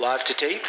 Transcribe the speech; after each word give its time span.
Live 0.00 0.22
to 0.26 0.34
tape. 0.34 0.64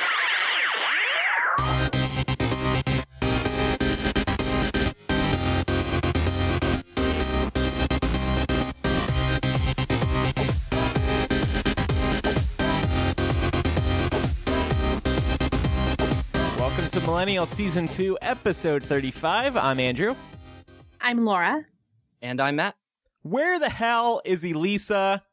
Welcome 16.57 16.87
to 16.87 16.99
Millennial 17.01 17.45
Season 17.45 17.87
2, 17.87 18.17
Episode 18.23 18.81
35. 18.81 19.55
I'm 19.57 19.79
Andrew. 19.79 20.15
I'm 20.99 21.23
Laura. 21.23 21.67
And 22.23 22.41
I'm 22.41 22.55
Matt. 22.55 22.75
Where 23.21 23.59
the 23.59 23.69
hell 23.69 24.23
is 24.25 24.43
Elisa? 24.43 25.23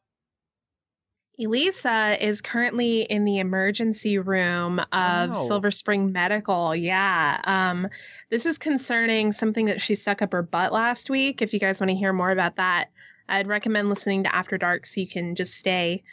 Elisa 1.39 2.17
is 2.19 2.41
currently 2.41 3.01
in 3.01 3.23
the 3.23 3.37
emergency 3.37 4.17
room 4.17 4.79
of 4.79 5.29
Wow. 5.29 5.33
Silver 5.33 5.69
Spring 5.71 6.11
Medical. 6.11 6.75
Yeah. 6.75 7.39
Um, 7.43 7.87
this 8.29 8.45
is 8.45 8.57
concerning 8.57 9.31
something 9.31 9.67
that 9.67 9.79
she 9.79 9.93
stuck 9.95 10.21
up 10.21 10.31
her 10.31 10.41
butt 10.41 10.73
last 10.73 11.09
week. 11.09 11.41
If 11.41 11.53
you 11.53 11.59
guys 11.59 11.79
want 11.79 11.91
to 11.91 11.95
hear 11.95 12.11
more 12.11 12.31
about 12.31 12.55
that, 12.55 12.89
I'd 13.29 13.47
recommend 13.47 13.89
listening 13.89 14.23
to 14.23 14.35
After 14.35 14.57
Dark 14.57 14.85
so 14.85 15.01
you 15.01 15.07
can 15.07 15.35
just 15.35 15.53
stay 15.55 16.03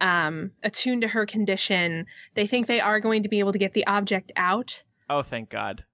um, 0.00 0.50
attuned 0.62 1.02
to 1.02 1.08
her 1.08 1.26
condition. 1.26 2.06
They 2.34 2.46
think 2.46 2.66
they 2.66 2.80
are 2.80 3.00
going 3.00 3.24
to 3.24 3.28
be 3.28 3.40
able 3.40 3.52
to 3.52 3.58
get 3.58 3.74
the 3.74 3.86
object 3.86 4.32
out. 4.36 4.82
Oh, 5.10 5.22
thank 5.22 5.50
God. 5.50 5.84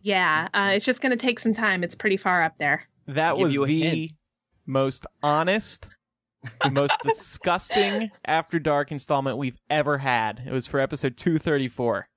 Yeah. 0.00 0.48
Uh, 0.54 0.70
it's 0.74 0.86
just 0.86 1.02
going 1.02 1.10
to 1.10 1.18
take 1.18 1.40
some 1.40 1.52
time. 1.52 1.84
It's 1.84 1.94
pretty 1.94 2.16
far 2.16 2.42
up 2.42 2.56
there. 2.58 2.88
That 3.06 3.36
was 3.36 3.52
the 3.52 3.80
hint. 3.80 4.12
most 4.64 5.04
honest, 5.22 5.90
the 6.62 6.70
most 6.70 6.94
disgusting 7.02 8.10
After 8.24 8.58
Dark 8.58 8.92
installment 8.92 9.36
we've 9.36 9.60
ever 9.68 9.98
had. 9.98 10.42
It 10.46 10.52
was 10.52 10.66
for 10.66 10.80
episode 10.80 11.16
234. 11.16 12.08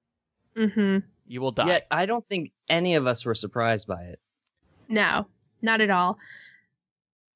Mm-hmm. 0.57 0.97
You 1.25 1.41
will 1.41 1.51
die. 1.51 1.67
Yet 1.67 1.87
I 1.89 2.05
don't 2.05 2.27
think 2.27 2.51
any 2.69 2.95
of 2.95 3.07
us 3.07 3.25
were 3.25 3.35
surprised 3.35 3.87
by 3.87 4.03
it. 4.03 4.19
No, 4.87 5.27
not 5.61 5.81
at 5.81 5.89
all. 5.89 6.17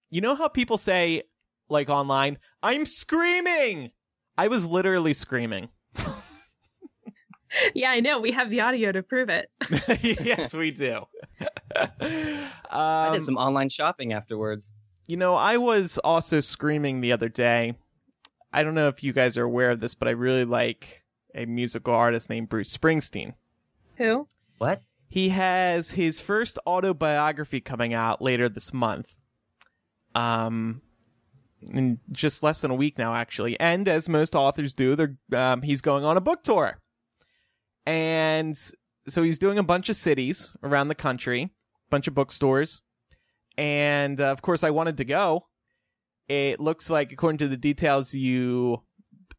You 0.10 0.22
know 0.22 0.36
how 0.36 0.48
people 0.48 0.78
say, 0.78 1.24
like 1.70 1.90
online, 1.90 2.38
I'm 2.62 2.86
screaming? 2.86 3.92
I 4.38 4.48
was 4.48 4.68
literally 4.68 5.14
screaming. 5.14 5.70
Yeah, 7.74 7.92
I 7.92 8.00
know. 8.00 8.20
We 8.20 8.32
have 8.32 8.50
the 8.50 8.62
audio 8.62 8.92
to 8.92 9.04
prove 9.04 9.30
it. 9.30 9.50
yes, 10.26 10.54
we 10.54 10.72
do. 10.72 11.06
I 12.70 13.08
um, 13.10 13.14
did 13.14 13.24
some 13.24 13.38
online 13.38 13.70
shopping 13.70 14.14
afterwards. 14.14 14.74
You 15.08 15.18
know, 15.18 15.36
I 15.36 15.58
was 15.58 15.98
also 16.00 16.42
screaming 16.42 17.00
the 17.00 17.14
other 17.14 17.30
day. 17.30 17.76
I 18.52 18.62
don't 18.62 18.76
know 18.76 18.90
if 18.90 19.04
you 19.04 19.14
guys 19.14 19.38
are 19.38 19.46
aware 19.46 19.72
of 19.72 19.80
this, 19.80 19.96
but 19.96 20.08
I 20.08 20.12
really 20.12 20.46
like 20.46 21.06
a 21.34 21.46
musical 21.46 21.94
artist 21.94 22.30
named 22.30 22.50
Bruce 22.50 22.76
Springsteen. 22.76 23.34
Who? 23.96 24.28
What? 24.58 24.82
He 25.08 25.30
has 25.30 25.92
his 25.92 26.20
first 26.20 26.60
autobiography 26.68 27.62
coming 27.62 27.94
out 27.94 28.22
later 28.22 28.50
this 28.50 28.74
month. 28.74 29.16
Um, 30.14 30.82
in 31.72 32.00
just 32.12 32.44
less 32.44 32.62
than 32.62 32.72
a 32.72 32.76
week 32.76 32.98
now, 32.98 33.14
actually. 33.14 33.60
And 33.60 33.88
as 33.88 34.10
most 34.10 34.36
authors 34.36 34.74
do, 34.74 34.96
they're 34.96 35.18
um, 35.34 35.62
he's 35.62 35.82
going 35.82 36.04
on 36.04 36.18
a 36.18 36.22
book 36.22 36.44
tour, 36.44 36.80
and 37.86 38.58
so 39.08 39.24
he's 39.24 39.38
doing 39.38 39.58
a 39.58 39.64
bunch 39.64 39.90
of 39.90 39.96
cities 39.96 40.56
around 40.64 40.88
the 40.88 40.96
country, 40.96 41.52
bunch 41.90 42.08
of 42.08 42.16
bookstores, 42.16 42.82
and 43.58 44.20
uh, 44.20 44.32
of 44.32 44.42
course, 44.42 44.64
I 44.64 44.70
wanted 44.70 44.98
to 44.98 45.06
go. 45.06 45.48
It 46.28 46.60
looks 46.60 46.90
like, 46.90 47.12
according 47.12 47.40
to 47.40 47.48
the 47.48 47.58
details, 47.58 48.14
you 48.14 48.84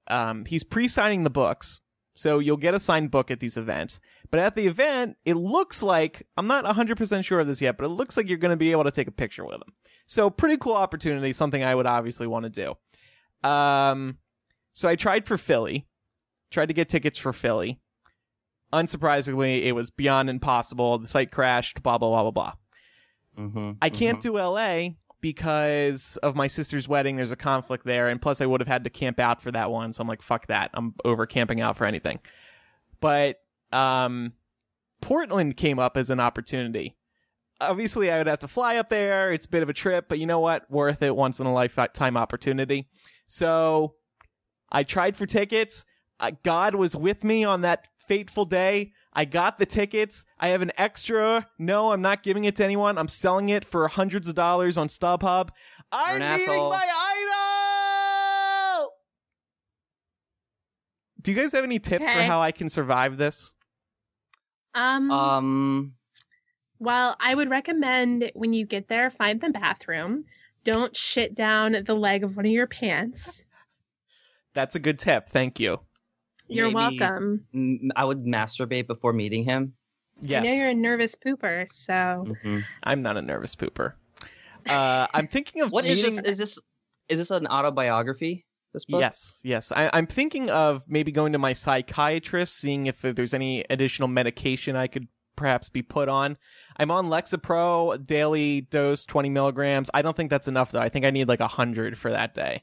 um, 0.08 0.46
he's 0.46 0.64
pre-signing 0.64 1.22
the 1.22 1.30
books, 1.30 1.80
so 2.14 2.38
you'll 2.38 2.56
get 2.56 2.74
a 2.74 2.80
signed 2.80 3.10
book 3.10 3.30
at 3.30 3.40
these 3.40 3.56
events. 3.56 4.00
But 4.30 4.40
at 4.40 4.56
the 4.56 4.66
event, 4.66 5.16
it 5.24 5.34
looks 5.34 5.82
like 5.82 6.26
I'm 6.36 6.46
not 6.46 6.64
100% 6.64 7.24
sure 7.24 7.40
of 7.40 7.46
this 7.46 7.60
yet, 7.60 7.76
but 7.76 7.84
it 7.84 7.90
looks 7.90 8.16
like 8.16 8.28
you're 8.28 8.38
going 8.38 8.50
to 8.50 8.56
be 8.56 8.72
able 8.72 8.84
to 8.84 8.90
take 8.90 9.08
a 9.08 9.12
picture 9.12 9.44
with 9.44 9.56
him. 9.56 9.74
So 10.06 10.30
pretty 10.30 10.56
cool 10.56 10.74
opportunity, 10.74 11.32
something 11.32 11.62
I 11.62 11.74
would 11.74 11.86
obviously 11.86 12.26
want 12.26 12.52
to 12.52 12.74
do. 13.44 13.48
Um, 13.48 14.18
so 14.72 14.88
I 14.88 14.96
tried 14.96 15.26
for 15.26 15.38
Philly, 15.38 15.86
tried 16.50 16.66
to 16.66 16.74
get 16.74 16.88
tickets 16.88 17.18
for 17.18 17.32
Philly. 17.32 17.80
Unsurprisingly, 18.72 19.64
it 19.64 19.72
was 19.72 19.90
beyond 19.90 20.28
impossible. 20.28 20.98
The 20.98 21.08
site 21.08 21.30
crashed. 21.30 21.82
Blah 21.82 21.98
blah 21.98 22.08
blah 22.08 22.22
blah 22.22 22.30
blah. 22.30 22.52
Mm-hmm. 23.38 23.72
I 23.81 23.91
can't 23.91 24.21
do 24.21 24.38
LA 24.38 24.91
because 25.21 26.16
of 26.19 26.37
my 26.37 26.47
sister's 26.47 26.88
wedding. 26.88 27.16
There's 27.16 27.31
a 27.31 27.37
conflict 27.37 27.84
there, 27.84 28.09
and 28.09 28.21
plus 28.21 28.41
I 28.41 28.47
would 28.47 28.60
have 28.60 28.69
had 28.69 28.84
to 28.84 28.91
camp 28.91 29.19
out 29.19 29.41
for 29.41 29.50
that 29.53 29.71
one. 29.71 29.93
So 29.93 30.03
I'm 30.03 30.09
like, 30.09 30.22
fuck 30.22 30.47
that. 30.49 30.71
I'm 30.75 30.94
over 31.04 31.26
camping 31.26 31.60
out 31.60 31.76
for 31.76 31.84
anything. 31.84 32.21
But 33.00 33.41
um, 33.72 34.32
Portland 35.00 35.56
came 35.56 35.78
up 35.78 35.97
as 35.97 36.10
an 36.10 36.21
opportunity. 36.21 36.97
Obviously, 37.60 38.10
I 38.10 38.19
would 38.19 38.26
have 38.28 38.38
to 38.41 38.49
fly 38.49 38.76
up 38.76 38.88
there. 38.88 39.32
It's 39.32 39.47
a 39.47 39.49
bit 39.49 39.62
of 39.62 39.69
a 39.69 39.72
trip, 39.72 40.06
but 40.09 40.19
you 40.19 40.26
know 40.26 40.38
what? 40.38 40.70
Worth 40.70 41.03
it. 41.03 41.16
Once 41.16 41.41
in 41.41 41.47
a 41.47 41.53
lifetime 41.53 42.16
opportunity. 42.16 42.88
So 43.26 43.94
I 44.70 44.84
tried 44.84 45.16
for 45.16 45.26
tickets. 45.26 45.84
Uh, 46.20 46.32
God 46.43 46.75
was 46.75 46.97
with 46.97 47.25
me 47.25 47.44
on 47.44 47.62
that 47.62 47.88
fateful 47.97 48.44
day. 48.44 48.93
I 49.12 49.24
got 49.24 49.58
the 49.58 49.66
tickets. 49.66 50.24
I 50.38 50.48
have 50.48 50.62
an 50.62 50.72
extra. 50.76 51.48
No, 51.58 51.92
I'm 51.92 52.02
not 52.02 52.22
giving 52.22 52.44
it 52.44 52.56
to 52.56 52.64
anyone. 52.64 52.98
I'm 52.98 53.08
selling 53.08 53.48
it 53.48 53.64
for 53.64 53.88
hundreds 53.88 54.28
of 54.28 54.34
dollars 54.34 54.76
on 54.76 54.88
StubHub. 54.88 55.50
I'm 55.91 56.20
an 56.22 56.30
meeting 56.30 56.48
asshole. 56.48 56.70
my 56.70 56.86
idol. 58.80 58.92
Do 61.20 61.32
you 61.32 61.36
guys 61.41 61.52
have 61.52 61.64
any 61.64 61.78
tips 61.78 62.04
for 62.04 62.22
how 62.22 62.41
I 62.41 62.52
can 62.52 62.69
survive 62.69 63.16
this? 63.16 63.52
Um, 64.74 65.10
Um, 65.10 65.94
well, 66.78 67.16
I 67.19 67.34
would 67.34 67.50
recommend 67.50 68.30
when 68.34 68.52
you 68.52 68.64
get 68.66 68.88
there, 68.88 69.10
find 69.10 69.40
the 69.40 69.50
bathroom. 69.50 70.25
Don't 70.64 70.96
shit 70.96 71.34
down 71.34 71.76
the 71.86 71.94
leg 71.94 72.22
of 72.22 72.36
one 72.36 72.46
of 72.46 72.52
your 72.52 72.66
pants. 72.66 73.46
That's 74.54 74.75
a 74.75 74.78
good 74.78 74.98
tip. 74.98 75.28
Thank 75.28 75.58
you. 75.58 75.80
You're 76.48 76.70
maybe 76.70 76.98
welcome. 76.98 77.44
m- 77.54 77.91
I 77.97 78.04
would 78.04 78.25
masturbate 78.25 78.86
before 78.86 79.12
meeting 79.12 79.44
him. 79.44 79.75
Yes. 80.20 80.42
I 80.42 80.47
know 80.47 80.53
you're 80.54 80.69
a 80.70 80.75
nervous 80.75 81.14
pooper, 81.14 81.70
so 81.70 81.92
Mhm. 82.44 82.64
I'm 82.82 83.03
not 83.03 83.16
a 83.16 83.22
nervous 83.22 83.54
pooper. 83.54 83.92
Uh, 84.69 85.06
I'm 85.14 85.28
thinking 85.28 85.62
of 85.62 85.70
What 85.72 85.84
is 85.84 85.98
meeting- 86.03 86.16
this? 86.22 86.32
Is 86.32 86.38
this 86.38 86.58
is 87.08 87.19
this 87.19 87.31
an 87.31 87.47
autobiography? 87.47 88.44
This 88.75 88.84
book? 88.84 89.00
Yes, 89.00 89.41
yes. 89.42 89.72
I, 89.72 89.88
I'm 89.94 90.06
thinking 90.06 90.50
of 90.50 90.84
maybe 90.87 91.10
going 91.10 91.32
to 91.32 91.38
my 91.38 91.54
psychiatrist, 91.54 92.58
seeing 92.58 92.87
if 92.87 93.00
there's 93.00 93.32
any 93.32 93.64
additional 93.70 94.08
medication 94.08 94.76
I 94.76 94.88
could 94.88 95.08
perhaps 95.37 95.70
be 95.70 95.81
put 95.81 96.08
on. 96.10 96.37
I'm 96.76 96.91
on 96.91 97.06
Lexapro, 97.06 98.04
daily 98.04 98.60
dose, 98.60 99.06
20 99.06 99.31
milligrams. 99.31 99.88
I 99.94 100.03
don't 100.03 100.14
think 100.16 100.28
that's 100.28 100.48
enough 100.48 100.70
though. 100.72 100.81
I 100.81 100.91
think 100.91 101.06
I 101.06 101.10
need 101.10 101.28
like 101.28 101.41
100 101.41 101.97
for 101.97 102.10
that 102.10 102.34
day 102.34 102.62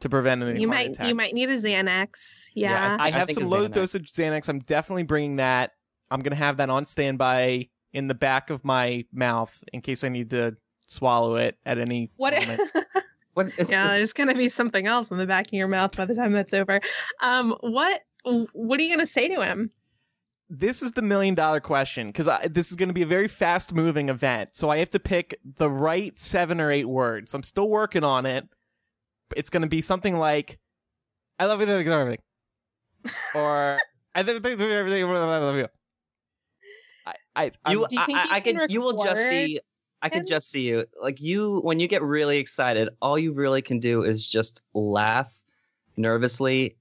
to 0.00 0.08
prevent 0.08 0.42
any 0.42 0.60
you 0.60 0.68
heart 0.68 0.76
might 0.78 0.90
attacks. 0.92 1.08
you 1.08 1.14
might 1.14 1.34
need 1.34 1.48
a 1.50 1.56
Xanax. 1.56 2.48
Yeah, 2.54 2.70
Yeah. 2.70 2.96
I 2.98 3.06
I 3.06 3.10
have 3.10 3.26
think 3.28 3.38
some 3.40 3.48
low 3.48 3.66
Xanax. 3.68 3.72
dosage 3.72 4.12
Xanax. 4.12 4.48
I'm 4.48 4.60
definitely 4.60 5.04
bringing 5.04 5.36
that. 5.36 5.72
I'm 6.10 6.20
gonna 6.20 6.36
have 6.36 6.56
that 6.58 6.70
on 6.70 6.86
standby 6.86 7.68
in 7.92 8.08
the 8.08 8.14
back 8.14 8.50
of 8.50 8.64
my 8.64 9.04
mouth 9.12 9.62
in 9.72 9.80
case 9.80 10.02
I 10.04 10.08
need 10.08 10.30
to 10.30 10.56
swallow 10.86 11.36
it 11.36 11.56
at 11.64 11.78
any 11.78 12.10
what? 12.16 12.34
moment. 12.34 12.60
What 13.34 13.46
is 13.58 13.70
yeah, 13.70 13.84
this? 13.84 13.90
there's 13.96 14.12
gonna 14.12 14.34
be 14.34 14.48
something 14.48 14.88
else 14.88 15.12
in 15.12 15.16
the 15.16 15.24
back 15.26 15.46
of 15.46 15.52
your 15.52 15.68
mouth 15.68 15.96
by 15.96 16.04
the 16.04 16.14
time 16.14 16.32
that's 16.32 16.52
over. 16.52 16.80
Um, 17.22 17.54
what? 17.60 18.00
What 18.24 18.80
are 18.80 18.82
you 18.82 18.90
gonna 18.94 19.06
say 19.06 19.28
to 19.28 19.40
him? 19.42 19.70
this 20.52 20.82
is 20.82 20.92
the 20.92 21.02
million 21.02 21.36
dollar 21.36 21.60
question 21.60 22.08
because 22.08 22.28
this 22.50 22.70
is 22.70 22.76
going 22.76 22.88
to 22.88 22.92
be 22.92 23.02
a 23.02 23.06
very 23.06 23.28
fast 23.28 23.72
moving 23.72 24.08
event. 24.08 24.50
So 24.56 24.68
I 24.68 24.78
have 24.78 24.90
to 24.90 24.98
pick 24.98 25.38
the 25.44 25.70
right 25.70 26.18
seven 26.18 26.60
or 26.60 26.72
eight 26.72 26.88
words. 26.88 27.34
I'm 27.34 27.44
still 27.44 27.68
working 27.68 28.02
on 28.02 28.26
it. 28.26 28.48
It's 29.36 29.50
going 29.50 29.62
to 29.62 29.68
be 29.68 29.80
something 29.80 30.16
like, 30.16 30.58
I 31.38 31.46
love 31.46 31.60
you, 31.60 31.66
I 31.66 31.76
love 31.76 31.86
everything. 31.86 32.22
Or, 33.34 33.78
I 34.14 34.22
love 34.22 34.44
you, 34.44 34.70
everything, 34.70 35.04
I 35.04 35.38
love 35.38 35.56
you. 35.56 35.68
I, 37.06 37.14
I, 37.34 37.42
I'm- 37.64 37.78
you, 37.78 37.86
Do 37.88 37.96
you 37.96 38.06
think 38.06 38.18
I, 38.18 38.24
you 38.24 38.30
I 38.32 38.40
can. 38.40 38.60
You 38.68 38.80
will 38.82 39.02
just 39.02 39.22
be. 39.22 39.60
I 40.02 40.06
him? 40.06 40.12
could 40.12 40.26
just 40.26 40.50
see 40.50 40.62
you. 40.62 40.86
Like 41.00 41.20
you, 41.20 41.60
when 41.60 41.78
you 41.78 41.86
get 41.86 42.02
really 42.02 42.38
excited, 42.38 42.88
all 43.02 43.18
you 43.18 43.32
really 43.32 43.62
can 43.62 43.78
do 43.78 44.02
is 44.02 44.30
just 44.30 44.62
laugh 44.72 45.30
nervously 45.96 46.76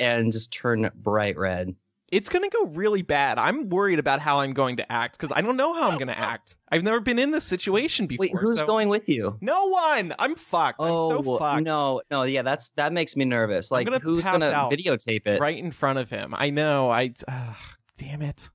and 0.00 0.32
just 0.32 0.50
turn 0.52 0.90
bright 0.96 1.38
red. 1.38 1.74
It's 2.12 2.28
going 2.28 2.48
to 2.48 2.50
go 2.50 2.66
really 2.72 3.00
bad. 3.00 3.38
I'm 3.38 3.70
worried 3.70 3.98
about 3.98 4.20
how 4.20 4.40
I'm 4.40 4.52
going 4.52 4.76
to 4.76 4.92
act 4.92 5.18
because 5.18 5.34
I 5.34 5.40
don't 5.40 5.56
know 5.56 5.72
how 5.72 5.90
I'm 5.90 5.96
going 5.96 6.08
to 6.08 6.18
act. 6.18 6.56
I've 6.70 6.82
never 6.82 7.00
been 7.00 7.18
in 7.18 7.30
this 7.30 7.44
situation 7.44 8.06
before. 8.06 8.24
Wait, 8.24 8.36
who's 8.38 8.58
so- 8.58 8.66
going 8.66 8.90
with 8.90 9.08
you? 9.08 9.38
No 9.40 9.68
one. 9.68 10.14
I'm 10.18 10.34
fucked. 10.36 10.76
oh, 10.80 11.18
I'm 11.18 11.24
so 11.24 11.38
fucked. 11.38 11.64
no, 11.64 12.02
no, 12.10 12.24
yeah, 12.24 12.42
that's 12.42 12.68
that 12.76 12.92
makes 12.92 13.16
me 13.16 13.24
nervous. 13.24 13.70
Like, 13.70 13.86
gonna 13.86 13.98
who's 13.98 14.24
gonna 14.24 14.50
videotape 14.70 15.26
it? 15.26 15.40
Right 15.40 15.56
in 15.56 15.72
front 15.72 15.98
of 15.98 16.10
him. 16.10 16.34
I 16.36 16.50
know. 16.50 16.90
I. 16.90 17.14
Uh, 17.26 17.54
damn 17.96 18.20
it. 18.20 18.50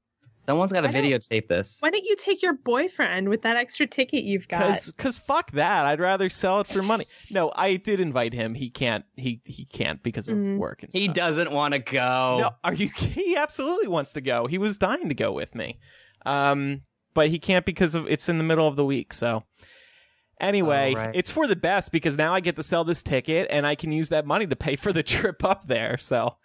Someone's 0.47 0.71
got 0.71 0.81
to 0.81 0.87
videotape 0.87 1.47
this. 1.49 1.77
Why 1.81 1.89
don't 1.89 2.05
you 2.05 2.15
take 2.15 2.41
your 2.41 2.53
boyfriend 2.53 3.27
with 3.27 3.41
that 3.41 3.57
extra 3.57 3.85
ticket 3.85 4.23
you've 4.23 4.47
got? 4.47 4.61
Cause, 4.61 4.93
cause 4.97 5.17
fuck 5.19 5.51
that. 5.51 5.85
I'd 5.85 5.99
rather 5.99 6.29
sell 6.29 6.61
it 6.61 6.67
for 6.67 6.81
money. 6.83 7.03
No, 7.31 7.51
I 7.53 7.75
did 7.75 7.99
invite 7.99 8.33
him. 8.33 8.53
He 8.55 8.69
can't. 8.69 9.03
He 9.17 9.41
he 9.43 9.65
can't 9.65 10.01
because 10.01 10.29
of 10.29 10.37
Mhm. 10.37 10.57
work 10.57 10.83
and 10.83 10.91
stuff. 10.91 11.01
He 11.01 11.09
doesn't 11.09 11.51
want 11.51 11.73
to 11.73 11.79
go. 11.79 12.37
No, 12.39 12.51
are 12.63 12.73
you? 12.73 12.89
He 12.97 13.35
absolutely 13.35 13.89
wants 13.89 14.13
to 14.13 14.21
go. 14.21 14.47
He 14.47 14.57
was 14.57 14.77
dying 14.77 15.09
to 15.09 15.15
go 15.15 15.33
with 15.33 15.53
me, 15.53 15.79
um, 16.25 16.83
but 17.13 17.27
he 17.29 17.37
can't 17.39 17.65
because 17.65 17.93
of 17.95 18.07
it's 18.07 18.29
in 18.29 18.37
the 18.37 18.43
middle 18.45 18.67
of 18.67 18.77
the 18.77 18.85
week. 18.85 19.13
So, 19.13 19.43
anyway, 20.39 20.93
Oh, 20.95 20.99
right. 20.99 21.11
it's 21.13 21.29
for 21.31 21.47
the 21.47 21.55
best 21.57 21.91
because 21.91 22.15
now 22.17 22.33
I 22.33 22.39
get 22.39 22.55
to 22.55 22.63
sell 22.63 22.83
this 22.85 23.03
ticket 23.03 23.47
and 23.49 23.65
I 23.67 23.75
can 23.75 23.91
use 23.91 24.07
that 24.09 24.25
money 24.25 24.47
to 24.47 24.55
pay 24.55 24.75
for 24.77 24.93
the 24.93 25.03
trip 25.13 25.43
up 25.43 25.67
there. 25.67 25.97
So, 25.97 26.37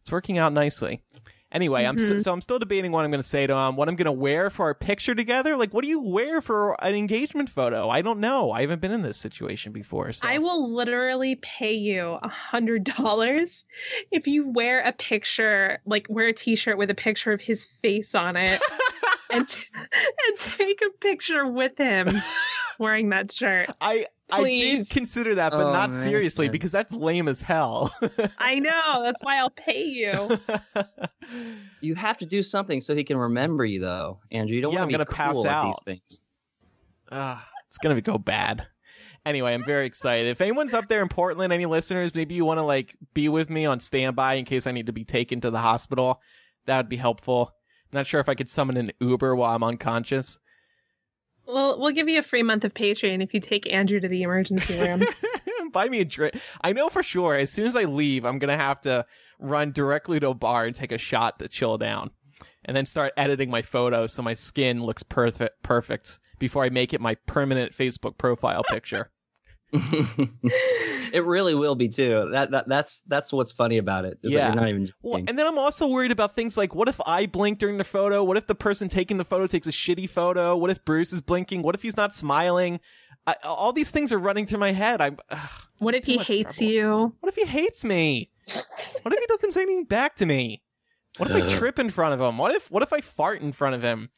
it's 0.00 0.12
working 0.12 0.38
out 0.38 0.52
nicely. 0.52 1.02
Anyway, 1.50 1.84
I'm 1.84 1.96
so, 1.98 2.10
mm-hmm. 2.10 2.18
so 2.18 2.32
I'm 2.32 2.42
still 2.42 2.58
debating 2.58 2.92
what 2.92 3.04
I'm 3.04 3.10
going 3.10 3.22
to 3.22 3.28
say 3.28 3.46
to 3.46 3.54
him. 3.54 3.76
What 3.76 3.88
I'm 3.88 3.96
going 3.96 4.06
to 4.06 4.12
wear 4.12 4.50
for 4.50 4.66
our 4.66 4.74
picture 4.74 5.14
together. 5.14 5.56
Like, 5.56 5.72
what 5.72 5.82
do 5.82 5.88
you 5.88 5.98
wear 6.00 6.42
for 6.42 6.76
an 6.84 6.94
engagement 6.94 7.48
photo? 7.48 7.88
I 7.88 8.02
don't 8.02 8.20
know. 8.20 8.50
I 8.50 8.60
haven't 8.60 8.82
been 8.82 8.90
in 8.90 9.00
this 9.00 9.16
situation 9.16 9.72
before. 9.72 10.12
So. 10.12 10.28
I 10.28 10.38
will 10.38 10.70
literally 10.70 11.36
pay 11.36 11.72
you 11.72 12.18
a 12.22 12.28
hundred 12.28 12.84
dollars 12.84 13.64
if 14.10 14.26
you 14.26 14.46
wear 14.46 14.80
a 14.80 14.92
picture, 14.92 15.78
like 15.86 16.06
wear 16.10 16.28
a 16.28 16.32
T-shirt 16.34 16.76
with 16.76 16.90
a 16.90 16.94
picture 16.94 17.32
of 17.32 17.40
his 17.40 17.64
face 17.64 18.14
on 18.14 18.36
it, 18.36 18.60
and 19.30 19.48
and 20.28 20.38
take 20.38 20.82
a 20.82 20.90
picture 20.98 21.46
with 21.46 21.78
him 21.78 22.20
wearing 22.78 23.08
that 23.08 23.32
shirt. 23.32 23.70
I 23.80 24.06
I 24.30 24.42
did 24.42 24.90
consider 24.90 25.34
that, 25.36 25.52
but 25.52 25.66
Oh, 25.68 25.72
not 25.72 25.90
man. 25.90 26.02
seriously 26.02 26.48
because 26.48 26.70
that's 26.72 26.92
lame 26.92 27.28
as 27.28 27.40
hell. 27.40 27.94
I 28.38 28.56
know 28.56 29.02
that's 29.02 29.22
why 29.24 29.38
I'll 29.38 29.50
pay 29.50 29.84
you. 29.84 30.38
You 31.82 31.94
have 31.94 32.16
to 32.18 32.26
do 32.26 32.42
something 32.42 32.80
so 32.80 32.96
he 32.96 33.04
can 33.04 33.16
remember 33.18 33.64
you, 33.64 33.80
though, 33.80 34.18
Andrew. 34.32 34.56
You 34.56 34.62
don't 34.62 34.72
Yeah, 34.72 34.80
want 34.80 34.94
I'm 34.94 34.98
to 35.00 35.04
be 35.06 35.14
pass 35.14 35.32
cool 35.34 35.46
at 35.46 35.52
out. 35.54 35.64
these 35.66 35.82
things. 35.84 36.22
Ah, 37.12 37.46
it's 37.68 37.76
gonna 37.78 38.00
go 38.00 38.16
bad. 38.18 38.66
Anyway, 39.26 39.52
I'm 39.52 39.64
very 39.64 39.84
excited. 39.86 40.26
If 40.28 40.40
anyone's 40.40 40.72
up 40.72 40.88
there 40.88 41.02
in 41.02 41.08
Portland, 41.08 41.52
any 41.52 41.66
listeners, 41.66 42.14
maybe 42.14 42.34
you 42.34 42.44
want 42.46 42.58
to 42.58 42.62
like 42.64 42.96
be 43.12 43.28
with 43.28 43.50
me 43.50 43.66
on 43.66 43.78
standby 43.80 44.34
in 44.34 44.44
case 44.46 44.66
I 44.66 44.72
need 44.72 44.86
to 44.86 44.92
be 44.92 45.04
taken 45.04 45.40
to 45.42 45.50
the 45.50 45.58
hospital. 45.60 46.20
That 46.66 46.78
would 46.78 46.88
be 46.88 46.96
helpful. 46.96 47.52
I'm 47.92 47.96
not 47.98 48.06
sure 48.06 48.20
if 48.20 48.28
I 48.28 48.34
could 48.34 48.48
summon 48.48 48.76
an 48.78 48.90
Uber 49.00 49.36
while 49.36 49.54
I'm 49.54 49.62
unconscious. 49.62 50.38
Well, 51.48 51.80
we'll 51.80 51.92
give 51.92 52.10
you 52.10 52.18
a 52.18 52.22
free 52.22 52.42
month 52.42 52.64
of 52.64 52.74
Patreon 52.74 53.22
if 53.22 53.32
you 53.32 53.40
take 53.40 53.72
Andrew 53.72 53.98
to 54.00 54.06
the 54.06 54.22
emergency 54.22 54.78
room. 54.78 55.02
Buy 55.72 55.88
me 55.88 56.00
a 56.00 56.04
drink. 56.04 56.34
I 56.60 56.74
know 56.74 56.90
for 56.90 57.02
sure. 57.02 57.34
As 57.34 57.50
soon 57.50 57.66
as 57.66 57.74
I 57.74 57.84
leave, 57.84 58.26
I'm 58.26 58.38
gonna 58.38 58.58
have 58.58 58.82
to 58.82 59.06
run 59.38 59.72
directly 59.72 60.20
to 60.20 60.28
a 60.28 60.34
bar 60.34 60.66
and 60.66 60.76
take 60.76 60.92
a 60.92 60.98
shot 60.98 61.38
to 61.38 61.48
chill 61.48 61.78
down, 61.78 62.10
and 62.64 62.76
then 62.76 62.84
start 62.84 63.14
editing 63.16 63.50
my 63.50 63.62
photo 63.62 64.06
so 64.06 64.22
my 64.22 64.34
skin 64.34 64.82
looks 64.82 65.02
perfect. 65.02 65.62
Perfect 65.62 66.18
before 66.38 66.64
I 66.64 66.68
make 66.68 66.92
it 66.92 67.00
my 67.00 67.14
permanent 67.26 67.74
Facebook 67.74 68.18
profile 68.18 68.62
picture. 68.68 69.10
it 71.12 71.24
really 71.24 71.54
will 71.54 71.74
be 71.74 71.88
too. 71.88 72.28
That, 72.32 72.50
that 72.52 72.68
that's 72.68 73.00
that's 73.06 73.32
what's 73.32 73.52
funny 73.52 73.78
about 73.78 74.04
it. 74.04 74.18
is 74.22 74.32
that 74.32 74.38
Yeah. 74.38 74.46
you're 74.48 74.56
not 74.56 74.68
even 74.68 74.92
Well, 75.02 75.22
and 75.26 75.38
then 75.38 75.46
I'm 75.46 75.58
also 75.58 75.86
worried 75.88 76.10
about 76.10 76.34
things 76.34 76.56
like 76.56 76.74
what 76.74 76.88
if 76.88 77.00
I 77.06 77.26
blink 77.26 77.58
during 77.58 77.78
the 77.78 77.84
photo? 77.84 78.24
What 78.24 78.36
if 78.36 78.46
the 78.46 78.54
person 78.54 78.88
taking 78.88 79.18
the 79.18 79.24
photo 79.24 79.46
takes 79.46 79.66
a 79.66 79.70
shitty 79.70 80.08
photo? 80.08 80.56
What 80.56 80.70
if 80.70 80.84
Bruce 80.84 81.12
is 81.12 81.20
blinking? 81.20 81.62
What 81.62 81.74
if 81.74 81.82
he's 81.82 81.96
not 81.96 82.14
smiling? 82.14 82.80
I, 83.26 83.34
all 83.44 83.72
these 83.72 83.90
things 83.90 84.10
are 84.12 84.18
running 84.18 84.46
through 84.46 84.58
my 84.60 84.72
head. 84.72 85.00
I'm. 85.00 85.18
ugh, 85.30 85.50
what 85.78 85.94
if 85.94 86.04
he 86.04 86.16
hates 86.18 86.58
trouble. 86.58 86.72
you? 86.72 87.14
What 87.20 87.28
if 87.28 87.34
he 87.36 87.44
hates 87.44 87.84
me? 87.84 88.30
What 89.02 89.12
if 89.12 89.20
he 89.20 89.26
doesn't 89.26 89.52
say 89.52 89.62
anything 89.62 89.84
back 89.84 90.16
to 90.16 90.26
me? 90.26 90.62
What 91.18 91.30
if 91.30 91.36
I 91.36 91.40
Uh. 91.42 91.48
trip 91.50 91.78
in 91.78 91.90
front 91.90 92.14
of 92.14 92.20
him? 92.20 92.38
What 92.38 92.54
if 92.54 92.70
what 92.70 92.82
if 92.82 92.92
I 92.92 93.00
fart 93.00 93.40
in 93.42 93.52
front 93.52 93.74
of 93.74 93.82
him? 93.82 94.08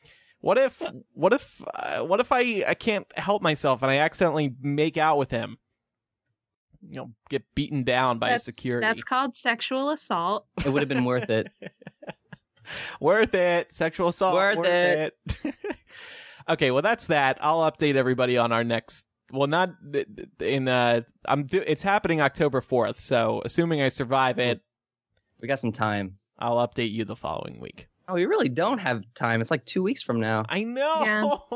What 0.41 0.57
if 0.59 0.83
what 1.13 1.33
if 1.33 1.61
uh, 1.75 2.01
what 2.01 2.21
if 2.21 2.33
I 2.33 2.65
I 2.67 2.75
can't 2.75 3.07
help 3.17 3.43
myself 3.43 3.83
and 3.83 3.91
I 3.91 3.97
accidentally 3.97 4.55
make 4.63 4.97
out 4.97 5.19
with 5.19 5.31
him? 5.31 5.59
You 6.83 6.95
know, 6.97 7.11
get 7.29 7.45
beaten 7.55 7.85
down 7.85 8.19
by 8.19 8.31
That's, 8.31 8.45
security. 8.45 8.87
that's 8.87 9.05
called 9.05 9.37
sexual 9.37 9.91
assault. 9.91 10.47
it 10.65 10.71
would 10.71 10.81
have 10.81 10.89
been 10.89 11.05
worth 11.05 11.29
it. 11.29 11.49
worth 13.01 13.35
it. 13.35 13.73
Sexual 13.75 14.09
assault. 14.09 14.35
Worth 14.35 14.65
it. 14.67 15.19
okay, 16.49 16.71
well 16.71 16.83
that's 16.83 17.09
that. 17.09 17.39
I'll 17.43 17.71
update 17.71 17.97
everybody 17.97 18.39
on 18.39 18.51
our 18.53 18.65
next. 18.65 19.07
Well, 19.33 19.47
not 19.47 19.71
th- 19.93 20.07
th- 20.17 20.29
in. 20.53 20.69
uh 20.69 21.03
I'm. 21.27 21.45
Do- 21.45 21.63
it's 21.67 21.83
happening 21.83 22.21
October 22.21 22.61
fourth. 22.63 23.01
So 23.01 23.43
assuming 23.45 23.83
I 23.83 23.89
survive 23.89 24.39
it, 24.39 24.61
We 25.41 25.49
got 25.49 25.59
some 25.59 25.73
time. 25.73 26.17
I'll 26.39 26.67
update 26.67 26.91
you 26.93 27.05
the 27.05 27.15
following 27.17 27.61
week. 27.61 27.89
Oh, 28.11 28.15
we 28.15 28.27
really 28.27 28.49
don't 28.49 28.79
have 28.79 29.03
time. 29.15 29.41
It's 29.41 29.51
like 29.53 29.65
two 29.65 29.83
weeks 29.83 30.03
from 30.03 30.19
now. 30.21 30.45
I 30.49 30.65
know. 30.65 31.47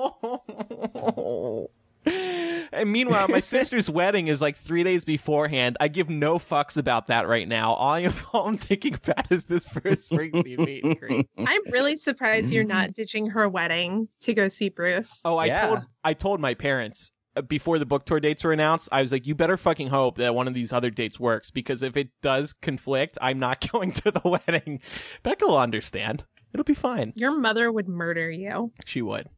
and 2.73 2.93
meanwhile, 2.93 3.29
my 3.29 3.41
sister's 3.41 3.89
wedding 3.91 4.29
is 4.29 4.41
like 4.41 4.57
three 4.57 4.85
days 4.85 5.05
beforehand. 5.05 5.77
I 5.81 5.89
give 5.89 6.09
no 6.09 6.39
fucks 6.39 6.77
about 6.77 7.09
that 7.09 7.27
right 7.27 7.49
now. 7.49 7.73
All 7.73 7.93
I'm, 7.95 8.13
all 8.33 8.47
I'm 8.47 8.57
thinking 8.59 8.95
about 8.95 9.31
is 9.33 9.45
this 9.45 9.67
first 9.67 10.11
Springsteen 10.11 10.59
meet 10.65 10.85
and 10.85 10.99
greet. 10.99 11.29
I'm 11.39 11.63
really 11.71 11.97
surprised 11.97 12.53
you're 12.53 12.65
not 12.65 12.93
ditching 12.93 13.29
her 13.31 13.49
wedding 13.49 14.09
to 14.23 14.35
go 14.35 14.49
see 14.49 14.69
Bruce. 14.69 15.23
Oh, 15.25 15.37
I 15.37 15.47
Yeah. 15.47 15.67
told 15.67 15.81
I 16.05 16.13
told 16.15 16.41
my 16.41 16.55
parents 16.55 17.11
uh, 17.37 17.43
before 17.43 17.79
the 17.79 17.87
book 17.87 18.05
tour 18.05 18.21
dates 18.21 18.45
were 18.45 18.53
announced. 18.53 18.89
I 18.93 19.01
was 19.03 19.11
like, 19.11 19.27
"You 19.27 19.35
better 19.35 19.57
fucking 19.57 19.89
hope 19.89 20.19
that 20.19 20.35
one 20.35 20.47
of 20.47 20.55
these 20.55 20.73
other 20.73 20.91
dates 20.91 21.19
works 21.19 21.51
because 21.51 21.83
if 21.83 21.97
it 21.97 22.11
does 22.23 22.53
conflict, 22.53 23.19
I'm 23.21 23.39
not 23.39 23.67
going 23.73 23.91
to 23.93 24.11
the 24.11 24.21
wedding." 24.47 24.81
Becca 25.23 25.47
will 25.47 25.59
understand. 25.59 26.25
It'll 26.55 26.65
be 26.65 26.73
fine. 26.75 27.13
Your 27.17 27.37
mother 27.37 27.71
would 27.71 27.89
murder 27.89 28.31
you. 28.31 28.73
She 28.87 29.03
would. 29.03 29.29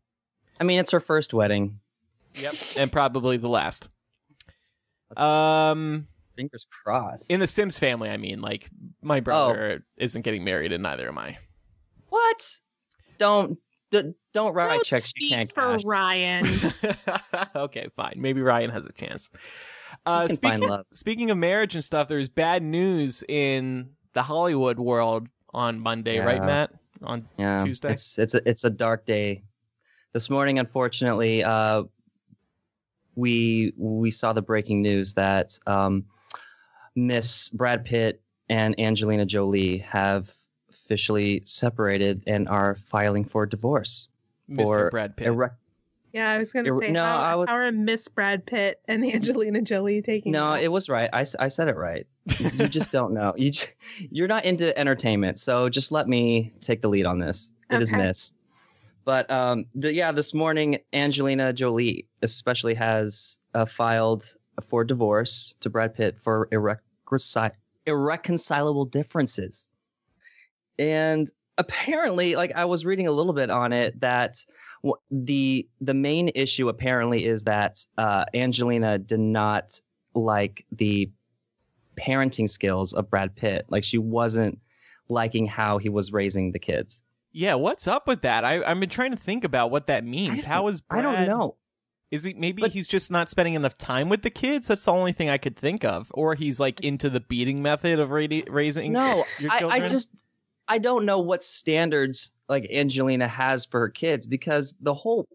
I 0.60 0.64
mean, 0.64 0.78
it's 0.78 0.90
her 0.92 1.00
first 1.00 1.32
wedding. 1.34 1.80
Yep, 2.34 2.54
and 2.78 2.92
probably 2.92 3.38
the 3.38 3.48
last. 3.48 3.88
Um, 5.16 6.08
Fingers 6.36 6.66
crossed. 6.84 7.30
in 7.30 7.40
the 7.40 7.46
Sims 7.46 7.78
family, 7.78 8.10
I 8.10 8.16
mean, 8.16 8.40
like 8.40 8.68
my 9.02 9.18
Oh. 9.18 9.20
brother 9.22 9.84
isn't 9.96 10.22
getting 10.22 10.44
married, 10.44 10.72
and 10.72 10.82
neither 10.82 11.08
am 11.08 11.18
I. 11.18 11.38
what? 12.08 12.58
Don't 13.18 13.58
d- 13.90 14.12
don't 14.34 14.52
write 14.52 14.74
Don't 14.74 14.84
checks 14.86 15.12
you 15.16 15.26
speak 15.28 15.36
can't 15.38 15.52
for 15.52 15.72
cash. 15.74 15.84
Ryan. 15.84 16.46
okay, 17.56 17.88
fine. 17.96 18.14
Maybe 18.16 18.42
Ryan 18.42 18.70
has 18.70 18.84
a 18.84 18.92
chance. 18.92 19.30
Uh, 20.04 20.26
can 20.26 20.28
find 20.28 20.34
speaking, 20.36 20.68
love. 20.68 20.86
speaking 20.92 21.30
of 21.30 21.38
marriage 21.38 21.74
and 21.74 21.82
stuff, 21.84 22.08
there's 22.08 22.28
bad 22.28 22.62
news 22.62 23.24
in 23.28 23.90
the 24.12 24.22
Hollywood 24.24 24.78
world 24.78 25.28
on 25.54 25.80
Monday, 25.80 26.18
right, 26.18 26.42
Matt? 26.44 26.72
On 27.02 27.26
Yeah, 27.38 27.58
Tuesday? 27.58 27.92
It's 27.92 28.18
it's 28.18 28.34
a, 28.34 28.48
it's 28.48 28.64
a 28.64 28.70
dark 28.70 29.06
day. 29.06 29.42
This 30.12 30.30
morning, 30.30 30.58
unfortunately, 30.58 31.44
uh, 31.44 31.84
we 33.14 33.72
we 33.76 34.10
saw 34.10 34.32
the 34.32 34.42
breaking 34.42 34.82
news 34.82 35.14
that 35.14 35.58
um, 35.66 36.04
Miss 36.94 37.50
Brad 37.50 37.84
Pitt 37.84 38.20
and 38.48 38.78
Angelina 38.80 39.26
Jolie 39.26 39.78
have 39.78 40.30
officially 40.70 41.42
separated 41.44 42.22
and 42.26 42.48
are 42.48 42.76
filing 42.88 43.24
for 43.24 43.44
divorce. 43.46 44.08
Mr. 44.48 44.64
For 44.64 44.90
Brad 44.90 45.16
Pitt. 45.16 45.26
Erect- 45.26 45.56
yeah, 46.16 46.30
I 46.30 46.38
was 46.38 46.50
going 46.50 46.64
to 46.64 46.78
say, 46.80 46.92
no, 46.92 47.04
how, 47.04 47.42
I 47.42 47.46
how 47.46 47.56
are 47.56 47.70
Miss 47.70 48.08
Brad 48.08 48.46
Pitt 48.46 48.80
and 48.88 49.04
Angelina 49.14 49.60
Jolie 49.60 50.00
taking 50.00 50.32
no, 50.32 50.54
it 50.54 50.68
was 50.68 50.88
right. 50.88 51.10
I, 51.12 51.26
I 51.38 51.48
said 51.48 51.68
it 51.68 51.76
right. 51.76 52.06
You 52.40 52.68
just 52.68 52.90
don't 52.90 53.12
know. 53.12 53.34
You 53.36 53.50
j- 53.50 53.68
you're 54.10 54.26
not 54.26 54.46
into 54.46 54.76
entertainment, 54.78 55.38
so 55.38 55.68
just 55.68 55.92
let 55.92 56.08
me 56.08 56.54
take 56.60 56.80
the 56.80 56.88
lead 56.88 57.04
on 57.04 57.18
this. 57.18 57.52
It 57.70 57.82
is 57.82 57.92
Okay. 57.92 58.02
Miss. 58.02 58.32
But 59.04 59.30
um, 59.30 59.66
the, 59.74 59.92
yeah, 59.92 60.10
this 60.10 60.32
morning 60.32 60.78
Angelina 60.94 61.52
Jolie 61.52 62.06
especially 62.22 62.74
has 62.74 63.38
uh, 63.52 63.66
filed 63.66 64.24
for 64.66 64.84
divorce 64.84 65.54
to 65.60 65.68
Brad 65.68 65.94
Pitt 65.94 66.16
for 66.22 66.48
irreconcil- 66.50 67.52
irreconcilable 67.84 68.86
differences, 68.86 69.68
and 70.78 71.30
apparently, 71.58 72.36
like 72.36 72.52
I 72.56 72.64
was 72.64 72.86
reading 72.86 73.06
a 73.06 73.12
little 73.12 73.34
bit 73.34 73.50
on 73.50 73.74
it 73.74 74.00
that 74.00 74.38
the 75.10 75.68
the 75.80 75.94
main 75.94 76.30
issue 76.34 76.68
apparently 76.68 77.24
is 77.26 77.44
that 77.44 77.84
uh, 77.98 78.24
Angelina 78.34 78.98
did 78.98 79.20
not 79.20 79.80
like 80.14 80.64
the 80.72 81.10
parenting 81.98 82.48
skills 82.48 82.92
of 82.92 83.08
Brad 83.10 83.34
Pitt. 83.36 83.66
Like 83.68 83.84
she 83.84 83.98
wasn't 83.98 84.58
liking 85.08 85.46
how 85.46 85.78
he 85.78 85.88
was 85.88 86.12
raising 86.12 86.52
the 86.52 86.58
kids. 86.58 87.02
yeah, 87.32 87.54
what's 87.54 87.86
up 87.86 88.06
with 88.08 88.22
that? 88.22 88.44
I, 88.44 88.62
I've 88.64 88.80
been 88.80 88.88
trying 88.88 89.10
to 89.12 89.16
think 89.16 89.44
about 89.44 89.70
what 89.70 89.86
that 89.86 90.04
means. 90.04 90.42
How 90.44 90.66
is 90.68 90.80
Brad... 90.80 91.04
I 91.04 91.12
don't 91.26 91.26
know. 91.28 91.56
Is 92.10 92.24
he 92.24 92.34
maybe 92.34 92.62
But- 92.62 92.70
he's 92.72 92.88
just 92.88 93.10
not 93.10 93.28
spending 93.28 93.54
enough 93.54 93.76
time 93.78 94.08
with 94.08 94.22
the 94.22 94.30
kids? 94.30 94.68
That's 94.68 94.84
the 94.84 94.92
only 94.92 95.12
thing 95.12 95.28
I 95.28 95.38
could 95.38 95.56
think 95.56 95.84
of. 95.84 96.10
Or 96.14 96.34
he's 96.34 96.58
like 96.60 96.80
into 96.80 97.10
the 97.10 97.20
beating 97.20 97.62
method 97.62 97.98
of 97.98 98.10
ra- 98.10 98.26
raising 98.48 98.92
No, 98.92 99.24
your 99.38 99.50
I. 99.52 99.58
I 99.66 99.80
just 99.88 100.08
I 100.68 100.78
don't 100.78 101.04
know 101.04 101.18
what 101.18 101.44
standards 101.44 102.32
like 102.48 102.68
Angelina 102.72 103.28
has 103.28 103.64
for 103.64 103.80
her 103.80 103.88
kids 103.88 104.26
because 104.26 104.74
the 104.80 104.94
whole 104.94 105.26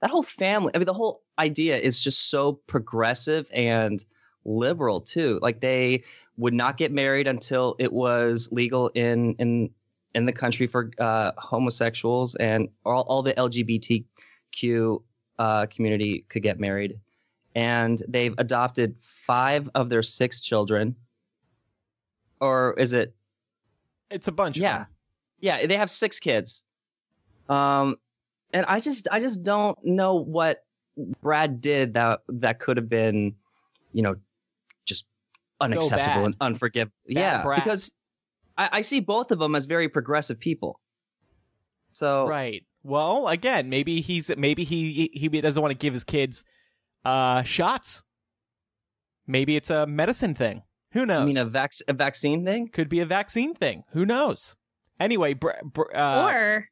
that 0.00 0.10
whole 0.10 0.22
family, 0.22 0.72
I 0.74 0.78
mean 0.78 0.86
the 0.86 0.94
whole 0.94 1.22
idea 1.38 1.76
is 1.76 2.02
just 2.02 2.30
so 2.30 2.52
progressive 2.52 3.46
and 3.52 4.04
liberal 4.44 5.00
too. 5.00 5.38
Like 5.42 5.60
they 5.60 6.04
would 6.36 6.54
not 6.54 6.76
get 6.76 6.92
married 6.92 7.26
until 7.26 7.74
it 7.78 7.92
was 7.92 8.48
legal 8.52 8.88
in 8.88 9.34
in 9.34 9.70
in 10.14 10.26
the 10.26 10.32
country 10.32 10.66
for 10.66 10.90
uh, 10.98 11.32
homosexuals 11.36 12.34
and 12.36 12.68
all, 12.84 13.02
all 13.02 13.22
the 13.22 13.34
LGBTQ 13.34 15.02
uh, 15.38 15.66
community 15.66 16.24
could 16.28 16.42
get 16.42 16.58
married. 16.58 16.98
And 17.54 18.02
they've 18.08 18.34
adopted 18.38 18.96
five 19.00 19.68
of 19.74 19.90
their 19.90 20.02
six 20.02 20.40
children. 20.40 20.94
Or 22.40 22.74
is 22.78 22.92
it 22.92 23.14
it's 24.10 24.28
a 24.28 24.32
bunch. 24.32 24.56
of 24.56 24.62
yeah. 24.62 24.78
them. 24.78 24.86
Yeah, 25.40 25.66
they 25.66 25.76
have 25.76 25.90
six 25.90 26.20
kids. 26.20 26.64
Um 27.48 27.96
and 28.52 28.66
I 28.66 28.80
just 28.80 29.08
I 29.10 29.20
just 29.20 29.42
don't 29.42 29.78
know 29.84 30.14
what 30.14 30.64
Brad 31.20 31.60
did 31.60 31.94
that 31.94 32.20
that 32.28 32.58
could 32.60 32.76
have 32.76 32.88
been, 32.88 33.34
you 33.92 34.02
know, 34.02 34.16
just 34.84 35.04
unacceptable 35.60 35.96
bad. 35.96 36.24
and 36.24 36.34
unforgivable. 36.40 36.92
yeah, 37.06 37.42
Brad. 37.42 37.62
because 37.62 37.92
I, 38.56 38.68
I 38.72 38.80
see 38.80 39.00
both 39.00 39.30
of 39.30 39.38
them 39.38 39.54
as 39.54 39.66
very 39.66 39.88
progressive 39.88 40.40
people. 40.40 40.80
So 41.92 42.26
Right. 42.26 42.64
Well, 42.82 43.28
again, 43.28 43.68
maybe 43.68 44.00
he's 44.00 44.34
maybe 44.36 44.64
he 44.64 45.10
he 45.12 45.28
doesn't 45.28 45.60
want 45.60 45.72
to 45.72 45.78
give 45.78 45.94
his 45.94 46.04
kids 46.04 46.44
uh 47.04 47.42
shots. 47.42 48.02
Maybe 49.26 49.56
it's 49.56 49.68
a 49.68 49.86
medicine 49.86 50.34
thing. 50.34 50.62
Who 50.98 51.06
knows? 51.06 51.22
I 51.22 51.26
mean 51.26 51.36
a 51.36 51.44
vac- 51.44 51.72
a 51.86 51.92
vaccine 51.92 52.44
thing? 52.44 52.68
Could 52.68 52.88
be 52.88 52.98
a 52.98 53.06
vaccine 53.06 53.54
thing. 53.54 53.84
Who 53.92 54.04
knows? 54.04 54.56
Anyway, 54.98 55.34
br- 55.34 55.50
br- 55.62 55.94
uh, 55.94 56.26
or 56.26 56.68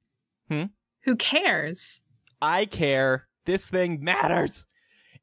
hmm? 0.51 0.65
who 1.05 1.15
cares? 1.15 2.01
I 2.43 2.65
care. 2.65 3.29
This 3.45 3.71
thing 3.71 4.03
matters. 4.03 4.67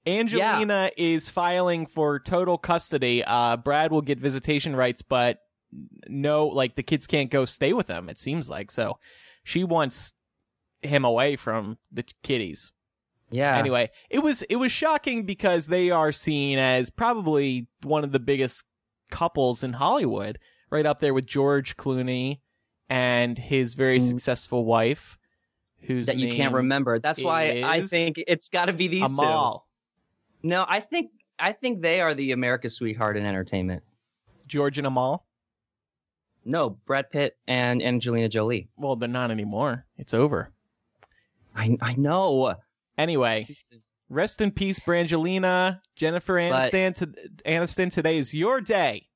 Angelina 0.07 0.89
is 0.95 1.29
filing 1.29 1.85
for 1.85 2.17
total 2.17 2.57
custody. 2.57 3.21
Uh, 3.25 3.57
Brad 3.57 3.91
will 3.91 4.01
get 4.01 4.19
visitation 4.19 4.73
rights, 4.73 5.01
but 5.01 5.39
no, 6.07 6.47
like 6.47 6.75
the 6.75 6.83
kids 6.83 7.05
can't 7.05 7.29
go 7.29 7.43
stay 7.43 7.73
with 7.73 7.87
them. 7.87 8.07
It 8.07 8.17
seems 8.17 8.49
like 8.49 8.71
so. 8.71 8.99
She 9.43 9.65
wants 9.65 10.13
him 10.81 11.03
away 11.03 11.35
from 11.35 11.77
the 11.91 12.05
kiddies. 12.23 12.71
Yeah. 13.31 13.57
Anyway, 13.57 13.89
it 14.09 14.19
was 14.19 14.43
it 14.43 14.55
was 14.57 14.71
shocking 14.71 15.25
because 15.25 15.67
they 15.67 15.91
are 15.91 16.13
seen 16.13 16.57
as 16.57 16.89
probably 16.89 17.67
one 17.81 18.05
of 18.05 18.13
the 18.13 18.19
biggest 18.19 18.63
couples 19.13 19.63
in 19.63 19.73
Hollywood, 19.73 20.39
right 20.71 20.85
up 20.85 20.99
there 20.99 21.13
with 21.13 21.27
George 21.27 21.77
Clooney 21.77 22.39
and 22.89 23.37
his 23.37 23.75
very 23.75 23.99
Mm. 23.99 24.07
successful 24.09 24.65
wife, 24.65 25.17
whose 25.81 26.07
that 26.07 26.17
you 26.17 26.33
can't 26.33 26.53
remember. 26.53 26.97
That's 26.99 27.21
why 27.23 27.61
I 27.63 27.81
think 27.83 28.21
it's 28.27 28.49
got 28.49 28.65
to 28.65 28.73
be 28.73 28.87
these 28.87 29.07
two. 29.13 29.61
No, 30.41 30.65
I 30.67 30.79
think 30.79 31.11
I 31.39 31.51
think 31.53 31.81
they 31.81 32.01
are 32.01 32.13
the 32.13 32.31
America's 32.31 32.73
sweetheart 32.75 33.15
in 33.17 33.25
entertainment. 33.25 33.83
George 34.47 34.77
and 34.77 34.87
Amal. 34.87 35.25
No, 36.45 36.71
Brad 36.71 37.09
Pitt 37.09 37.37
and 37.47 37.81
Angelina 37.81 38.27
Jolie. 38.27 38.67
Well, 38.75 38.95
they're 38.97 39.07
not 39.07 39.31
anymore. 39.31 39.85
It's 39.97 40.13
over. 40.13 40.51
I 41.55 41.77
I 41.81 41.93
know. 41.95 42.55
Anyway, 42.97 43.47
rest 44.13 44.41
in 44.41 44.51
peace, 44.51 44.79
Brangelina. 44.79 45.81
Jennifer 45.95 46.37
But- 46.37 46.71
Aniston. 46.71 46.95
To, 46.95 47.07
Aniston, 47.45 47.91
today 47.91 48.17
is 48.17 48.33
your 48.33 48.61
day 48.61 49.07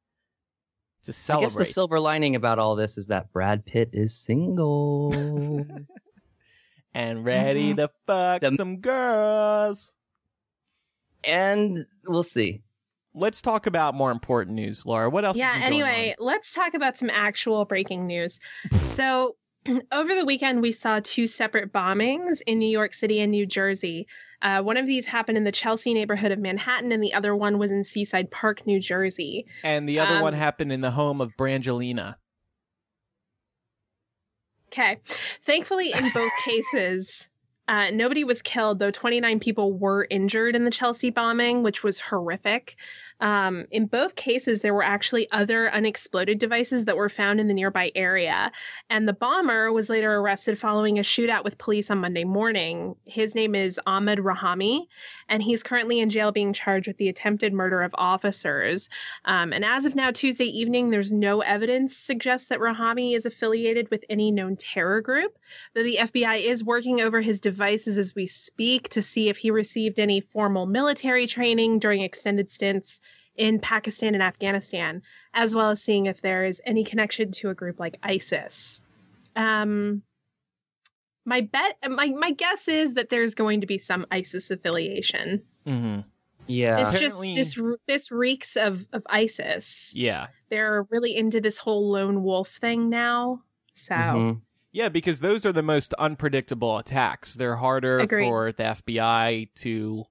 to 1.03 1.13
celebrate. 1.13 1.45
I 1.45 1.47
guess 1.47 1.55
the 1.55 1.65
silver 1.65 1.99
lining 1.99 2.35
about 2.35 2.59
all 2.59 2.75
this 2.75 2.97
is 2.97 3.07
that 3.07 3.31
Brad 3.31 3.65
Pitt 3.65 3.91
is 3.93 4.15
single. 4.15 5.13
and 6.93 7.25
ready 7.25 7.69
mm-hmm. 7.69 7.77
to 7.77 7.89
fuck 8.05 8.41
The- 8.41 8.51
some 8.51 8.77
girls. 8.77 9.93
and 11.23 11.85
we'll 12.05 12.23
see. 12.23 12.63
Let's 13.13 13.41
talk 13.41 13.65
about 13.65 13.95
more 13.95 14.11
important 14.11 14.55
news, 14.55 14.85
Laura. 14.85 15.09
What 15.09 15.25
else? 15.25 15.37
yeah, 15.37 15.53
going 15.53 15.63
anyway, 15.63 16.15
let's 16.19 16.53
talk 16.53 16.75
about 16.75 16.97
some 16.97 17.09
actual 17.09 17.65
breaking 17.65 18.05
news. 18.05 18.39
so, 18.89 19.35
over 19.91 20.13
the 20.13 20.23
weekend, 20.23 20.61
we 20.61 20.71
saw 20.71 20.99
two 21.03 21.25
separate 21.25 21.73
bombings 21.73 22.41
in 22.45 22.59
New 22.59 22.69
York 22.69 22.93
City 22.93 23.19
and 23.19 23.31
New 23.31 23.47
Jersey. 23.47 24.07
Uh, 24.41 24.61
one 24.61 24.77
of 24.77 24.85
these 24.85 25.05
happened 25.05 25.37
in 25.37 25.43
the 25.43 25.51
Chelsea 25.51 25.93
neighborhood 25.93 26.31
of 26.31 26.39
Manhattan, 26.39 26.91
and 26.91 27.01
the 27.01 27.13
other 27.13 27.35
one 27.35 27.57
was 27.57 27.71
in 27.71 27.83
Seaside 27.83 28.29
Park, 28.29 28.65
New 28.67 28.79
Jersey. 28.79 29.45
and 29.63 29.89
the 29.89 29.99
other 29.99 30.17
um, 30.17 30.21
one 30.21 30.33
happened 30.33 30.71
in 30.71 30.81
the 30.81 30.91
home 30.91 31.21
of 31.21 31.35
Brangelina. 31.37 32.15
Okay. 34.67 34.99
Thankfully, 35.43 35.91
in 35.91 36.09
both 36.13 36.31
cases, 36.43 37.29
uh, 37.67 37.89
nobody 37.91 38.23
was 38.23 38.41
killed, 38.41 38.79
though 38.79 38.91
29 38.91 39.39
people 39.39 39.73
were 39.73 40.07
injured 40.09 40.55
in 40.55 40.63
the 40.63 40.71
Chelsea 40.71 41.09
bombing, 41.09 41.63
which 41.63 41.83
was 41.83 41.99
horrific. 41.99 42.75
Um, 43.19 43.65
in 43.71 43.87
both 43.87 44.15
cases, 44.15 44.61
there 44.61 44.73
were 44.73 44.83
actually 44.83 45.29
other 45.31 45.73
unexploded 45.73 46.37
devices 46.37 46.85
that 46.85 46.97
were 46.97 47.09
found 47.09 47.39
in 47.39 47.47
the 47.47 47.53
nearby 47.53 47.91
area. 47.95 48.51
And 48.89 49.07
the 49.07 49.13
bomber 49.13 49.71
was 49.71 49.89
later 49.89 50.15
arrested 50.15 50.59
following 50.59 50.99
a 50.99 51.01
shootout 51.01 51.43
with 51.43 51.57
police 51.57 51.89
on 51.89 51.99
Monday 51.99 52.25
morning. 52.25 52.95
His 53.05 53.33
name 53.33 53.55
is 53.55 53.79
Ahmed 53.87 54.19
Rahami, 54.19 54.85
and 55.29 55.41
he's 55.41 55.63
currently 55.63 55.99
in 55.99 56.09
jail 56.09 56.31
being 56.31 56.53
charged 56.53 56.87
with 56.87 56.97
the 56.97 57.09
attempted 57.09 57.53
murder 57.53 57.81
of 57.81 57.95
officers. 57.95 58.87
Um, 59.25 59.51
and 59.51 59.65
as 59.65 59.85
of 59.85 59.95
now, 59.95 60.11
Tuesday 60.11 60.45
evening, 60.45 60.89
there's 60.89 61.11
no 61.11 61.41
evidence 61.41 61.97
suggests 61.97 62.49
that 62.49 62.59
Rahami 62.59 63.15
is 63.15 63.25
affiliated 63.25 63.89
with 63.89 64.05
any 64.09 64.29
known 64.29 64.55
terror 64.55 65.01
group. 65.01 65.37
Though 65.73 65.83
the 65.83 65.97
FBI 66.01 66.41
is 66.41 66.63
working 66.63 67.01
over 67.01 67.21
his 67.21 67.41
devices 67.41 67.97
as 67.97 68.13
we 68.13 68.27
speak 68.27 68.89
to 68.89 69.01
see 69.01 69.29
if 69.29 69.37
he 69.37 69.49
received 69.49 69.99
any 69.99 70.21
formal 70.21 70.67
military 70.67 71.25
training 71.25 71.79
during 71.79 72.01
extended 72.01 72.51
stints 72.51 72.99
in 73.37 73.59
Pakistan 73.59 74.13
and 74.15 74.23
Afghanistan, 74.23 75.01
as 75.33 75.53
well 75.55 75.69
as 75.69 75.81
seeing 75.83 76.07
if 76.07 76.21
there 76.21 76.43
is 76.45 76.61
any 76.65 76.83
connection 76.83 77.31
to 77.31 77.49
a 77.49 77.53
group 77.53 77.79
like 77.79 77.97
ISIS. 78.03 78.81
Um, 79.35 80.01
my 81.25 81.41
bet, 81.41 81.77
my 81.89 82.07
my 82.07 82.31
guess 82.31 82.67
is 82.67 82.95
that 82.95 83.09
there's 83.09 83.35
going 83.35 83.61
to 83.61 83.67
be 83.67 83.77
some 83.77 84.05
ISIS 84.11 84.49
affiliation. 84.49 85.43
Mm-hmm. 85.65 86.01
Yeah. 86.47 86.79
It's 86.79 86.93
Apparently- 86.93 87.35
just 87.35 87.55
this 87.57 87.75
this 87.87 88.11
reeks 88.11 88.55
of 88.55 88.85
of 88.93 89.03
ISIS. 89.07 89.93
Yeah, 89.95 90.27
They're 90.49 90.87
really 90.89 91.15
into 91.15 91.41
this 91.41 91.57
whole 91.57 91.91
lone 91.91 92.23
wolf 92.23 92.49
thing 92.49 92.89
now. 92.89 93.43
So 93.73 93.93
Mhm. 93.93 94.41
yeah, 94.71 94.87
because 94.89 95.19
those 95.19 95.45
are 95.45 95.51
the 95.53 95.61
most 95.61 95.93
unpredictable 95.95 96.77
attacks. 96.77 97.35
They're 97.35 97.57
harder 97.57 97.99
Agreed. 97.99 98.25
for 98.25 98.51
the 98.53 98.63
FBI 98.63 99.49
to 99.55 100.05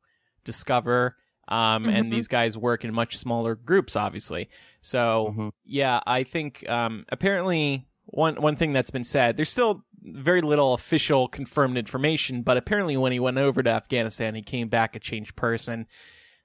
discover. 0.45 1.16
Um, 1.49 1.87
and 1.88 2.07
Mhm. 2.07 2.11
these 2.11 2.29
guys 2.29 2.59
work 2.59 2.85
in 2.85 2.93
much 2.93 3.17
smaller 3.17 3.55
groups, 3.55 3.95
obviously. 3.97 4.49
So 4.81 5.35
Mhm. 5.37 5.50
yeah, 5.65 6.00
I 6.07 6.23
think 6.25 6.69
um, 6.69 7.05
apparently 7.09 7.87
one 8.07 8.37
one 8.41 8.57
thing 8.57 8.73
that's 8.73 8.91
been 8.91 9.05
said. 9.05 9.37
There's 9.37 9.50
still 9.50 9.85
very 10.03 10.41
little 10.41 10.75
official 10.75 11.26
confirmed 11.29 11.76
information, 11.76 12.43
but 12.43 12.57
apparently 12.57 12.97
when 12.97 13.11
he 13.12 13.19
went 13.21 13.38
over 13.38 13.62
to 13.62 13.71
Afghanistan, 13.71 14.35
he 14.35 14.43
came 14.43 14.69
back 14.69 14.95
a 14.95 15.00
changed 15.00 15.35
person. 15.37 15.87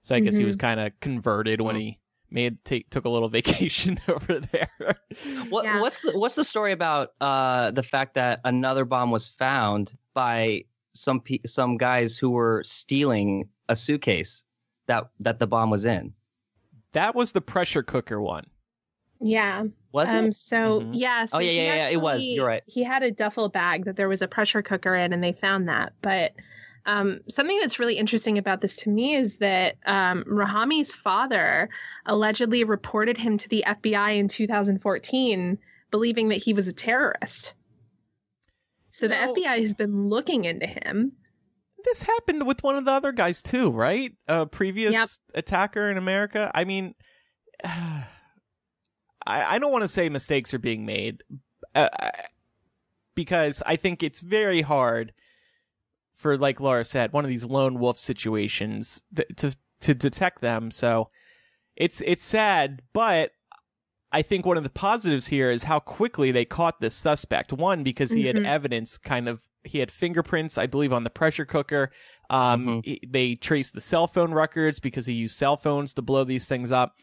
So 0.01 0.15
I 0.15 0.19
guess 0.19 0.35
he 0.35 0.43
Mhm. 0.43 0.47
was 0.47 0.55
kind 0.55 0.79
of 0.79 0.99
converted 0.99 1.61
when 1.61 1.75
he 1.75 1.99
made 2.31 2.63
take 2.65 2.89
took 2.89 3.05
a 3.05 3.09
little 3.09 3.29
vacation 3.69 3.99
over 4.07 4.39
there. 4.39 4.97
What, 5.49 5.65
Yeah. 5.65 5.79
What's 5.81 6.01
the 6.01 6.17
What's 6.17 6.35
the 6.35 6.43
story 6.43 6.71
about 6.71 7.09
uh, 7.21 7.71
the 7.71 7.83
fact 7.83 8.15
that 8.15 8.39
another 8.45 8.85
bomb 8.85 9.11
was 9.11 9.27
found 9.29 9.93
by 10.13 10.63
some 10.93 11.19
pe- 11.21 11.39
some 11.45 11.77
guys 11.77 12.17
who 12.17 12.29
were 12.31 12.61
stealing 12.65 13.47
a 13.69 13.75
suitcase 13.75 14.43
that 14.91 15.09
that 15.19 15.39
the 15.39 15.47
bomb 15.47 15.69
was 15.69 15.85
in? 15.85 16.13
that 16.93 17.15
was 17.15 17.31
the 17.31 17.41
pressure 17.41 17.83
cooker 17.83 18.21
one. 18.21 18.45
yeah. 19.19 19.63
Was 19.91 20.09
um. 20.09 20.27
it? 20.27 20.35
So 20.35 20.81
Mhm. 20.81 20.91
yeah. 20.93 21.25
So 21.25 21.37
Oh, 21.37 21.39
yeah, 21.39 21.51
he 21.51 21.57
yeah, 21.57 21.75
yeah, 21.75 21.89
it 21.89 22.01
was. 22.01 22.23
You're 22.23 22.47
right. 22.47 22.63
He 22.65 22.83
had 22.83 23.03
a 23.03 23.11
duffel 23.11 23.49
bag 23.49 23.85
that 23.85 23.95
there 23.95 24.09
was 24.09 24.21
a 24.21 24.27
pressure 24.27 24.61
cooker 24.61 24.95
in, 24.95 25.13
and 25.13 25.23
they 25.23 25.33
found 25.33 25.67
that. 25.67 25.93
But 26.01 26.33
um, 26.85 27.19
something 27.29 27.59
that's 27.59 27.77
really 27.77 27.97
interesting 27.97 28.37
about 28.37 28.61
this 28.61 28.77
to 28.77 28.89
me 28.89 29.15
is 29.15 29.35
that 29.37 29.77
um, 29.85 30.23
Rahami's 30.23 30.95
father 30.95 31.69
allegedly 32.05 32.63
reported 32.63 33.17
him 33.17 33.37
to 33.37 33.49
the 33.49 33.63
FBI 33.67 34.17
in 34.17 34.27
2014, 34.27 35.59
believing 35.91 36.29
that 36.29 36.43
he 36.43 36.53
was 36.53 36.67
a 36.67 36.73
terrorist. 36.73 37.53
So 38.89 39.07
the 39.07 39.15
FBI 39.15 39.61
has 39.61 39.75
been 39.75 40.09
looking 40.09 40.45
into 40.45 40.67
him. 40.67 41.13
This 41.85 42.03
happened 42.03 42.45
with 42.45 42.63
one 42.63 42.75
of 42.75 42.85
the 42.85 42.91
other 42.91 43.11
guys 43.11 43.41
too, 43.43 43.69
right? 43.71 44.13
A 44.27 44.45
previous 44.45 44.93
Yep. 44.93 45.09
attacker 45.35 45.89
in 45.89 45.97
America. 45.97 46.51
I 46.53 46.63
mean, 46.63 46.95
I, 47.63 48.05
I 49.25 49.59
don't 49.59 49.71
want 49.71 49.83
to 49.83 49.87
say 49.87 50.09
mistakes 50.09 50.53
are 50.53 50.59
being 50.59 50.85
made 50.85 51.23
uh, 51.75 51.89
because 53.15 53.61
I 53.65 53.75
think 53.75 54.01
it's 54.03 54.21
very 54.21 54.61
hard 54.61 55.13
for 56.15 56.37
like 56.37 56.59
Laura 56.59 56.85
said, 56.85 57.13
one 57.13 57.23
of 57.25 57.29
these 57.29 57.45
lone 57.45 57.79
wolf 57.79 57.99
situations 57.99 59.03
th- 59.15 59.27
to 59.37 59.55
to 59.81 59.93
detect 59.95 60.41
them. 60.41 60.71
So 60.71 61.09
it's 61.75 62.01
it's 62.05 62.23
sad, 62.23 62.81
but 62.93 63.31
I 64.11 64.21
think 64.21 64.45
one 64.45 64.57
of 64.57 64.63
the 64.63 64.69
positives 64.69 65.27
here 65.27 65.49
is 65.51 65.63
how 65.63 65.79
quickly 65.79 66.31
they 66.31 66.45
caught 66.45 66.79
this 66.81 66.95
suspect. 66.95 67.53
One 67.53 67.81
because 67.83 68.11
he 68.11 68.23
Mhm. 68.23 68.27
had 68.35 68.45
evidence, 68.45 68.97
kind 68.97 69.27
of 69.29 69.43
he 69.63 69.79
had 69.79 69.91
fingerprints, 69.91 70.57
I 70.57 70.65
believe, 70.67 70.91
on 70.93 71.03
the 71.03 71.09
pressure 71.09 71.45
cooker. 71.45 71.91
Um, 72.29 72.65
Mhm. 72.65 72.85
he- 72.85 73.01
they 73.07 73.35
traced 73.35 73.73
the 73.73 73.81
cell 73.81 74.07
phone 74.07 74.33
records 74.33 74.79
because 74.79 75.05
he 75.05 75.13
used 75.13 75.37
cell 75.37 75.57
phones 75.57 75.93
to 75.95 76.01
blow 76.01 76.23
these 76.23 76.45
things 76.47 76.71
up. 76.71 76.95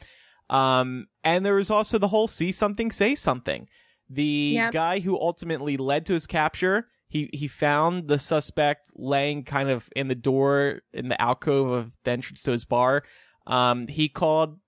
Um, 0.50 1.08
and 1.22 1.44
there 1.44 1.54
was 1.54 1.70
also 1.70 1.98
the 1.98 2.08
whole 2.08 2.26
see 2.28 2.52
something, 2.52 2.90
say 2.90 3.14
something. 3.14 3.68
The 4.08 4.52
Yep. 4.54 4.72
guy 4.72 5.00
who 5.00 5.20
ultimately 5.20 5.76
led 5.76 6.06
to 6.06 6.14
his 6.14 6.26
capture, 6.26 6.88
he, 7.08 7.28
he 7.32 7.46
found 7.48 8.08
the 8.08 8.18
suspect 8.18 8.90
laying 8.96 9.44
kind 9.44 9.68
of 9.68 9.90
in 9.94 10.08
the 10.08 10.14
door 10.14 10.80
in 10.92 11.08
the 11.08 11.20
alcove 11.20 11.70
of 11.70 11.96
the 12.04 12.10
entrance 12.12 12.42
to 12.44 12.52
his 12.52 12.64
bar. 12.64 13.04
Um, 13.46 13.86
he 13.88 14.08
called 14.08 14.58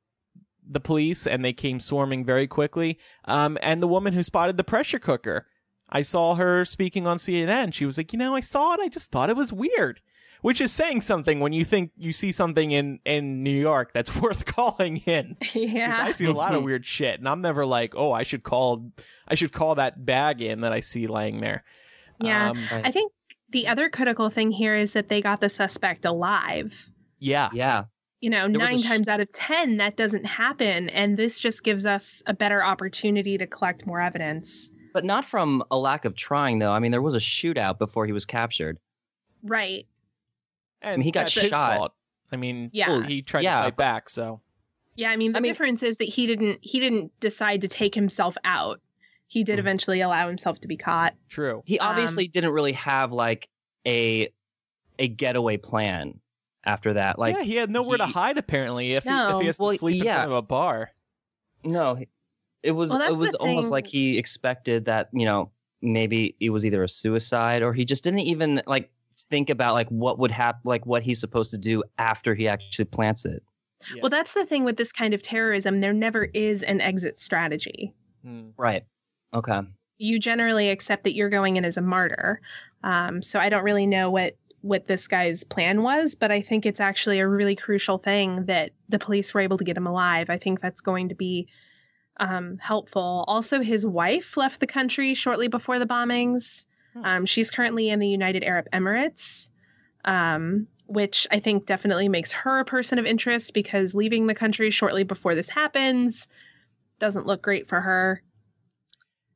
the 0.66 0.80
police 0.80 1.26
and 1.26 1.44
they 1.44 1.52
came 1.54 1.80
swarming 1.80 2.25
very 2.25 2.47
quickly. 2.47 2.99
Um, 3.25 3.56
and 3.62 3.82
the 3.82 3.88
woman 3.88 4.12
who 4.12 4.23
spotted 4.23 4.56
the 4.59 4.64
pressure 4.64 4.99
cooker, 4.99 5.47
I 5.90 6.02
saw 6.02 6.37
her 6.37 6.64
speaking 6.64 7.06
on 7.06 7.16
CNN. 7.18 7.75
She 7.75 7.85
was 7.85 7.99
like, 7.99 8.12
you 8.12 8.18
know, 8.18 8.35
I 8.35 8.40
saw 8.40 8.75
it. 8.75 8.80
I 8.80 8.88
just 8.88 9.11
thought 9.11 9.30
it 9.30 9.37
was 9.37 9.52
weird. 9.52 10.00
Which 10.42 10.61
is 10.62 10.73
saying 10.73 11.02
something 11.02 11.38
when 11.40 11.52
you 11.52 11.66
think 11.66 11.90
you 11.99 12.12
see 12.12 12.32
something 12.32 12.70
in, 12.70 13.00
in 13.04 13.42
New 13.42 13.50
York 13.61 13.92
that's 13.92 14.16
worth 14.23 14.47
calling 14.47 14.97
in. 14.99 15.37
yeah. 15.52 15.99
I 16.00 16.12
see 16.12 16.25
a 16.25 16.32
lot 16.32 16.54
of 16.54 16.62
weird 16.62 16.87
shit, 16.87 17.18
and 17.18 17.28
I'm 17.28 17.42
never 17.42 17.66
like, 17.66 17.94
oh, 17.94 18.11
I 18.12 18.23
should 18.23 18.42
call, 18.42 18.90
I 19.28 19.35
should 19.35 19.52
call 19.52 19.75
that 19.75 20.06
bag 20.06 20.40
in 20.40 20.62
that 20.62 20.73
I 20.73 20.80
see 20.80 21.06
laying 21.06 21.40
there. 21.42 21.62
Yeah. 22.23 22.50
Um, 22.50 22.59
I 22.73 22.90
think 22.90 23.12
the 23.50 23.68
other 23.68 23.90
critical 23.90 24.30
thing 24.30 24.50
here 24.50 24.76
is 24.76 24.94
that 24.94 25.09
they 25.11 25.20
got 25.20 25.40
the 25.42 25.49
suspect 25.50 26.06
alive. 26.06 26.90
yeah, 27.18 27.50
Yeah. 27.52 27.85
You 28.23 28.28
know, 28.30 28.49
There 28.49 28.59
nine 28.59 28.78
sh- 28.78 28.87
times 28.87 29.09
out 29.09 29.20
of 29.20 29.32
10, 29.32 29.78
that 29.78 29.97
doesn't 29.97 30.26
happen. 30.26 30.90
And 30.90 31.16
this 31.16 31.40
just 31.40 31.64
gives 31.64 31.87
us 31.87 32.23
a 32.26 32.35
better 32.35 32.62
opportunity 32.62 33.38
to 33.38 33.47
collect 33.47 33.87
more 33.87 33.99
evidence. 34.00 34.70
But 34.92 35.04
not 35.04 35.25
from 35.25 35.62
a 35.70 35.76
lack 35.78 36.04
of 36.04 36.14
trying, 36.16 36.59
though. 36.59 36.73
I 36.73 36.78
mean, 36.80 36.90
there 36.90 37.02
was 37.02 37.14
a 37.14 37.18
shootout 37.20 37.78
before 37.78 38.06
he 38.06 38.12
was 38.12 38.26
captured. 38.26 38.78
Right. 39.42 39.87
and 40.82 40.99
mean, 40.99 41.04
he 41.04 41.11
got 41.11 41.20
that's 41.23 41.35
his 41.35 41.50
shot. 41.50 41.76
fault. 41.76 41.92
I 42.32 42.37
mean, 42.37 42.70
Yeah. 42.73 42.88
well, 42.90 43.00
he 43.02 43.20
tried 43.23 43.42
Yeah, 43.44 43.56
to 43.59 43.62
fight 43.64 43.76
but- 43.76 43.82
back, 43.82 44.09
so 44.11 44.40
Yeah. 44.97 45.11
I 45.11 45.16
mean, 45.16 45.32
the 45.32 45.38
I 45.38 45.40
mean- 45.40 45.50
difference 45.50 45.82
is 45.82 45.99
that 45.99 46.04
he 46.09 46.26
didn't, 46.26 46.59
he 46.62 46.80
didn't 46.80 47.12
decide 47.20 47.61
to 47.62 47.68
take 47.68 47.94
himself 47.94 48.37
out. 48.44 48.80
He 49.26 49.44
did 49.44 49.56
Mhm. 49.56 49.61
eventually 49.61 50.00
allow 50.00 50.26
himself 50.26 50.61
to 50.62 50.68
be 50.68 50.76
caught. 50.76 51.14
true. 51.28 51.62
He 51.66 51.78
Um, 51.78 51.88
obviously 51.90 52.28
didn't 52.28 52.52
really 52.52 52.73
have 52.73 53.12
like 53.12 53.49
a 53.87 54.32
a 54.99 55.09
getaway 55.09 55.56
plan 55.56 56.20
after 56.64 56.92
that. 56.94 57.18
Like 57.18 57.35
yeah, 57.37 57.42
he 57.42 57.54
had 57.56 57.70
nowhere 57.70 57.97
to 57.99 58.06
he- 58.06 58.12
hide 58.12 58.37
apparently. 58.38 58.92
If 58.94 59.04
he, 59.04 59.11
if 59.11 59.14
No, 59.16 59.38
he 59.38 59.47
has 59.47 59.56
to 59.56 59.62
well, 59.62 59.76
sleep 59.76 60.00
in 60.00 60.04
yeah. 60.06 60.16
front 60.16 60.30
of 60.32 60.37
a 60.37 60.42
bar, 60.42 60.90
no, 61.64 61.94
he- 61.94 62.09
it 62.62 62.73
was 62.73 62.90
Well, 62.90 63.00
it 63.02 63.17
was 63.17 63.35
almost 63.35 63.67
thing. 63.67 63.73
like 63.73 63.87
he 63.87 64.19
expected 64.19 64.85
that, 64.87 65.09
you 65.12 65.25
know, 65.25 65.50
maybe 65.83 66.37
it 66.40 66.50
was 66.50 66.67
either 66.67 66.83
a 66.83 66.88
suicide 66.88 67.62
or 67.62 67.73
he 67.73 67.85
just 67.85 68.05
didn't 68.05 68.21
even 68.21 68.62
like 68.67 68.90
think 69.31 69.49
about 69.49 69.75
like 69.75 69.88
what 69.88 70.19
would 70.19 70.31
happen 70.31 70.61
like 70.64 70.85
what 70.87 71.02
he's 71.02 71.21
supposed 71.21 71.50
to 71.52 71.59
do 71.59 71.83
after 71.99 72.35
he 72.35 72.49
actually 72.49 72.85
plants 72.85 73.25
it. 73.25 73.43
Yeah. 73.95 74.02
Well, 74.02 74.11
that's 74.11 74.35
the 74.35 74.45
thing 74.45 74.64
with 74.64 74.76
this 74.76 74.93
kind 74.93 75.14
of 75.14 75.23
terrorism. 75.23 75.81
There 75.81 75.93
never 75.95 76.25
is 76.25 76.62
an 76.62 76.81
exit 76.83 77.19
strategy. 77.19 77.95
Hmm. 78.23 78.50
Right. 78.59 78.85
Okay. 79.33 79.61
you 79.99 80.19
generally 80.19 80.71
accept 80.71 81.05
that 81.05 81.14
you're 81.14 81.31
going 81.31 81.57
in 81.57 81.64
as 81.64 81.76
a 81.76 81.81
martyr. 81.83 82.40
Um, 82.83 83.23
so 83.23 83.38
I 83.38 83.49
don't 83.49 83.64
really 83.64 83.87
know 83.87 84.11
what 84.11 84.35
what 84.62 84.87
this 84.87 85.07
guy's 85.09 85.45
plan 85.45 85.83
was, 85.83 86.14
but 86.17 86.31
I 86.31 86.43
think 86.43 86.67
it's 86.67 86.81
actually 86.81 87.21
a 87.21 87.26
really 87.29 87.57
crucial 87.57 87.97
thing 87.97 88.45
that 88.47 88.73
the 88.90 88.99
police 88.99 89.33
were 89.33 89.40
able 89.40 89.57
to 89.57 89.64
get 89.64 89.76
him 89.79 89.87
alive. 89.87 90.29
I 90.29 90.37
think 90.37 90.61
that's 90.61 90.83
going 90.83 91.09
to 91.09 91.14
be 91.14 91.49
um, 92.21 92.59
helpful. 92.59 93.25
Also, 93.27 93.61
his 93.61 93.85
wife 93.85 94.37
left 94.37 94.61
the 94.61 94.67
country 94.67 95.15
shortly 95.15 95.49
before 95.49 95.79
the 95.81 95.87
bombings. 95.87 96.67
Hmm. 96.93 97.05
Um, 97.05 97.27
she's 97.27 97.50
currently 97.50 97.89
in 97.89 97.99
the 97.99 98.09
United 98.09 98.45
Arab 98.45 98.67
Emirates, 98.73 99.51
um, 100.05 100.68
which 100.87 101.27
I 101.31 101.40
think 101.40 101.66
definitely 101.66 102.09
makes 102.09 102.31
her 102.33 102.61
a 102.61 102.64
person 102.64 102.99
of 102.99 103.07
interest 103.07 103.55
because 103.55 103.94
leaving 103.94 104.27
the 104.27 104.35
country 104.35 104.71
shortly 104.71 105.03
before 105.03 105.35
this 105.35 105.49
happens 105.49 106.29
doesn't 106.99 107.27
look 107.27 107.42
great 107.42 107.66
for 107.66 107.81
her. 107.81 108.23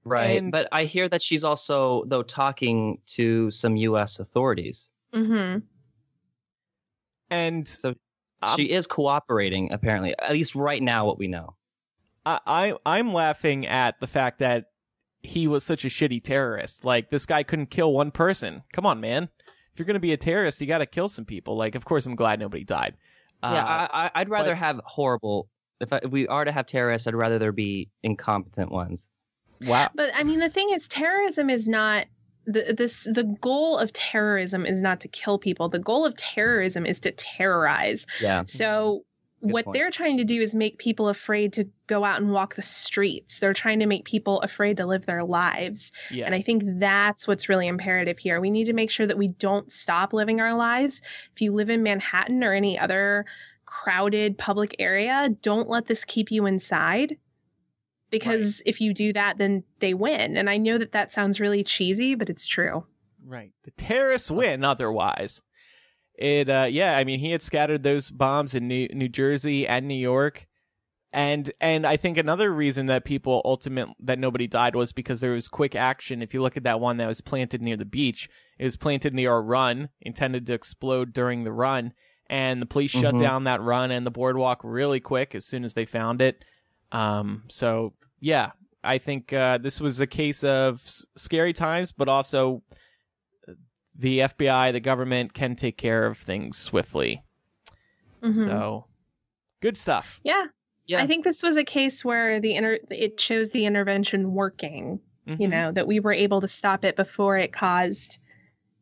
Right. 0.04 0.36
And- 0.38 0.52
but 0.52 0.68
I 0.70 0.84
hear 0.84 1.08
that 1.08 1.22
she's 1.22 1.44
also 1.44 2.04
though 2.06 2.22
talking 2.22 3.00
to 3.06 3.50
some 3.50 3.76
US 3.76 4.20
authorities. 4.20 4.92
hmm 5.12 5.58
and 7.30 7.66
So 7.66 7.94
Um, 8.42 8.56
she 8.56 8.70
is 8.70 8.86
cooperating 8.86 9.72
apparently. 9.72 10.14
At 10.18 10.32
least 10.32 10.54
right 10.54 10.82
now 10.82 11.06
what 11.06 11.18
we 11.18 11.26
know. 11.28 11.56
I, 12.26 12.40
I 12.46 12.74
I'm 12.86 13.12
laughing 13.12 13.66
at 13.66 14.00
the 14.00 14.06
fact 14.06 14.38
that 14.38 14.66
he 15.22 15.46
was 15.46 15.64
such 15.64 15.84
a 15.84 15.88
shitty 15.88 16.22
terrorist. 16.22 16.84
Like 16.84 17.10
this 17.10 17.26
guy 17.26 17.42
couldn't 17.42 17.70
kill 17.70 17.92
one 17.92 18.10
person. 18.10 18.62
Come 18.72 18.86
on, 18.86 19.00
man. 19.00 19.28
If 19.72 19.78
you're 19.78 19.86
gonna 19.86 19.98
be 20.00 20.12
a 20.12 20.16
terrorist, 20.16 20.60
you 20.60 20.66
got 20.66 20.78
to 20.78 20.86
kill 20.86 21.08
some 21.08 21.24
people. 21.24 21.56
Like, 21.56 21.74
of 21.74 21.84
course, 21.84 22.06
I'm 22.06 22.14
glad 22.14 22.38
nobody 22.40 22.62
died. 22.64 22.96
yeah, 23.42 23.50
Uh, 23.50 23.88
I, 23.92 24.04
I, 24.06 24.10
I'd 24.16 24.28
rather 24.28 24.50
but- 24.52 24.58
have 24.58 24.80
horrible. 24.84 25.48
If, 25.80 25.92
I, 25.92 26.00
if 26.04 26.10
we 26.12 26.28
are 26.28 26.44
to 26.44 26.52
have 26.52 26.66
terrorists, 26.66 27.08
I'd 27.08 27.16
rather 27.16 27.38
there 27.38 27.50
be 27.52 27.90
incompetent 28.04 28.70
ones. 28.70 29.08
wow. 29.60 29.90
But 29.94 30.10
I 30.14 30.22
mean, 30.22 30.38
the 30.38 30.48
thing 30.48 30.70
is, 30.70 30.86
terrorism 30.88 31.50
is 31.50 31.68
not 31.68 32.06
the 32.46 32.74
this. 32.76 33.04
The 33.04 33.24
goal 33.40 33.76
of 33.78 33.92
terrorism 33.92 34.64
is 34.66 34.80
not 34.80 35.00
to 35.00 35.08
kill 35.08 35.38
people. 35.38 35.68
The 35.68 35.80
goal 35.80 36.06
of 36.06 36.16
terrorism 36.16 36.86
is 36.86 37.00
to 37.00 37.10
terrorize. 37.10 38.06
Yeah. 38.20 38.44
So 38.46 39.04
Good 39.44 39.52
what 39.52 39.64
point. 39.66 39.74
they're 39.74 39.90
trying 39.90 40.16
to 40.16 40.24
do 40.24 40.40
is 40.40 40.54
make 40.54 40.78
people 40.78 41.08
afraid 41.08 41.52
to 41.54 41.68
go 41.86 42.02
out 42.02 42.20
and 42.20 42.32
walk 42.32 42.54
the 42.54 42.62
streets. 42.62 43.38
They're 43.38 43.52
trying 43.52 43.80
to 43.80 43.86
make 43.86 44.04
people 44.04 44.40
afraid 44.40 44.78
to 44.78 44.86
live 44.86 45.04
their 45.04 45.22
lives. 45.22 45.92
Yeah. 46.10 46.24
And 46.26 46.34
I 46.34 46.40
think 46.40 46.62
that's 46.78 47.28
what's 47.28 47.48
really 47.48 47.68
imperative 47.68 48.18
here. 48.18 48.40
We 48.40 48.50
need 48.50 48.64
to 48.64 48.72
make 48.72 48.90
sure 48.90 49.06
that 49.06 49.18
we 49.18 49.28
don't 49.28 49.70
stop 49.70 50.14
living 50.14 50.40
our 50.40 50.54
lives. 50.54 51.02
If 51.34 51.42
you 51.42 51.52
live 51.52 51.68
in 51.68 51.82
Manhattan 51.82 52.42
or 52.42 52.54
any 52.54 52.78
other 52.78 53.26
crowded 53.66 54.38
public 54.38 54.76
area, 54.78 55.28
don't 55.42 55.68
let 55.68 55.86
this 55.86 56.04
keep 56.04 56.30
you 56.30 56.46
inside. 56.46 57.18
Because 58.10 58.62
if 58.64 58.80
you 58.80 58.94
do 58.94 59.12
that, 59.12 59.38
then 59.38 59.64
they 59.80 59.92
win. 59.92 60.36
And 60.36 60.48
I 60.48 60.56
know 60.56 60.78
that 60.78 60.92
that 60.92 61.12
sounds 61.12 61.40
really 61.40 61.64
cheesy, 61.64 62.14
but 62.14 62.30
it's 62.30 62.46
true. 62.46 62.86
Right. 63.26 63.52
The 63.64 63.72
terrorists 63.72 64.30
win 64.30 64.64
otherwise. 64.64 65.42
It 66.16 66.48
uh 66.48 66.68
yeah, 66.70 66.96
I 66.96 67.04
mean 67.04 67.18
he 67.20 67.30
had 67.32 67.42
scattered 67.42 67.82
those 67.82 68.10
bombs 68.10 68.54
in 68.54 68.68
New 68.68 68.88
New 68.92 69.08
Jersey 69.08 69.66
and 69.66 69.88
New 69.88 69.94
York. 69.94 70.46
And 71.12 71.52
and 71.60 71.86
I 71.86 71.96
think 71.96 72.16
another 72.18 72.52
reason 72.52 72.86
that 72.86 73.04
people 73.04 73.40
ultimate 73.44 73.88
that 74.00 74.18
nobody 74.18 74.46
died 74.48 74.74
was 74.74 74.92
because 74.92 75.20
there 75.20 75.32
was 75.32 75.46
quick 75.48 75.74
action. 75.76 76.22
If 76.22 76.34
you 76.34 76.40
look 76.42 76.56
at 76.56 76.64
that 76.64 76.80
one 76.80 76.96
that 76.96 77.06
was 77.06 77.20
planted 77.20 77.62
near 77.62 77.76
the 77.76 77.84
beach, 77.84 78.28
it 78.58 78.64
was 78.64 78.76
planted 78.76 79.14
near 79.14 79.32
a 79.34 79.40
run, 79.40 79.90
intended 80.00 80.46
to 80.46 80.54
explode 80.54 81.12
during 81.12 81.44
the 81.44 81.52
run, 81.52 81.92
and 82.28 82.60
the 82.60 82.66
police 82.66 82.90
shut 82.90 83.14
Mhm. 83.14 83.20
down 83.20 83.44
that 83.44 83.60
run 83.62 83.92
and 83.92 84.04
the 84.04 84.10
boardwalk 84.10 84.60
really 84.64 84.98
quick 85.00 85.34
as 85.36 85.44
soon 85.46 85.62
as 85.64 85.74
they 85.74 85.84
found 85.84 86.20
it. 86.20 86.44
Um 86.90 87.44
so 87.48 87.94
yeah, 88.20 88.50
I 88.82 88.98
think 88.98 89.32
uh, 89.32 89.58
this 89.58 89.80
was 89.80 90.00
a 90.00 90.06
case 90.06 90.42
of 90.44 90.82
s- 90.84 91.06
scary 91.16 91.52
times, 91.52 91.92
but 91.92 92.08
also 92.08 92.62
the 93.96 94.20
FBI, 94.20 94.72
the 94.72 94.80
government 94.80 95.34
can 95.34 95.54
take 95.56 95.76
care 95.76 96.06
of 96.06 96.18
things 96.18 96.58
swiftly. 96.58 97.22
Mhm. 98.22 98.44
So 98.44 98.86
good 99.60 99.76
stuff. 99.76 100.20
yeah, 100.24 100.46
Yeah. 100.86 101.00
I 101.00 101.06
think 101.06 101.24
this 101.24 101.42
was 101.42 101.56
a 101.56 101.64
case 101.64 102.04
where 102.04 102.40
the 102.40 102.54
inter- 102.54 102.78
it 102.90 103.18
shows 103.20 103.50
the 103.50 103.66
intervention 103.66 104.32
working. 104.32 105.00
you 105.26 105.36
Mhm. 105.48 105.50
know 105.50 105.72
that 105.72 105.86
we 105.86 106.00
were 106.00 106.12
able 106.12 106.42
to 106.42 106.48
stop 106.48 106.84
it 106.84 106.96
before 106.96 107.38
it 107.38 107.50
caused 107.50 108.18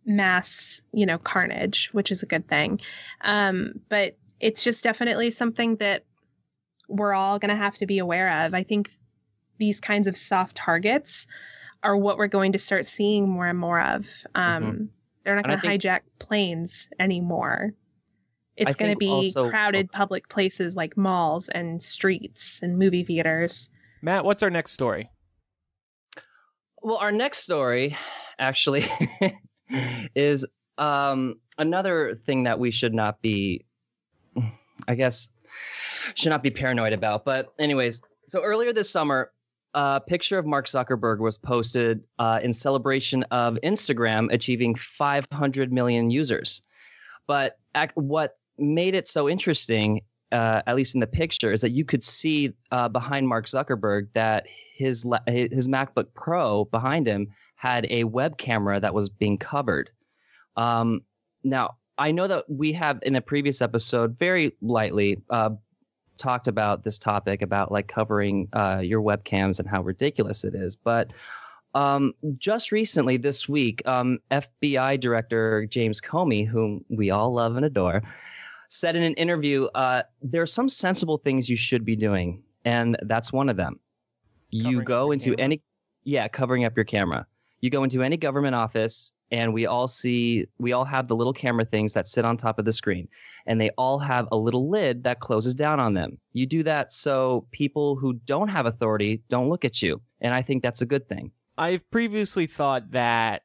mass 0.05 0.83
you 0.93 1.07
know 1.07 1.17
carnage 1.19 1.89
which 1.93 2.11
is 2.11 2.21
a 2.23 2.27
good 2.27 2.49
thing 2.49 2.81
um 3.21 3.75
but 3.89 4.17
it's 4.41 4.65
just 4.65 4.83
definitely 4.83 5.31
something 5.31 5.77
that 5.77 6.05
we're 6.89 7.13
all 7.15 7.39
going 7.39 7.49
to 7.51 7.55
have 7.55 7.77
to 7.77 7.87
be 7.87 7.99
aware 8.01 8.45
of 8.45 8.55
i 8.55 8.63
think 8.65 8.91
these 9.59 9.79
kinds 9.79 10.09
of 10.09 10.17
soft 10.17 10.57
targets 10.57 11.29
are 11.85 11.97
what 11.97 12.19
we're 12.19 12.27
going 12.27 12.51
to 12.51 12.59
start 12.59 12.87
seeing 12.87 13.29
more 13.29 13.47
and 13.47 13.59
more 13.61 13.81
of 13.81 14.09
um 14.35 14.91
they're 15.25 15.37
not 15.37 15.45
going 15.45 15.57
to 15.57 15.61
think- 15.61 15.83
hijack 15.83 16.01
planes 16.19 16.89
anymore 16.99 17.73
it's 18.57 18.77
going 18.77 18.93
to 18.93 18.99
be 18.99 19.09
also- 19.09 19.49
crowded 19.49 19.91
public 19.91 20.29
places 20.29 20.77
like 20.77 20.97
malls 20.97 21.49
and 21.49 21.83
streets 21.83 22.61
and 22.63 22.79
movie 22.79 23.03
theaters 23.03 23.71
Matt, 24.05 24.25
what's 24.25 24.43
our 24.43 24.51
next 24.51 24.73
story? 24.73 25.11
Well, 26.83 26.97
our 26.97 27.13
next 27.13 27.45
story 27.45 27.97
actually 28.39 28.85
is 30.17 30.45
um, 30.77 31.37
another 31.57 32.21
thing 32.27 32.43
that 32.43 32.59
we 32.59 32.73
should 32.73 32.93
not 32.93 33.23
be, 33.23 33.65
I 34.89 34.97
guess, 34.97 35.29
should 36.17 36.31
not 36.31 36.43
be 36.43 36.51
paranoid 36.51 36.93
about. 36.93 37.25
But, 37.25 37.53
anyways, 37.61 38.03
so 38.29 38.43
earlier 38.43 38.73
this 38.73 38.91
summer, 38.91 39.31
a 39.75 40.01
picture 40.01 40.39
of 40.39 40.47
Mark 40.47 40.67
Zuckerberg 40.67 41.19
was 41.19 41.39
posted 41.39 42.03
uh, 42.19 42.41
in 42.43 42.53
celebration 42.53 43.23
of 43.25 43.59
Instagram 43.63 44.33
achieving 44.33 44.75
500 44.75 45.73
million 45.73 46.11
users. 46.11 46.63
But 47.27 47.59
act, 47.75 47.97
what 47.97 48.37
made 48.59 48.95
it 48.95 49.09
so 49.09 49.29
interesting, 49.29 50.03
uh, 50.31 50.63
at 50.67 50.77
least 50.77 50.95
in 50.95 51.01
the 51.01 51.07
picture, 51.07 51.53
is 51.53 51.61
that 51.63 51.71
you 51.71 51.85
could 51.85 52.05
see 52.05 52.53
uh, 52.71 52.89
behind 52.89 53.29
Mark 53.29 53.47
Zuckerberg 53.47 54.09
that 54.15 54.47
his 54.75 55.07
his 55.27 55.69
MacBook 55.69 56.07
Pro 56.15 56.65
behind 56.67 57.07
him 57.07 57.29
had 57.57 57.87
a 57.91 58.05
web 58.05 58.39
camera 58.39 58.81
that 58.81 58.93
was 58.93 59.09
being 59.09 59.39
covered. 59.39 59.91
Um, 60.57 61.03
now, 61.45 61.77
I 61.99 62.11
know 62.11 62.27
that 62.27 62.45
we 62.49 62.73
have 62.73 62.99
in 63.03 63.15
a 63.15 63.21
previous 63.21 63.63
episode 63.63 64.19
very 64.19 64.57
lightly 64.61 65.23
uh, 65.31 65.51
talked 66.17 66.49
about 66.49 66.85
this 66.85 66.99
topic 66.99 67.43
about 67.43 67.73
like 67.73 67.89
covering 67.89 68.49
uh, 68.53 68.81
your 68.83 69.03
webcams 69.03 69.59
and 69.59 69.69
how 69.69 69.83
ridiculous 69.83 70.45
it 70.45 70.55
is. 70.55 70.77
But 70.77 71.13
um, 71.75 72.15
just 72.39 72.73
recently, 72.73 73.17
this 73.17 73.49
week, 73.49 73.83
um, 73.87 74.19
FBI 74.31 75.01
Director 75.01 75.67
James 75.67 76.01
Comey, 76.01 76.47
whom 76.47 76.85
we 76.89 77.11
all 77.11 77.33
love 77.33 77.57
and 77.57 77.65
adore, 77.65 78.03
said 78.69 78.95
in 78.95 79.03
an 79.03 79.15
interview, 79.15 79.65
uh, 79.75 80.03
"There 80.23 80.43
are 80.43 80.47
some 80.47 80.69
sensible 80.69 81.19
things 81.19 81.49
you 81.49 81.57
should 81.57 81.85
be 81.85 81.97
doing, 81.97 82.43
and 82.65 82.97
that's 83.03 83.33
one 83.33 83.49
of 83.49 83.57
them. 83.57 83.81
Covering 84.53 84.73
you 84.73 84.83
go 84.83 85.13
into 85.13 85.31
camera. 85.31 85.43
any, 85.43 85.63
yeah, 86.05 86.29
covering 86.29 86.65
up 86.65 86.77
your 86.77 86.85
camera. 86.85 87.27
You 87.63 87.71
go 87.71 87.85
into 87.85 88.03
any 88.03 88.19
government 88.19 88.55
office, 88.55 89.13
and 89.31 89.55
we 89.55 89.65
all 89.65 89.89
see, 89.89 90.47
we 90.59 90.73
all 90.73 90.85
have 90.85 91.09
the 91.09 91.17
little 91.17 91.33
camera 91.33 91.65
things 91.65 91.95
that 91.95 92.07
sit 92.07 92.27
on 92.27 92.37
top 92.37 92.59
of 92.59 92.67
the 92.67 92.73
screen." 92.73 93.09
and 93.47 93.61
they 93.61 93.71
all 93.71 93.99
have 93.99 94.29
a 94.33 94.37
little 94.37 94.71
lid 94.71 95.05
that 95.05 95.21
closes 95.21 95.55
down 95.55 95.81
on 95.81 95.95
them. 95.95 96.19
You 96.33 96.47
do 96.47 96.63
that 96.65 96.93
so 96.93 97.47
people 97.51 97.97
who 97.97 98.15
don't 98.15 98.49
have 98.49 98.67
authority 98.67 99.23
don't 99.29 99.49
look 99.49 99.65
at 99.65 99.83
you. 99.83 100.01
And 100.21 100.35
I 100.35 100.43
think 100.43 100.63
that's 100.63 100.83
a 100.83 100.87
good 100.87 101.09
thing. 101.09 101.33
I've 101.59 101.89
previously 101.91 102.47
thought 102.47 102.93
that 102.93 103.43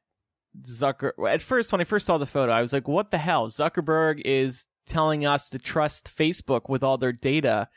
Zucker. 0.63 1.11
At 1.29 1.41
first, 1.41 1.71
when 1.71 1.81
I 1.81 1.83
first 1.83 2.05
saw 2.05 2.17
the 2.17 2.25
photo, 2.25 2.51
I 2.51 2.61
was 2.61 2.73
like, 2.73 2.87
"What 2.87 3.11
the 3.11 3.19
hell?" 3.19 3.47
Zuckerberg 3.47 4.21
is 4.25 4.65
telling 4.87 5.25
us 5.25 5.49
to 5.49 5.59
trust 5.59 6.15
Facebook 6.15 6.69
with 6.69 6.81
all 6.81 6.97
their 6.97 7.11
data, 7.11 7.67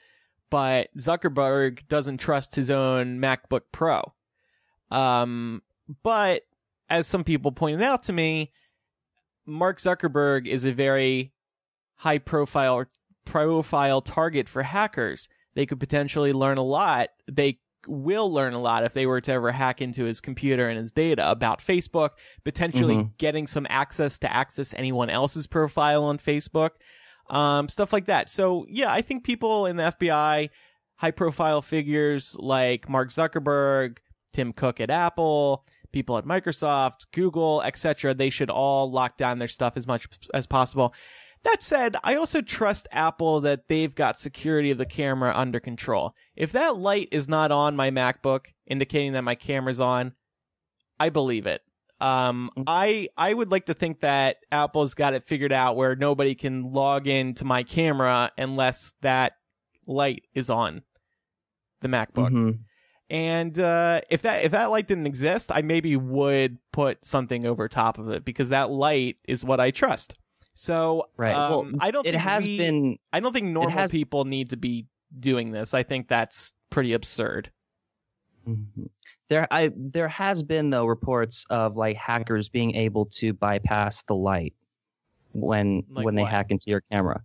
but 0.48 0.88
Zuckerberg 0.96 1.86
doesn't 1.88 2.18
trust 2.18 2.54
his 2.54 2.70
own 2.70 3.18
MacBook 3.18 3.62
Pro. 3.72 4.14
Um, 4.90 5.62
but 6.02 6.42
as 6.88 7.06
some 7.06 7.24
people 7.24 7.52
pointed 7.52 7.82
out 7.82 8.02
to 8.04 8.12
me, 8.12 8.52
Mark 9.46 9.78
Zuckerberg 9.78 10.46
is 10.46 10.64
a 10.64 10.72
very 10.72 11.32
high 11.96 12.18
profile 12.18 12.84
profile 13.24 14.00
target 14.00 14.48
for 14.48 14.62
hackers. 14.62 15.28
They 15.54 15.66
could 15.66 15.80
potentially 15.80 16.32
learn 16.32 16.58
a 16.58 16.62
lot. 16.62 17.10
They 17.30 17.60
will 17.86 18.32
learn 18.32 18.52
a 18.52 18.60
lot 18.60 18.84
if 18.84 18.92
they 18.92 19.06
were 19.06 19.20
to 19.20 19.32
ever 19.32 19.52
hack 19.52 19.80
into 19.80 20.04
his 20.04 20.20
computer 20.20 20.68
and 20.68 20.78
his 20.78 20.92
data 20.92 21.30
about 21.30 21.60
Facebook, 21.60 22.10
potentially 22.44 22.96
Mhm. 22.96 23.16
getting 23.18 23.46
some 23.46 23.66
access 23.70 24.18
to 24.18 24.32
access 24.32 24.74
anyone 24.74 25.08
else's 25.10 25.46
profile 25.46 26.04
on 26.04 26.18
Facebook, 26.18 26.70
um, 27.30 27.68
stuff 27.68 27.92
like 27.92 28.06
that. 28.06 28.28
So 28.28 28.66
yeah, 28.68 28.92
I 28.92 29.00
think 29.00 29.24
people 29.24 29.66
in 29.66 29.76
the 29.76 29.84
FBI, 29.84 30.50
high 30.96 31.10
profile 31.10 31.62
figures 31.62 32.36
like 32.38 32.88
Mark 32.88 33.10
Zuckerberg, 33.10 33.98
Tim 34.32 34.52
Cook 34.52 34.80
at 34.80 34.90
Apple, 34.90 35.64
people 35.92 36.16
at 36.18 36.24
Microsoft, 36.24 37.06
Google, 37.12 37.62
etc., 37.62 38.14
they 38.14 38.30
should 38.30 38.50
all 38.50 38.90
lock 38.90 39.16
down 39.16 39.38
their 39.38 39.48
stuff 39.48 39.76
as 39.76 39.86
much 39.86 40.06
as 40.32 40.46
possible. 40.46 40.94
That 41.42 41.62
said, 41.62 41.96
I 42.04 42.16
also 42.16 42.42
trust 42.42 42.86
Apple 42.92 43.40
that 43.40 43.68
they've 43.68 43.94
got 43.94 44.18
security 44.18 44.70
of 44.70 44.78
the 44.78 44.84
camera 44.84 45.32
under 45.34 45.58
control. 45.58 46.14
If 46.36 46.52
that 46.52 46.76
light 46.76 47.08
is 47.10 47.28
not 47.28 47.50
on 47.50 47.76
my 47.76 47.90
MacBook, 47.90 48.46
indicating 48.66 49.12
that 49.14 49.22
my 49.22 49.34
camera's 49.34 49.80
on, 49.80 50.12
I 50.98 51.08
believe 51.08 51.46
it. 51.46 51.62
Um, 51.98 52.50
I 52.66 53.08
I 53.16 53.34
would 53.34 53.50
like 53.50 53.66
to 53.66 53.74
think 53.74 54.00
that 54.00 54.36
Apple's 54.50 54.94
got 54.94 55.12
it 55.12 55.24
figured 55.24 55.52
out 55.52 55.76
where 55.76 55.94
nobody 55.94 56.34
can 56.34 56.72
log 56.72 57.06
into 57.06 57.44
my 57.44 57.62
camera 57.62 58.32
unless 58.38 58.94
that 59.02 59.32
light 59.86 60.24
is 60.34 60.48
on 60.48 60.82
the 61.80 61.88
MacBook. 61.88 62.30
Mhm. 62.30 62.58
And 63.10 63.58
uh, 63.58 64.02
if 64.08 64.22
that 64.22 64.44
if 64.44 64.52
that 64.52 64.70
light 64.70 64.86
didn't 64.86 65.06
exist, 65.06 65.50
I 65.52 65.62
maybe 65.62 65.96
would 65.96 66.58
put 66.70 67.04
something 67.04 67.44
over 67.44 67.68
top 67.68 67.98
of 67.98 68.08
it 68.08 68.24
because 68.24 68.50
that 68.50 68.70
light 68.70 69.16
is 69.26 69.44
what 69.44 69.58
I 69.58 69.72
trust. 69.72 70.14
So 70.54 71.08
Right. 71.16 71.34
um, 71.34 71.50
well, 71.50 71.70
I 71.80 71.90
don't. 71.90 72.06
It 72.06 72.12
think 72.12 72.22
has 72.22 72.46
we- 72.46 72.58
been. 72.58 72.98
I 73.12 73.18
don't 73.20 73.32
think 73.32 73.48
normal 73.48 73.72
has- 73.72 73.90
people 73.90 74.24
need 74.24 74.50
to 74.50 74.56
be 74.56 74.86
doing 75.18 75.50
this. 75.50 75.74
I 75.74 75.82
think 75.82 76.06
that's 76.06 76.54
pretty 76.70 76.92
absurd. 76.92 77.50
Mhm. 78.46 78.88
There, 79.28 79.46
I 79.52 79.72
there 79.76 80.08
has 80.08 80.42
been 80.44 80.70
though 80.70 80.86
reports 80.86 81.44
of 81.50 81.76
like 81.76 81.96
hackers 81.96 82.48
being 82.48 82.74
able 82.76 83.06
to 83.06 83.32
bypass 83.32 84.02
the 84.04 84.14
light 84.14 84.54
when 85.32 85.84
Like 85.90 86.04
when 86.04 86.14
they 86.14 86.22
hack 86.24 86.46
into 86.50 86.70
your 86.70 86.82
camera. 86.92 87.22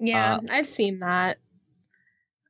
Yeah, 0.00 0.36
Uh, 0.36 0.40
I've 0.50 0.66
seen 0.68 0.98
that. 1.00 1.38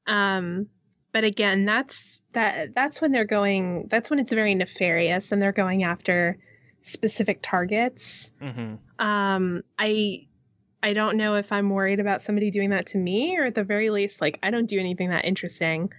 Um, 0.07 0.69
but 1.17 1.25
again, 1.25 1.65
that's 1.65 2.23
that 2.35 2.75
that's 2.75 3.01
when 3.01 3.11
they're 3.11 3.25
going 3.25 3.87
that's 3.89 4.11
when 4.11 4.19
it's 4.19 4.35
very 4.35 4.55
nefarious 4.55 5.33
and 5.33 5.41
they're 5.41 5.51
going 5.51 5.83
after 5.83 6.37
specific 6.83 7.39
targets. 7.41 8.35
Mm-hmm. 8.43 8.75
Um, 9.03 9.63
I 9.79 10.27
I 10.83 10.93
don't 10.93 11.17
know 11.17 11.37
if 11.37 11.53
I'm 11.53 11.71
worried 11.71 12.01
about 12.01 12.21
somebody 12.23 12.51
doing 12.51 12.69
that 12.69 12.89
to 12.89 12.99
me 12.99 13.39
or 13.39 13.47
at 13.47 13.55
the 13.55 13.65
very 13.65 13.89
least 13.89 14.21
like 14.21 14.39
I 14.43 14.51
don't 14.51 14.67
do 14.67 14.79
anything 14.79 15.09
that 15.09 15.25
interesting. 15.25 15.91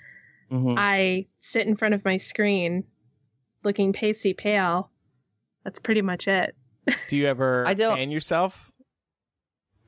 Mhm. 0.52 0.76
I 0.78 1.26
sit 1.40 1.66
in 1.66 1.76
front 1.78 1.96
of 1.96 2.06
my 2.06 2.18
screen 2.18 2.84
looking 3.64 3.94
pasty 3.94 4.36
pale. 4.36 4.92
That's 5.64 5.80
pretty 5.80 6.04
much 6.04 6.28
it. 6.28 6.56
Do 7.10 7.18
you 7.18 7.26
ever 7.26 7.68
I 7.68 7.74
don't- 7.74 7.98
fan 7.98 8.12
yourself? 8.12 8.72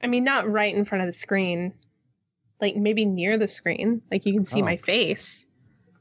I 0.02 0.08
mean, 0.08 0.24
not 0.24 0.50
right 0.50 0.74
in 0.74 0.86
front 0.86 1.04
of 1.04 1.08
the 1.08 1.14
screen. 1.20 1.76
Like 2.62 2.76
maybe 2.76 3.06
near 3.06 3.38
the 3.38 3.48
screen. 3.48 4.02
Like 4.12 4.26
you 4.26 4.34
can 4.34 4.46
see 4.46 4.62
Oh. 4.62 4.66
my 4.66 4.78
face. 4.78 5.46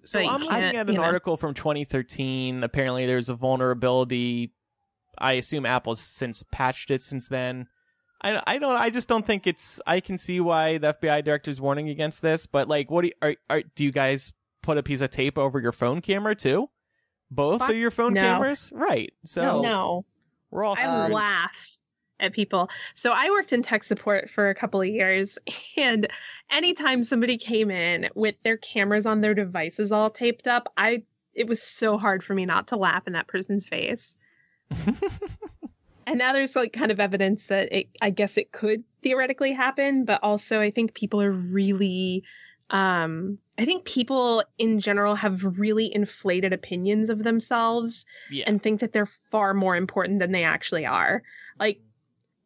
So 0.04 0.18
I'm 0.18 0.40
looking 0.40 0.56
at 0.56 0.74
an 0.88 0.88
you 0.88 0.94
know. 0.94 1.02
article 1.04 1.36
from 1.36 1.54
2013. 1.54 2.64
Apparently, 2.64 3.04
there's 3.06 3.28
a 3.28 3.34
vulnerability. 3.34 4.52
I 5.18 5.32
assume 5.34 5.66
Apple's 5.66 6.00
since 6.00 6.44
patched 6.50 6.90
it 6.90 7.02
since 7.02 7.28
then. 7.28 7.66
I, 8.22 8.42
I 8.46 8.58
don't 8.58 8.74
I 8.74 8.90
just 8.90 9.08
don't 9.08 9.24
think 9.26 9.46
it's 9.46 9.80
I 9.86 10.00
can 10.00 10.18
see 10.18 10.40
why 10.40 10.78
the 10.78 10.94
FBI 10.94 11.24
director's 11.24 11.60
warning 11.60 11.88
against 11.88 12.20
this, 12.22 12.46
but 12.46 12.68
like 12.68 12.90
what 12.90 13.02
do 13.02 13.08
you, 13.08 13.14
are, 13.22 13.34
are 13.48 13.62
do 13.76 13.84
you 13.84 13.92
guys 13.92 14.32
put 14.62 14.76
a 14.78 14.82
piece 14.82 15.00
of 15.00 15.10
tape 15.10 15.38
over 15.38 15.60
your 15.60 15.70
phone 15.72 16.00
camera 16.00 16.34
too? 16.34 16.68
Both 17.30 17.60
Fuck 17.60 17.70
of 17.70 17.76
your 17.76 17.90
phone 17.92 18.14
no. 18.14 18.22
cameras? 18.22 18.72
Right. 18.74 19.12
So 19.24 19.60
no. 19.60 20.04
we're 20.50 20.64
all 20.64 20.74
I 20.76 20.82
screwed. 20.82 21.12
laugh 21.14 21.77
at 22.20 22.32
people. 22.32 22.68
So 22.94 23.12
I 23.14 23.30
worked 23.30 23.52
in 23.52 23.62
tech 23.62 23.84
support 23.84 24.30
for 24.30 24.48
a 24.48 24.54
couple 24.54 24.80
of 24.80 24.88
years, 24.88 25.38
and 25.76 26.08
anytime 26.50 27.02
somebody 27.02 27.38
came 27.38 27.70
in 27.70 28.08
with 28.14 28.36
their 28.42 28.56
cameras 28.56 29.06
on 29.06 29.20
their 29.20 29.34
devices 29.34 29.92
all 29.92 30.10
taped 30.10 30.48
up, 30.48 30.72
I 30.76 31.02
it 31.34 31.46
was 31.46 31.62
so 31.62 31.96
hard 31.96 32.24
for 32.24 32.34
me 32.34 32.46
not 32.46 32.68
to 32.68 32.76
laugh 32.76 33.06
in 33.06 33.12
that 33.12 33.28
person's 33.28 33.68
face. 33.68 34.16
and 36.06 36.18
now 36.18 36.32
there's 36.32 36.56
like 36.56 36.72
kind 36.72 36.90
of 36.90 37.00
evidence 37.00 37.46
that 37.46 37.72
it 37.72 37.88
I 38.02 38.10
guess 38.10 38.36
it 38.36 38.52
could 38.52 38.82
theoretically 39.02 39.52
happen, 39.52 40.04
but 40.04 40.20
also 40.22 40.60
I 40.60 40.70
think 40.70 40.94
people 40.94 41.22
are 41.22 41.32
really 41.32 42.24
um 42.70 43.38
I 43.56 43.64
think 43.64 43.84
people 43.84 44.42
in 44.58 44.78
general 44.78 45.14
have 45.14 45.58
really 45.58 45.92
inflated 45.94 46.52
opinions 46.52 47.10
of 47.10 47.22
themselves 47.24 48.06
yeah. 48.30 48.44
and 48.46 48.62
think 48.62 48.80
that 48.80 48.92
they're 48.92 49.06
far 49.06 49.54
more 49.54 49.76
important 49.76 50.18
than 50.18 50.32
they 50.32 50.44
actually 50.44 50.86
are. 50.86 51.22
Like 51.58 51.80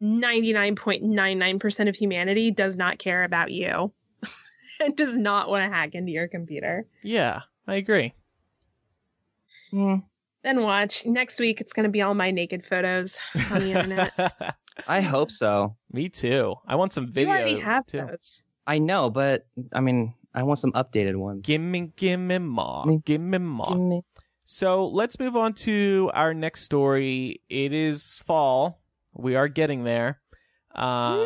99.99% 0.03 1.89
of 1.89 1.97
humanity 1.97 2.51
does 2.51 2.77
not 2.77 2.99
care 2.99 3.25
about 3.25 3.51
you 3.53 3.93
and 4.81 4.97
does 4.97 5.17
not 5.17 5.49
want 5.49 5.63
to 5.65 5.69
hack 5.75 5.95
into 5.95 6.11
your 6.13 6.29
computer. 6.29 6.87
yeah, 7.03 7.41
I 7.67 7.77
agree. 7.77 8.15
Mm, 9.73 10.03
Then 10.43 10.63
watch. 10.63 11.07
Next 11.07 11.39
week, 11.41 11.61
it's 11.61 11.73
going 11.73 11.85
to 11.85 11.91
be 11.91 12.03
all 12.03 12.15
my 12.15 12.31
naked 12.31 12.67
photos 12.67 13.21
on 13.51 13.61
the 13.61 13.71
internet. 13.73 14.57
I 14.89 15.01
hope 15.01 15.31
so. 15.31 15.77
Me 15.93 16.09
too. 16.09 16.57
I 16.67 16.75
want 16.77 16.93
some 16.93 17.07
video 17.07 17.33
you 17.35 17.39
already 17.41 17.59
have 17.61 17.87
too. 17.87 17.99
those. 18.07 18.43
I 18.67 18.79
know, 18.79 19.09
but 19.11 19.47
I 19.73 19.81
mean, 19.81 20.15
I 20.35 20.43
want 20.43 20.59
some 20.59 20.73
updated 20.73 21.17
ones. 21.17 21.47
Gimme, 21.47 21.87
gimme 21.97 22.39
more. 22.39 22.85
Me- 22.87 23.01
Gimme 23.05 23.39
more. 23.39 23.69
Give 23.69 23.79
me- 23.79 24.03
So 24.45 24.87
let's 24.89 25.19
move 25.19 25.37
on 25.37 25.53
to 25.67 26.11
our 26.15 26.35
next 26.35 26.63
story. 26.65 27.41
It 27.49 27.73
is 27.73 28.21
fall. 28.27 28.82
We 29.15 29.37
are 29.37 29.49
getting 29.49 29.85
there. 29.85 30.21
Um, 30.75 31.21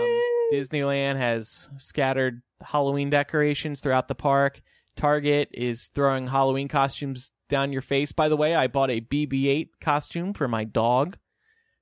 Disneyland 0.53 1.17
has 1.17 1.71
scattered 1.79 2.43
Halloween 2.63 3.11
decorations 3.11 3.81
throughout 3.81 4.09
the 4.09 4.15
park. 4.15 4.61
Target 4.97 5.49
is 5.53 5.87
throwing 5.95 6.29
Halloween 6.29 6.69
costumes 6.69 7.31
down 7.49 7.73
your 7.73 7.83
face. 7.83 8.13
By 8.13 8.29
the 8.29 8.37
way, 8.37 8.55
I 8.55 8.67
bought 8.67 8.91
a 8.91 9.01
BB 9.01 9.47
8 9.47 9.81
costume 9.81 10.33
for 10.33 10.49
my 10.49 10.65
dog. 10.65 11.17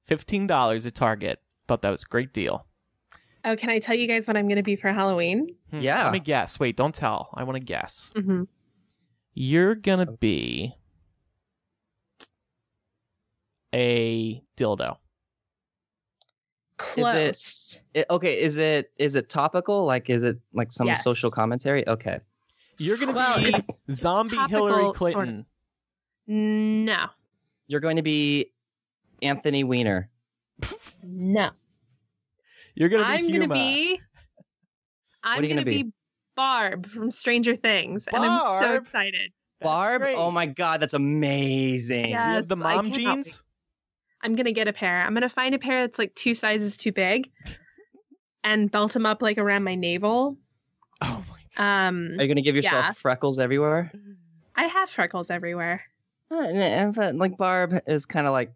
$15 0.09 0.87
at 0.87 0.95
Target. 0.95 1.40
Thought 1.67 1.83
that 1.83 1.90
was 1.90 2.03
a 2.03 2.07
great 2.07 2.33
deal. 2.35 2.67
Oh, 3.47 3.57
can 3.57 3.71
I 3.71 3.79
tell 3.79 3.95
you 3.95 4.07
guys 4.07 4.27
what 4.27 4.37
I'm 4.37 4.47
going 4.49 4.57
to 4.57 4.62
be 4.62 4.77
for 4.77 4.93
Halloween? 4.93 5.55
Hmm, 5.71 5.79
Yeah. 5.81 6.05
Let 6.05 6.12
me 6.12 6.21
guess. 6.21 6.59
Wait, 6.59 6.77
don't 6.77 6.95
tell. 6.95 7.31
I 7.35 7.45
want 7.45 7.57
to 7.57 7.64
guess. 7.64 8.11
Mm-hmm. 8.17 8.43
You're 9.37 9.75
gonna 9.75 10.12
be 10.12 10.75
a 13.75 14.43
dildo. 14.57 14.97
Close. 16.77 17.83
It, 17.95 18.07
okay, 18.11 18.41
is 18.41 18.57
it 18.57 18.91
is 18.99 19.15
it 19.17 19.29
topical? 19.29 19.85
Like, 19.85 20.11
is 20.11 20.23
it 20.23 20.39
like 20.53 20.73
some 20.73 20.87
Yes. 20.87 21.05
social 21.05 21.31
commentary? 21.31 21.87
Okay. 21.87 22.19
You're 22.79 22.97
gonna 22.97 23.13
Well, 23.15 23.43
be 23.43 23.55
zombie 23.91 24.37
topical, 24.37 24.67
Hillary 24.67 24.83
sort 24.83 24.95
of. 24.95 24.97
Clinton. 24.99 25.47
No. 26.27 27.07
You're 27.69 27.81
going 27.81 27.97
to 27.97 28.03
be 28.03 28.51
Anthony 29.23 29.63
Weiner. 29.65 30.11
No. 31.03 31.51
You're 32.75 32.89
gonna 32.89 33.05
be 33.05 33.11
I'm 33.11 33.27
Huma. 33.29 33.33
gonna 33.33 33.55
be. 33.55 34.01
I'm 35.23 35.39
are 35.39 35.43
you 35.43 35.49
gonna, 35.49 35.61
gonna 35.63 35.71
be? 35.71 35.83
be? 35.85 35.93
Barb 36.37 36.87
from 36.89 37.11
Stranger 37.13 37.55
Things, 37.55 38.09
and 38.09 38.25
I'm 38.25 38.41
so 38.61 38.75
excited. 38.75 39.31
That's 39.61 39.69
Barb? 39.69 40.03
Oh 40.03 40.05
great. 40.05 40.17
Oh 40.17 40.31
my 40.33 40.47
god, 40.47 40.81
that's 40.81 40.95
amazing. 40.95 42.11
Yeah. 42.11 42.29
You 42.31 42.35
have 42.35 42.49
the 42.49 42.57
mom 42.57 42.91
cannot 42.91 42.97
jeans. 43.25 43.43
I'm 44.25 44.35
gonna 44.35 44.53
get 44.53 44.67
a 44.69 44.73
pair. 44.73 45.03
I'm 45.03 45.15
gonna 45.15 45.29
find 45.29 45.55
a 45.55 45.59
pair 45.59 45.83
that's 45.83 45.99
like 45.99 46.15
two 46.15 46.35
sizes 46.35 46.77
too 46.77 46.91
big, 46.93 47.31
and 48.43 48.71
belt 48.71 48.93
them 48.93 49.07
up 49.07 49.23
like 49.23 49.39
around 49.39 49.65
my 49.65 49.75
navel. 49.75 50.37
Oh 51.01 51.25
my 51.31 51.37
god. 51.57 51.89
Um, 51.89 52.07
Are 52.19 52.23
you 52.23 52.27
going 52.29 52.37
to 52.37 52.43
give 52.43 52.57
yourself 52.57 52.85
Yeah. 52.87 52.93
freckles 52.93 53.39
everywhere? 53.39 53.93
I 54.57 54.65
have 54.65 54.91
freckles 54.91 55.31
everywhere. 55.31 55.83
Uh, 56.31 56.41
and- 56.41 56.59
and- 56.59 56.95
but, 56.95 57.15
like 57.17 57.37
Barb 57.37 57.81
is 57.87 58.07
kind 58.07 58.27
of 58.27 58.33
like 58.33 58.53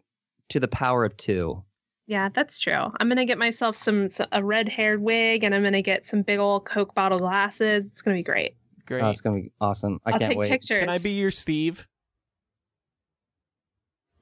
to 0.49 0.59
the 0.59 0.67
power 0.67 1.05
of 1.05 1.15
two. 1.15 1.63
Yeah, 2.07 2.29
that's 2.33 2.59
true. 2.59 2.73
I'm 2.99 3.07
gonna 3.07 3.25
get 3.25 3.37
myself 3.37 3.75
some 3.75 4.09
a 4.31 4.43
red 4.43 4.67
haired 4.67 5.01
wig, 5.01 5.43
and 5.43 5.53
I'm 5.53 5.63
gonna 5.63 5.81
get 5.83 6.05
some 6.05 6.23
big 6.23 6.39
old 6.39 6.65
Coke 6.65 6.93
bottle 6.95 7.19
glasses. 7.19 7.85
It's 7.85 8.01
gonna 8.01 8.17
be 8.17 8.23
great. 8.23 8.55
Great. 8.87 9.03
Oh, 9.03 9.09
it's 9.11 9.21
going 9.21 9.35
to 9.43 9.43
be 9.43 9.51
awesome. 9.61 9.99
I 10.03 10.11
will 10.13 10.19
can't 10.19 10.31
take 10.31 10.37
wait. 10.39 10.49
pictures. 10.49 10.79
Can 10.79 10.89
I 10.89 10.97
be 10.97 11.11
your 11.11 11.29
Steve? 11.29 11.87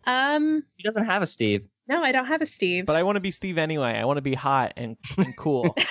Um, 0.07 0.63
He 0.77 0.83
doesn't 0.83 1.05
have 1.05 1.21
a 1.21 1.25
Steve. 1.27 1.67
no, 1.87 2.01
I 2.01 2.11
don't 2.11 2.25
have 2.25 2.41
a 2.41 2.45
Steve. 2.45 2.85
But 2.87 2.95
I 2.95 3.03
want 3.03 3.17
to 3.17 3.19
be 3.19 3.29
Steve 3.31 3.57
anyway. 3.59 3.91
I 3.99 4.05
want 4.05 4.17
to 4.17 4.21
be 4.21 4.33
hot 4.33 4.73
and, 4.77 4.97
and 5.17 5.35
cool. 5.37 5.75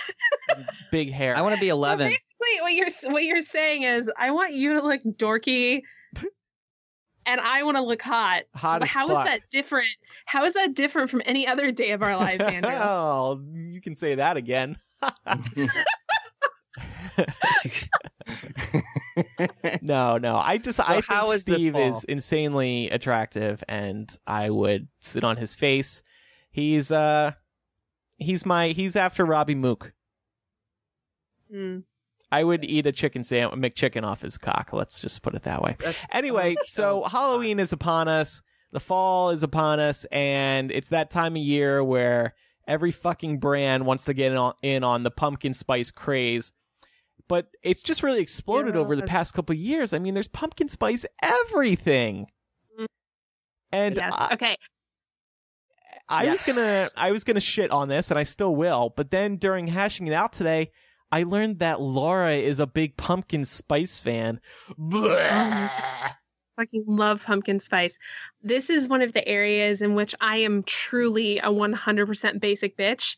And 0.48 0.64
big 0.92 1.10
hair. 1.12 1.36
I 1.36 1.42
want 1.42 1.54
to 1.56 1.60
be 1.60 1.68
So 1.68 1.74
11. 1.74 2.06
basically, 2.08 2.60
what 2.60 2.72
you're 2.72 3.12
what 3.12 3.24
you're 3.24 3.42
saying 3.42 3.82
is, 3.82 4.10
I 4.16 4.30
want 4.30 4.52
you 4.54 4.74
to 4.74 4.80
look 4.82 5.00
dorky, 5.04 5.82
and 7.26 7.40
I 7.40 7.64
want 7.64 7.76
to 7.76 7.82
look 7.82 8.00
hot. 8.00 8.44
hot 8.54 8.82
as 8.84 8.90
How 8.90 9.06
is 9.08 9.12
fuck. 9.16 9.26
that 9.26 9.40
different? 9.50 9.88
How 10.24 10.44
is 10.44 10.54
that 10.54 10.74
different 10.74 11.10
from 11.10 11.20
any 11.26 11.48
other 11.48 11.72
day 11.72 11.90
of 11.90 12.02
our 12.02 12.16
lives, 12.16 12.44
Andrew? 12.46 12.70
oh, 12.72 13.42
you 13.54 13.80
can 13.80 13.96
say 13.96 14.14
that 14.14 14.36
again. 14.36 14.76
No, 19.82 20.18
no. 20.18 20.36
I 20.36 20.58
just 20.58 20.78
I 20.80 21.00
how 21.06 21.26
think 21.26 21.34
is 21.36 21.42
Steve 21.42 21.76
is 21.76 22.04
insanely 22.04 22.90
attractive 22.90 23.62
and 23.68 24.14
I 24.26 24.50
would 24.50 24.88
sit 25.00 25.24
on 25.24 25.36
his 25.36 25.54
face. 25.54 26.02
He's 26.50 26.90
uh 26.92 27.32
he's 28.18 28.44
my 28.46 28.68
he's 28.68 28.96
after 28.96 29.24
Robby 29.24 29.54
Mook. 29.54 29.92
Hmm. 31.50 31.78
I 32.32 32.42
would 32.42 32.64
eat 32.64 32.86
a 32.86 32.92
chicken 32.92 33.22
sandwich, 33.22 33.60
McChicken 33.74 34.02
off 34.02 34.22
his 34.22 34.36
cock. 34.36 34.70
Let's 34.72 34.98
just 34.98 35.22
put 35.22 35.34
it 35.34 35.44
that 35.44 35.62
way. 35.62 35.76
That's- 35.78 35.96
Anyway, 36.10 36.56
so 36.66 37.04
Halloween 37.04 37.60
is 37.60 37.72
upon 37.72 38.08
us. 38.08 38.42
The 38.72 38.80
fall 38.80 39.30
is 39.30 39.42
upon 39.44 39.78
us, 39.78 40.04
and 40.10 40.72
it's 40.72 40.88
that 40.88 41.10
time 41.10 41.36
of 41.36 41.42
year 41.42 41.82
where 41.84 42.34
every 42.66 42.90
fucking 42.90 43.38
brand 43.38 43.86
wants 43.86 44.04
to 44.06 44.12
get 44.12 44.32
in 44.32 44.38
on, 44.38 44.54
in 44.60 44.82
on 44.82 45.04
the 45.04 45.10
pumpkin 45.10 45.54
spice 45.54 45.92
craze. 45.92 46.52
But 47.28 47.48
it's 47.62 47.82
just 47.82 48.02
really 48.02 48.20
exploded 48.20 48.76
over 48.76 48.94
the 48.94 49.02
past 49.02 49.34
couple 49.34 49.54
years. 49.54 49.92
I 49.92 49.98
mean, 49.98 50.14
there's 50.14 50.28
pumpkin 50.28 50.68
spice 50.68 51.04
everything. 51.22 52.26
Mm. 52.78 52.86
And 53.72 53.96
yes. 53.96 54.14
I, 54.16 54.34
okay. 54.34 54.56
I 56.08 56.24
Yeah. 56.24 56.30
was 56.32 56.42
gonna 56.44 56.88
I 56.96 57.10
was 57.10 57.24
gonna 57.24 57.40
shit 57.40 57.70
on 57.70 57.88
this, 57.88 58.10
and 58.10 58.18
I 58.18 58.22
still 58.22 58.54
will. 58.54 58.92
But 58.96 59.10
then 59.10 59.36
during 59.36 59.66
hashing 59.68 60.06
it 60.06 60.12
out 60.12 60.32
today, 60.32 60.70
I 61.10 61.24
learned 61.24 61.58
that 61.58 61.80
Laura 61.80 62.34
is 62.34 62.60
a 62.60 62.66
big 62.66 62.96
pumpkin 62.96 63.44
spice 63.44 63.98
fan. 63.98 64.40
Blah. 64.78 65.68
Fucking 66.56 66.84
love 66.86 67.22
pumpkin 67.24 67.60
spice. 67.60 67.98
This 68.42 68.70
is 68.70 68.88
one 68.88 69.02
of 69.02 69.12
the 69.12 69.26
areas 69.28 69.82
in 69.82 69.94
which 69.94 70.14
I 70.20 70.38
am 70.38 70.62
truly 70.62 71.38
a 71.38 71.48
100% 71.50 72.40
basic 72.40 72.78
bitch. 72.78 73.16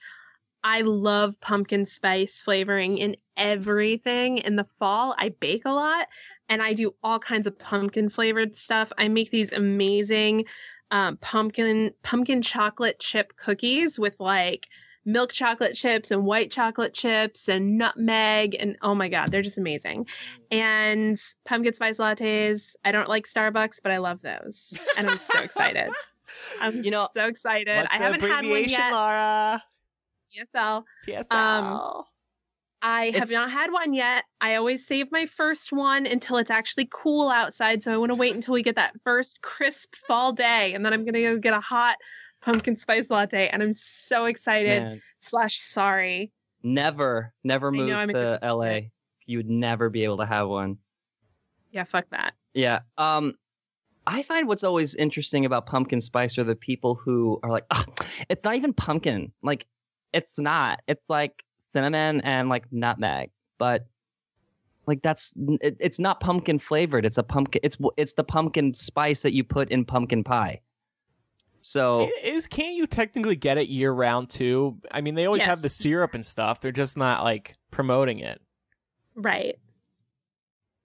I 0.71 0.83
love 0.83 1.41
pumpkin 1.41 1.87
spice 1.87 2.43
flavoring 2.43 2.99
in 2.99 3.17
everything. 3.39 4.37
In 4.37 4.57
the 4.57 4.67
fall, 4.79 5.15
I 5.17 5.31
bake 5.31 5.63
a 5.65 5.71
lot 5.71 6.09
and 6.51 6.63
I 6.63 6.75
do 6.75 6.95
all 7.03 7.19
kinds 7.19 7.47
of 7.47 7.59
pumpkin 7.59 8.11
flavored 8.11 8.55
stuff. 8.55 8.93
I 8.99 9.09
make 9.09 9.31
these 9.31 9.51
amazing 9.55 10.45
um, 10.91 11.17
pumpkin 11.17 11.93
pumpkin 12.03 12.43
chocolate 12.43 12.99
chip 12.99 13.35
cookies 13.39 13.99
with 13.99 14.17
like 14.21 14.67
milk 15.07 15.33
chocolate 15.33 15.75
chips 15.75 16.11
and 16.11 16.27
white 16.27 16.51
chocolate 16.51 16.93
chips 16.93 17.49
and 17.49 17.79
nutmeg 17.79 18.55
and 18.61 18.77
oh 18.83 18.95
my 18.95 19.09
god, 19.09 19.33
they're 19.33 19.41
just 19.41 19.57
amazing. 19.57 20.07
And 20.51 21.19
pumpkin 21.47 21.73
spice 21.73 21.97
lattes. 21.97 22.77
I 22.85 22.93
don't 22.93 23.09
like 23.09 23.27
Starbucks, 23.27 23.81
but 23.83 23.91
I 23.91 23.99
love 23.99 24.21
those, 24.21 24.79
and 24.99 25.09
I'm 25.09 25.19
so 25.19 25.41
excited. 25.41 25.89
I'm 26.61 26.83
You 26.83 26.91
know, 26.91 27.09
so 27.15 27.27
excited. 27.27 27.87
I 27.91 27.97
haven't 27.97 28.21
had 28.21 28.45
one 28.45 28.69
yet. 28.69 28.93
Laura? 28.93 29.63
ESL. 30.37 30.85
PSL. 31.07 31.33
Um, 31.33 32.05
I 32.81 33.07
have 33.07 33.15
It's- 33.15 33.31
not 33.33 33.51
had 33.51 33.73
one 33.73 33.93
yet. 33.93 34.25
I 34.41 34.55
always 34.55 34.87
save 34.87 35.11
my 35.11 35.27
first 35.27 35.73
one 35.73 36.07
until 36.07 36.37
it's 36.37 36.51
actually 36.51 36.89
cool 36.93 37.29
outside. 37.29 37.83
So 37.83 37.93
I 37.93 37.97
want 37.97 38.13
to 38.13 38.17
wait 38.19 38.35
until 38.35 38.55
we 38.55 38.63
get 38.63 38.77
that 38.77 38.95
first 39.03 39.43
crisp 39.43 39.95
fall 40.07 40.33
day, 40.33 40.75
and 40.75 40.85
then 40.85 40.93
I'm 40.93 41.05
gonna 41.05 41.21
go 41.23 41.39
get 41.39 41.55
a 41.55 41.61
hot 41.61 41.97
pumpkin 42.41 42.77
spice 42.77 43.11
latte. 43.11 43.49
And 43.49 43.63
I'm 43.63 43.75
so 43.75 44.27
excited. 44.27 44.83
Man, 44.83 45.03
Slash 45.21 45.59
sorry. 45.59 46.31
never, 46.63 47.33
never 47.43 47.73
move 47.73 47.89
to 47.89 48.01
excited. 48.01 48.39
LA. 48.47 48.81
You 49.27 49.39
would 49.39 49.51
never 49.51 49.91
be 49.91 50.05
able 50.05 50.19
to 50.19 50.27
have 50.27 50.49
one. 50.49 50.79
Yeah, 51.73 51.83
fuck 51.85 52.09
that. 52.11 52.35
Yeah. 52.55 52.81
Um, 52.97 53.35
I 54.07 54.23
find 54.23 54.47
what's 54.49 54.65
always 54.65 54.95
interesting 54.95 55.45
about 55.45 55.67
pumpkin 55.67 56.01
spice 56.01 56.39
are 56.39 56.45
the 56.45 56.55
people 56.57 56.95
who 56.95 57.39
are 57.43 57.51
like, 57.51 57.65
"Ah, 57.71 57.85
it's 58.31 58.43
not 58.45 58.55
even 58.55 58.73
pumpkin. 58.73 59.33
Like, 59.43 59.67
it's 60.13 60.39
not. 60.39 60.81
It's 60.89 61.05
like 61.09 61.45
cinnamon 61.75 62.21
and 62.23 62.49
like 62.49 62.65
nutmeg, 62.73 63.31
but 63.59 63.87
like 64.87 65.03
that's 65.03 65.35
it, 65.61 65.77
it's 65.81 65.99
not 65.99 66.21
pumpkin 66.21 66.59
flavored. 66.59 67.05
It's 67.05 67.19
a 67.19 67.23
pumpkin. 67.23 67.61
It's 67.63 67.77
it's 67.97 68.15
the 68.15 68.25
pumpkin 68.25 68.75
spice 68.75 69.23
that 69.23 69.35
you 69.35 69.45
put 69.45 69.71
in 69.71 69.85
pumpkin 69.85 70.25
pie. 70.25 70.61
So 71.61 72.09
Is 72.23 72.47
can't 72.47 72.75
you 72.75 72.87
technically 72.87 73.37
get 73.37 73.59
it 73.59 73.69
year 73.69 73.93
round 73.93 74.31
too? 74.31 74.79
I 74.91 75.01
mean, 75.03 75.15
they 75.15 75.27
always 75.27 75.43
have 75.43 75.61
the 75.61 75.69
syrup 75.69 76.15
and 76.15 76.25
stuff. 76.25 76.61
They're 76.61 76.73
just 76.73 76.97
not 76.97 77.25
like 77.25 77.57
promoting 77.71 78.21
it. 78.21 78.41
Right. 79.15 79.59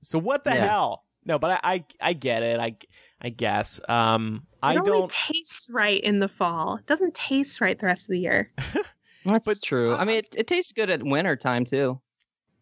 So 0.02 0.20
what 0.20 0.44
the 0.44 0.52
Yeah. 0.54 0.68
hell? 0.68 1.06
No, 1.26 1.40
but 1.40 1.62
I, 1.64 1.76
I 1.76 1.86
I 2.02 2.14
get 2.14 2.44
it. 2.44 2.60
I 2.60 2.76
I 3.22 3.30
guess. 3.30 3.80
Um, 3.88 4.46
I 4.62 4.74
it 4.74 4.80
only 4.80 4.92
don't. 5.00 5.10
tastes 5.10 5.70
right 5.72 6.02
in 6.02 6.20
the 6.20 6.28
fall. 6.28 6.76
It 6.76 6.86
doesn't 6.86 7.14
taste 7.14 7.62
right 7.62 7.80
the 7.80 7.86
rest 7.86 8.04
of 8.10 8.10
the 8.10 8.20
year. 8.20 8.50
that's 9.26 9.46
but, 9.46 9.62
true. 9.64 9.94
uh, 9.94 9.98
I 9.98 10.06
mean, 10.06 10.18
it, 10.18 10.36
it 10.38 10.48
tastes 10.48 10.74
good 10.74 10.90
at 10.90 11.04
winter 11.04 11.36
time 11.36 11.66
too. 11.66 12.00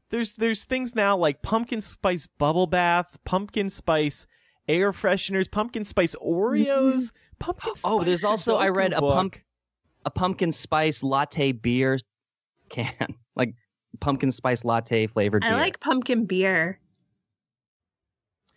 There's 0.10 0.36
there's 0.36 0.66
things 0.66 0.94
now 0.96 1.16
like 1.16 1.42
pumpkin 1.42 1.82
spice 1.82 2.28
bubble 2.28 2.68
bath, 2.68 3.18
pumpkin 3.24 3.70
spice 3.70 4.28
air 4.68 4.92
fresheners, 4.92 5.50
pumpkin 5.50 5.84
spice 5.84 6.16
Oreos, 6.16 7.12
pumpkin 7.40 7.76
spice. 7.76 7.92
Oh, 7.92 8.04
there's 8.04 8.24
also- 8.24 8.58
I 8.58 8.68
Sudoku 8.68 8.76
read 8.76 8.94
a 8.94 9.00
pump- 9.02 9.38
A 10.06 10.10
pumpkin 10.10 10.52
spice 10.52 11.04
latte 11.04 11.52
beer 11.52 11.98
can, 12.70 12.94
like 13.36 13.54
pumpkin 14.00 14.32
spice 14.32 14.66
latte 14.66 15.08
flavored 15.08 15.44
I 15.44 15.50
beer. 15.50 15.58
like 15.58 15.80
pumpkin 15.80 16.26
beer. 16.26 16.80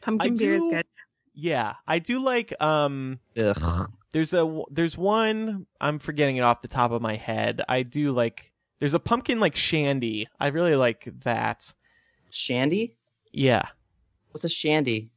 Pumpkin 0.02 0.36
beer 0.36 0.54
is 0.56 0.62
good. 0.62 0.86
Yeah, 1.34 1.74
I 1.86 1.98
do 1.98 2.22
like. 2.22 2.54
Um, 2.62 3.18
Ugh. 3.42 3.90
There's 4.14 4.32
a 4.32 4.62
there's 4.70 4.96
one 4.96 5.66
I'm 5.80 5.98
forgetting 5.98 6.36
it 6.36 6.42
off 6.42 6.62
the 6.62 6.68
top 6.68 6.92
of 6.92 7.02
my 7.02 7.16
head. 7.16 7.60
I 7.68 7.82
do 7.82 8.12
like. 8.12 8.52
There's 8.78 8.94
a 8.94 9.00
pumpkin 9.00 9.40
like 9.40 9.56
shandy. 9.56 10.28
I 10.38 10.48
really 10.48 10.76
like 10.76 11.08
that. 11.24 11.74
Shandy? 12.30 12.96
Yeah. 13.32 13.66
What's 14.30 14.44
a 14.44 14.48
shandy? 14.48 15.10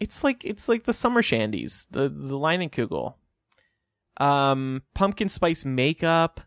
It's 0.00 0.24
like 0.24 0.46
it's 0.46 0.66
like 0.66 0.84
the 0.84 0.94
summer 0.94 1.20
shandies, 1.20 1.86
the 1.90 2.08
the 2.08 2.38
Leinenkugel. 2.38 3.14
Um, 4.18 4.82
pumpkin 4.94 5.28
spice 5.28 5.66
makeup, 5.66 6.40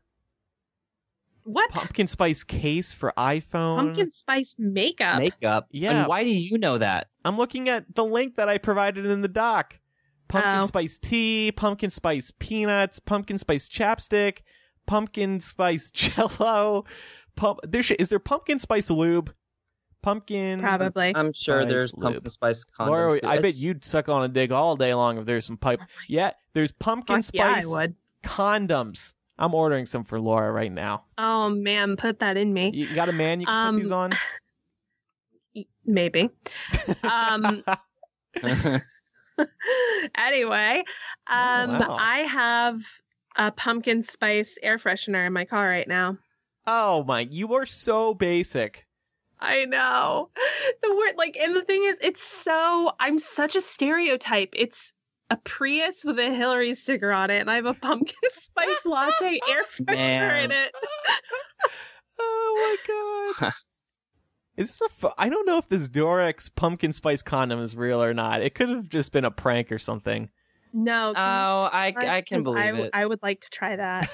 What? 1.44 1.70
pumpkin 1.70 2.08
spice 2.08 2.44
case 2.44 2.94
for 2.94 3.14
iPhone. 3.16 3.78
Pumpkin 3.78 4.10
spice 4.12 4.56
makeup. 4.58 5.20
Makeup. 5.20 5.68
Yeah. 5.70 6.00
And 6.02 6.08
why 6.08 6.24
do 6.24 6.32
you 6.32 6.58
know 6.58 6.80
that? 6.80 7.08
I'm 7.24 7.38
looking 7.38 7.70
at 7.70 7.94
the 7.94 8.04
link 8.04 8.38
that 8.38 8.50
I 8.50 8.58
provided 8.58 9.06
in 9.06 9.22
the 9.22 9.28
doc. 9.28 9.78
Pumpkin 10.32 10.60
Oh. 10.62 10.65
spice 10.65 10.98
tea, 10.98 11.52
pumpkin 11.52 11.89
spice 11.89 12.32
peanuts, 12.39 13.00
pumpkin 13.00 13.38
spice 13.38 13.67
chapstick, 13.70 14.39
pumpkin 14.88 15.39
spice 15.41 15.91
jello. 15.94 16.86
Pump. 17.36 17.60
There 17.67 17.84
sh- 17.84 17.91
is 18.00 18.10
there 18.10 18.20
pumpkin 18.20 18.58
spice 18.60 18.89
lube, 18.89 19.34
Pumpkin. 20.02 20.62
Probably. 20.62 21.13
I'm 21.15 21.32
sure 21.32 21.63
there's 21.65 21.94
lube. 21.94 22.13
pumpkin 22.13 22.30
spice 22.32 22.65
condoms. 22.80 22.88
Laura. 22.88 23.20
I 23.24 23.39
bet 23.39 23.56
you'd 23.56 23.86
suck 23.86 24.10
on 24.10 24.24
a 24.24 24.28
dick 24.28 24.52
all 24.52 24.76
day 24.76 24.94
long 24.96 25.17
if 25.20 25.26
there's 25.26 25.46
some 25.46 25.58
pipe. 25.58 25.80
Yeah, 26.08 26.32
there's 26.54 26.72
pumpkin 26.72 27.22
Fuck 27.22 27.36
yeah, 27.36 27.48
I 27.48 27.52
spice 27.62 27.67
would. 27.67 27.96
condoms. 28.24 29.13
I'm 29.38 29.54
ordering 29.54 29.86
some 29.86 30.04
for 30.04 30.20
Laura 30.20 30.52
right 30.52 30.72
now. 30.72 31.06
Oh 31.17 31.50
man, 31.50 31.98
put 31.98 32.20
that 32.20 32.36
in 32.38 32.52
me. 32.54 32.72
You 32.74 32.86
you 32.88 32.96
got 32.96 33.10
a 33.10 33.13
man 33.13 33.41
you 33.41 33.46
can 33.48 33.67
Um, 33.67 33.76
put 33.76 33.82
these 33.84 33.91
on? 33.91 34.12
Maybe. 35.86 36.30
Um 37.04 37.63
anyway, 40.17 40.84
um 41.28 41.70
wow. 41.70 41.98
I 42.00 42.20
have 42.20 42.82
a 43.36 43.52
pumpkin 43.52 44.04
spice 44.04 44.58
air 44.62 44.78
freshener 44.78 45.26
in 45.26 45.34
my 45.34 45.46
car 45.46 45.67
right 45.67 45.88
now. 45.88 46.17
oh 46.67 47.04
my, 47.04 47.22
you 47.22 47.54
are 47.54 47.65
so 47.65 48.13
basic. 48.13 48.86
I 49.39 49.65
know. 49.65 50.30
The 50.84 50.96
word 50.96 51.13
like 51.17 51.38
and 51.38 51.56
the 51.56 51.62
thing 51.62 51.84
is 51.84 51.98
it's 52.02 52.24
so 52.24 52.91
I'm 53.00 53.20
such 53.20 53.56
a 53.56 53.62
stereotype. 53.62 54.50
It's 54.54 54.94
a 55.30 55.38
Prius 55.38 56.04
with 56.04 56.20
a 56.20 56.34
Hillary 56.34 56.74
sticker 56.76 57.12
on 57.12 57.30
it 57.30 57.39
and 57.39 57.52
I 57.52 57.56
have 57.56 57.65
a 57.65 57.74
pumpkin 57.74 58.15
spice 58.32 58.86
latte 58.86 59.39
air 59.50 59.63
freshener 59.80 60.44
in 60.44 60.52
it. 60.52 60.72
Oh 62.20 62.78
my 63.38 63.39
god. 63.41 63.54
Is 64.62 64.67
this 64.69 64.82
a? 64.82 64.89
Fu- 64.89 65.13
I 65.17 65.30
don't 65.30 65.45
know 65.45 65.58
if 65.58 65.67
this 65.67 65.89
Durex 65.89 66.50
pumpkin 66.56 66.91
spice 66.93 67.21
condom 67.21 67.60
is 67.62 67.76
real 67.76 68.02
or 68.04 68.13
not. 68.13 68.41
It 68.41 68.56
could 68.56 68.69
have 68.69 68.88
just 68.89 69.12
been 69.12 69.26
a 69.26 69.32
prank 69.32 69.71
or 69.71 69.80
something. 69.80 70.30
No. 70.74 71.10
oh, 71.15 71.69
I, 71.71 71.91
can 71.91 72.02
you- 72.04 72.08
I 72.10 72.21
can 72.21 72.38
'cause 72.38 72.43
believe 72.45 72.63
I, 72.63 72.67
w- 72.67 72.86
it. 72.86 72.91
I 72.93 73.06
would 73.06 73.19
like 73.21 73.41
to 73.41 73.50
try 73.50 73.76
that. 73.76 74.10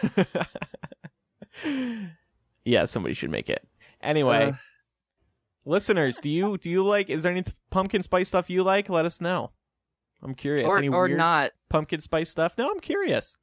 yeah, 2.65 2.86
somebody 2.86 3.13
should 3.13 3.29
make 3.31 3.49
it. 3.49 3.67
Anyway, 4.01 4.51
Uh. 4.51 4.53
listeners, 5.65 6.19
do 6.19 6.29
you 6.29 6.57
do 6.57 6.69
you 6.69 6.83
like? 6.83 7.10
Is 7.10 7.23
there 7.23 7.31
any 7.31 7.43
pumpkin 7.69 8.03
spice 8.03 8.27
stuff 8.29 8.49
you 8.49 8.63
like? 8.63 8.89
Let 8.89 9.05
us 9.05 9.21
know. 9.21 9.51
I'm 10.23 10.33
curious. 10.33 10.67
or 10.67 10.77
any 10.77 10.89
or 10.89 11.07
not. 11.10 11.51
pumpkin 11.69 12.01
spice 12.01 12.29
stuff? 12.29 12.53
No, 12.57 12.69
I'm 12.69 12.79
curious. 12.79 13.38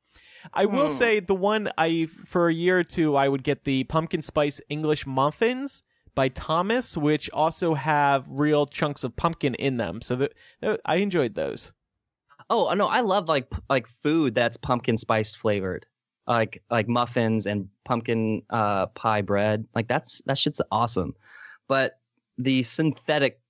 I 0.53 0.67
will 0.67 0.89
Hmm. 0.89 0.95
say 0.95 1.21
the 1.21 1.35
one 1.35 1.71
I 1.79 2.09
for 2.27 2.49
a 2.49 2.53
year 2.55 2.79
or 2.81 2.85
two 2.85 3.17
I 3.17 3.29
would 3.29 3.43
get 3.45 3.65
the 3.65 3.85
pumpkin 3.85 4.21
spice 4.23 4.61
English 4.69 5.07
muffins 5.07 5.83
by 6.15 6.29
Thomas, 6.29 6.97
which 6.97 7.29
also 7.33 7.75
have 7.75 8.27
real 8.29 8.67
chunks 8.67 9.03
of 9.05 9.17
pumpkin 9.17 9.55
in 9.57 9.77
them. 9.77 10.01
So 10.01 10.17
that 10.17 10.35
that- 10.61 10.81
I 10.85 10.97
enjoyed 10.97 11.35
those. 11.35 11.73
Oh 12.51 12.73
no, 12.75 12.87
I 12.87 13.01
love 13.01 13.29
like 13.29 13.49
like 13.71 13.87
food 13.87 14.35
that's 14.35 14.57
pumpkin 14.57 14.97
spice 14.99 15.35
flavored, 15.35 15.87
like 16.27 16.63
like 16.71 16.89
muffins 16.89 17.47
and 17.47 17.69
pumpkin 17.85 18.43
uh, 18.51 18.87
pie 18.89 19.23
bread. 19.23 19.67
Like 19.75 19.89
that's 19.89 20.21
that 20.27 20.37
shit's 20.39 20.61
awesome. 20.71 21.15
But 21.69 21.99
the 22.37 22.63
synthetic 22.63 23.41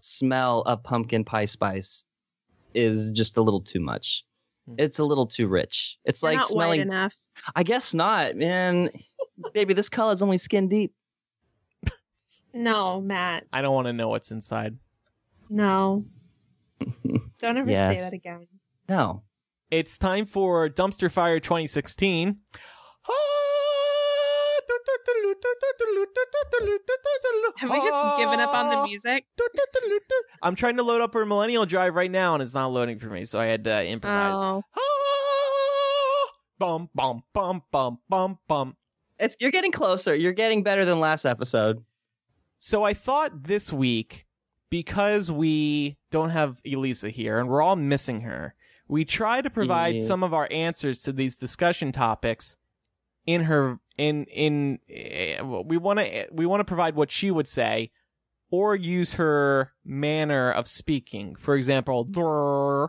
smell 0.00 0.60
of 0.62 0.82
pumpkin 0.84 1.24
pie 1.24 1.46
spice 1.46 2.04
is 2.74 3.10
just 3.10 3.36
a 3.36 3.42
little 3.42 3.60
too 3.62 3.80
much. 3.80 4.24
Hmm. 4.68 4.74
It's 4.78 4.98
a 5.00 5.04
little 5.04 5.26
too 5.26 5.48
rich. 5.48 5.98
It's 6.04 6.20
They're 6.20 6.30
like 6.32 6.36
not 6.36 6.44
white 6.44 6.50
smelling. 6.52 6.80
enough. 6.82 7.14
I 7.56 7.62
guess 7.64 7.94
not, 7.94 8.36
man. 8.36 8.90
Baby, 9.54 9.74
this 9.74 9.88
color's 9.88 10.22
only 10.22 10.38
skin 10.38 10.68
deep. 10.68 10.92
No, 12.56 13.00
Matt. 13.02 13.44
I 13.52 13.60
don't 13.60 13.74
want 13.74 13.86
to 13.86 13.92
know 13.92 14.08
what's 14.08 14.30
inside. 14.30 14.78
No. 15.50 16.04
Don't 17.38 17.58
ever 17.58 17.68
say 17.70 17.96
that 17.96 18.12
again. 18.14 18.46
No. 18.88 19.22
It's 19.70 19.98
time 19.98 20.24
for 20.26 20.68
Dumpster 20.68 21.10
Fire 21.10 21.38
2016. 21.38 22.38
Have 27.58 27.70
we 27.70 27.76
just 27.76 28.18
given 28.18 28.40
up 28.40 28.54
on 28.54 28.70
the 28.70 28.84
music? 28.86 29.26
I'm 30.42 30.54
trying 30.54 30.76
to 30.76 30.82
load 30.82 31.00
up 31.00 31.14
our 31.14 31.24
Millennial 31.24 31.66
Drive 31.66 31.94
right 31.94 32.10
now, 32.10 32.34
and 32.34 32.42
it's 32.42 32.54
not 32.54 32.68
loading 32.68 32.98
for 32.98 33.06
me, 33.06 33.24
so 33.24 33.38
I 33.38 33.46
had 33.46 33.64
to 33.64 33.76
uh, 33.76 33.82
improvise. 33.82 34.36
Oh. 34.36 34.62
Bum 36.58 36.88
bum 36.94 37.22
bum 37.34 37.62
bum 37.70 37.98
bum 38.08 38.38
bum. 38.48 38.76
It's 39.18 39.36
you're 39.40 39.50
getting 39.50 39.72
closer. 39.72 40.14
You're 40.14 40.32
getting 40.32 40.62
better 40.62 40.84
than 40.84 41.00
last 41.00 41.26
episode. 41.26 41.84
So 42.58 42.82
I 42.84 42.94
thought 42.94 43.44
this 43.44 43.72
week, 43.72 44.26
because 44.70 45.30
we 45.30 45.96
don't 46.10 46.30
have 46.30 46.60
Elisa 46.66 47.10
here 47.10 47.38
and 47.38 47.48
we're 47.48 47.62
all 47.62 47.76
missing 47.76 48.22
her, 48.22 48.54
we 48.88 49.04
try 49.04 49.40
to 49.42 49.50
provide 49.50 49.96
Yeah. 49.96 50.00
some 50.06 50.22
of 50.22 50.32
our 50.34 50.48
answers 50.50 51.00
to 51.02 51.12
these 51.12 51.36
discussion 51.36 51.92
topics 51.92 52.56
in 53.26 53.42
her 53.42 53.78
in 53.96 54.24
in 54.26 54.78
eh, 54.88 55.40
we 55.42 55.76
want 55.76 55.98
to 55.98 56.28
we 56.32 56.46
want 56.46 56.60
to 56.60 56.64
provide 56.64 56.94
what 56.94 57.10
she 57.10 57.30
would 57.30 57.48
say 57.48 57.90
or 58.50 58.76
use 58.76 59.14
her 59.14 59.72
manner 59.84 60.50
of 60.50 60.68
speaking. 60.68 61.34
For 61.34 61.56
example, 61.56 62.06
"Drrr." 62.06 62.88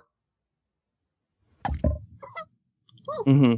hmm 3.25 3.55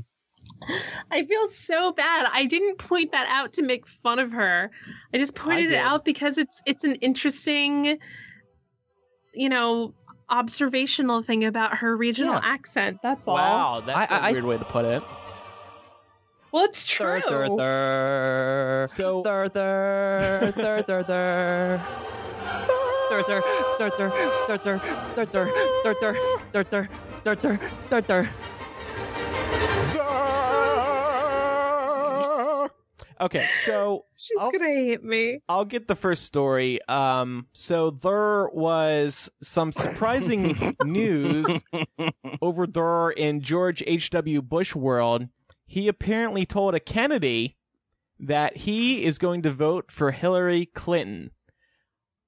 I 1.11 1.25
feel 1.25 1.47
so 1.47 1.91
bad. 1.93 2.27
I 2.31 2.45
didn't 2.45 2.77
point 2.77 3.11
that 3.11 3.27
out 3.29 3.53
to 3.53 3.63
make 3.63 3.87
fun 3.87 4.19
of 4.19 4.31
her. 4.31 4.69
I 5.13 5.17
just 5.17 5.35
pointed 5.35 5.71
it 5.71 5.77
out 5.77 6.05
because 6.05 6.37
it's 6.37 6.61
it's 6.65 6.83
an 6.83 6.95
interesting, 6.95 7.97
you 9.33 9.49
know, 9.49 9.93
observational 10.29 11.23
thing 11.23 11.45
about 11.45 11.75
her 11.77 11.95
regional 11.97 12.33
Yeah. 12.35 12.41
accent. 12.43 12.99
That's 13.01 13.27
all. 13.27 13.35
wow, 13.35 13.83
that's 13.85 14.11
I- 14.11 14.17
a 14.17 14.21
I- 14.21 14.31
weird 14.31 14.43
way 14.43 14.57
to 14.57 14.65
put 14.65 14.85
it. 14.85 15.03
Well, 16.51 16.65
it's 16.65 16.83
true. 16.85 17.21
Thur, 17.21 17.47
thur, 17.47 17.57
thur. 17.57 18.87
So- 18.89 19.21
thur, 19.23 19.47
thur, 19.49 20.51
thur, 20.55 20.81
thur, 20.83 21.03
thur. 21.03 21.81
Thur, 23.09 23.23
thur, 23.23 23.41
thur, 23.77 23.89
thur, 23.89 24.09
thur, 24.47 24.57
thur, 24.57 24.79
thur, 25.15 25.25
thur, 25.25 25.25
thur, 25.25 26.63
thur, 26.63 26.63
thur, 26.63 27.35
thur, 27.35 27.59
thur, 27.89 28.01
thur, 28.01 28.29
Okay, 33.21 33.45
so 33.63 34.05
She's 34.17 34.37
I'll- 34.39 34.51
gonna 34.51 34.67
hate 34.73 35.03
me. 35.03 35.39
I'll 35.49 35.65
get 35.65 35.87
the 35.87 35.95
first 35.95 36.23
story. 36.23 36.79
Um, 36.87 37.47
so 37.51 37.89
there 37.91 38.49
was 38.49 39.29
some 39.41 39.71
surprising 39.71 40.75
news 40.83 41.45
over 42.41 42.65
there 42.67 43.09
in 43.11 43.41
George 43.41 43.83
H.W. 43.85 44.41
Bush 44.41 44.75
world. 44.75 45.27
He 45.65 45.87
apparently 45.87 46.45
told 46.45 46.75
a 46.75 46.79
Kennedy 46.79 47.57
that 48.19 48.57
he 48.57 49.03
is 49.05 49.17
going 49.17 49.41
to 49.43 49.51
vote 49.51 49.91
for 49.91 50.11
Hillary 50.11 50.65
Clinton. 50.65 51.31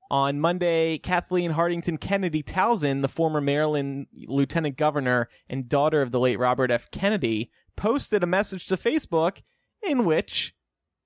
On 0.09 0.39
Monday, 0.41 0.97
Kathleen 0.97 1.51
Hartington 1.51 1.97
Kennedy 1.99 2.43
Townsend, 2.43 3.01
the 3.01 3.07
former 3.07 3.39
Maryland 3.39 4.07
lieutenant 4.27 4.75
governor 4.75 5.29
and 5.49 5.69
daughter 5.69 6.01
of 6.01 6.11
the 6.11 6.19
late 6.19 6.37
Robert 6.37 6.69
F. 6.69 6.91
Kennedy, 6.91 7.49
posted 7.77 8.21
a 8.21 8.27
message 8.27 8.65
to 8.67 8.75
Facebook 8.75 9.41
in 9.81 10.03
which 10.05 10.53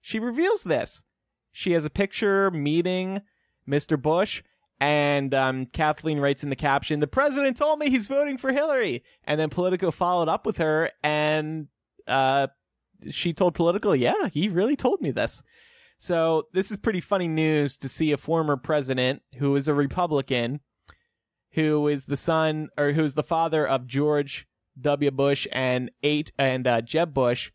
she 0.06 0.20
reveals 0.20 0.64
this. 0.64 1.04
She 1.52 1.72
has 1.72 1.84
a 1.84 1.90
picture 1.90 2.52
meeting 2.52 3.24
Mr. 3.68 4.00
Bush, 4.00 4.44
and 4.80 5.34
um, 5.34 5.66
Kathleen 5.66 6.20
writes 6.20 6.44
in 6.44 6.52
the 6.52 6.56
caption, 6.56 7.00
"The 7.00 7.08
president 7.08 7.58
told 7.58 7.80
me 7.80 7.90
he's 7.90 8.06
voting 8.06 8.38
for 8.38 8.52
Hillary." 8.52 9.04
And 9.24 9.40
then 9.40 9.50
Politico 9.50 9.90
followed 9.90 10.30
up 10.30 10.46
with 10.46 10.58
her, 10.58 10.92
and 11.02 11.70
uh, 12.06 12.48
she 13.10 13.34
told 13.34 13.56
Politico, 13.56 13.94
"Yeah, 13.94 14.30
he 14.32 14.48
really 14.48 14.76
told 14.76 15.02
me 15.02 15.10
this." 15.10 15.42
So 15.98 16.50
this 16.54 16.70
is 16.70 16.78
pretty 16.78 17.02
funny 17.02 17.28
news 17.28 17.76
to 17.80 17.90
see 17.90 18.12
a 18.12 18.18
former 18.18 18.58
president 18.58 19.24
who 19.38 19.56
is 19.56 19.68
a 19.68 19.74
Republican, 19.74 20.60
who 21.54 21.88
is 21.88 22.06
the 22.06 22.18
son 22.18 22.70
or 22.78 22.92
who's 22.92 23.16
the 23.16 23.24
father 23.24 23.68
of 23.68 23.88
George 23.88 24.48
W. 24.80 25.10
Bush 25.10 25.48
and 25.52 25.90
eight 26.04 26.32
and 26.38 26.68
uh, 26.68 26.82
Jeb 26.82 27.12
Bush, 27.12 27.52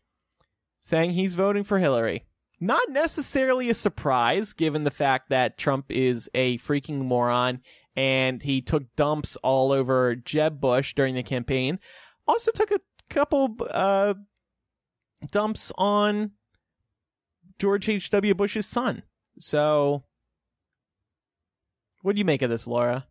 saying 0.81 1.11
he's 1.11 1.35
voting 1.35 1.63
for 1.63 1.79
Hillary. 1.79 2.25
Not 2.63 2.91
necessarily 2.91 3.71
a 3.71 3.73
surprise, 3.73 4.53
given 4.53 4.83
the 4.83 4.91
fact 4.91 5.29
that 5.29 5.57
Trump 5.57 5.85
is 5.89 6.29
a 6.35 6.59
freaking 6.59 6.99
moron 6.99 7.61
and 7.95 8.41
he 8.43 8.61
took 8.61 8.83
dumps 8.95 9.35
all 9.37 9.71
over 9.71 10.15
Jeb 10.15 10.61
Bush 10.61 10.93
during 10.93 11.15
the 11.15 11.23
campaign. 11.23 11.79
Also 12.27 12.51
took 12.51 12.69
a 12.69 12.79
couple 13.09 13.57
uh, 13.71 14.13
dumps 15.31 15.71
on 15.75 16.31
George 17.57 17.89
H.W. 17.89 18.35
Bush's 18.35 18.67
son. 18.67 19.01
So, 19.39 20.03
what 22.03 22.13
do 22.13 22.19
you 22.19 22.25
make 22.25 22.43
of 22.43 22.51
this, 22.51 22.67
Laura? 22.67 23.07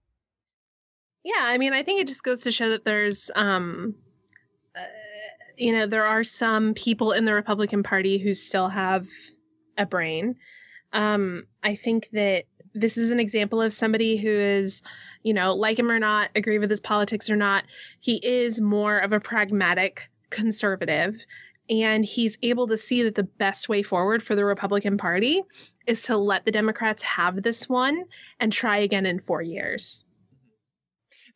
Yeah, 1.24 1.40
I 1.40 1.58
mean, 1.58 1.72
I 1.72 1.82
think 1.82 2.00
it 2.00 2.06
just 2.06 2.22
goes 2.22 2.42
to 2.42 2.52
show 2.52 2.70
that 2.70 2.84
there's, 2.84 3.32
um, 3.34 3.96
uh, 4.76 4.80
you 5.56 5.72
know, 5.72 5.86
there 5.86 6.06
are 6.06 6.22
some 6.24 6.72
people 6.74 7.12
in 7.12 7.24
the 7.24 7.34
Republican 7.34 7.82
Party 7.82 8.16
who 8.16 8.32
still 8.32 8.68
have 8.68 9.08
a 9.78 9.86
brain. 9.86 10.36
Um, 10.92 11.46
I 11.62 11.74
think 11.74 12.08
that 12.12 12.44
this 12.74 12.96
is 12.96 13.10
an 13.10 13.20
example 13.20 13.60
of 13.62 13.72
somebody 13.72 14.16
who 14.16 14.28
is, 14.30 14.82
you 15.22 15.34
know, 15.34 15.54
like 15.54 15.78
him 15.78 15.90
or 15.90 15.98
not, 15.98 16.30
agree 16.34 16.58
with 16.58 16.70
his 16.70 16.80
politics 16.80 17.28
or 17.28 17.36
not, 17.36 17.64
he 18.00 18.16
is 18.24 18.60
more 18.60 18.98
of 18.98 19.12
a 19.12 19.20
pragmatic 19.20 20.08
conservative. 20.30 21.16
and 21.70 22.04
he's 22.04 22.36
able 22.42 22.66
to 22.66 22.76
see 22.76 23.04
that 23.04 23.14
the 23.14 23.22
best 23.22 23.68
way 23.68 23.82
forward 23.82 24.22
for 24.22 24.34
the 24.34 24.44
Republican 24.44 24.98
Party 24.98 25.42
is 25.86 26.02
to 26.02 26.16
let 26.16 26.44
the 26.44 26.50
Democrats 26.50 27.02
have 27.04 27.42
this 27.42 27.68
one 27.68 28.04
and 28.40 28.52
try 28.52 28.78
again 28.78 29.06
in 29.06 29.20
four 29.20 29.40
years. 29.40 30.04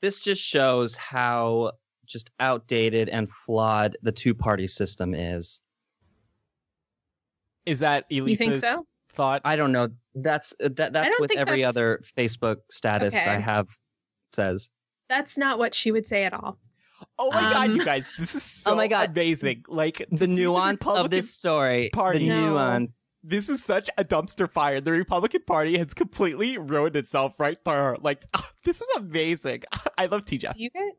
This 0.02 0.20
just 0.20 0.42
shows 0.42 0.96
how 0.96 1.72
just 2.04 2.30
outdated 2.40 3.08
and 3.08 3.28
flawed 3.30 3.96
the 4.02 4.12
two 4.12 4.34
party 4.34 4.66
system 4.66 5.14
is. 5.14 5.62
Is 7.66 7.80
that 7.80 8.04
Elisa's 8.10 8.60
so? 8.60 8.86
thought? 9.14 9.40
I 9.44 9.56
don't 9.56 9.72
know. 9.72 9.88
That's 10.14 10.54
uh, 10.62 10.68
that 10.76 10.92
that's 10.92 11.18
with 11.20 11.36
every 11.36 11.62
that's- 11.62 11.68
other 11.76 12.02
Facebook 12.16 12.56
status 12.70 13.14
Okay. 13.14 13.30
I 13.30 13.38
have 13.40 13.66
says. 14.32 14.70
That's 15.08 15.36
not 15.36 15.58
what 15.58 15.74
she 15.74 15.90
would 15.92 16.06
say 16.06 16.24
at 16.24 16.32
all. 16.32 16.58
oh 17.18 17.30
my 17.30 17.40
god, 17.40 17.70
Um, 17.70 17.76
you 17.76 17.84
guys, 17.84 18.06
this 18.18 18.34
is 18.34 18.42
so 18.42 18.70
Oh 18.72 18.76
my 18.76 18.86
God. 18.88 19.10
amazing! 19.10 19.64
Like 19.68 20.06
The 20.10 20.26
see 20.26 20.34
nuance 20.36 20.86
of 20.86 21.10
this 21.10 21.32
story. 21.34 21.90
Party. 21.92 22.20
The 22.20 22.28
No. 22.28 22.50
nuance. 22.50 23.00
This 23.26 23.48
is 23.48 23.64
such 23.64 23.88
a 23.96 24.04
dumpster 24.04 24.50
fire. 24.50 24.80
The 24.82 24.92
Republican 24.92 25.42
Party 25.46 25.78
has 25.78 25.94
completely 25.94 26.58
ruined 26.58 26.94
itself 26.96 27.38
right 27.40 27.58
there. 27.64 27.96
Like 28.00 28.22
this 28.64 28.80
is 28.82 28.88
amazing. 28.96 29.62
I 29.98 30.06
love 30.06 30.24
TJ. 30.24 30.54
Do 30.54 30.62
you 30.62 30.70
guys? 30.70 30.92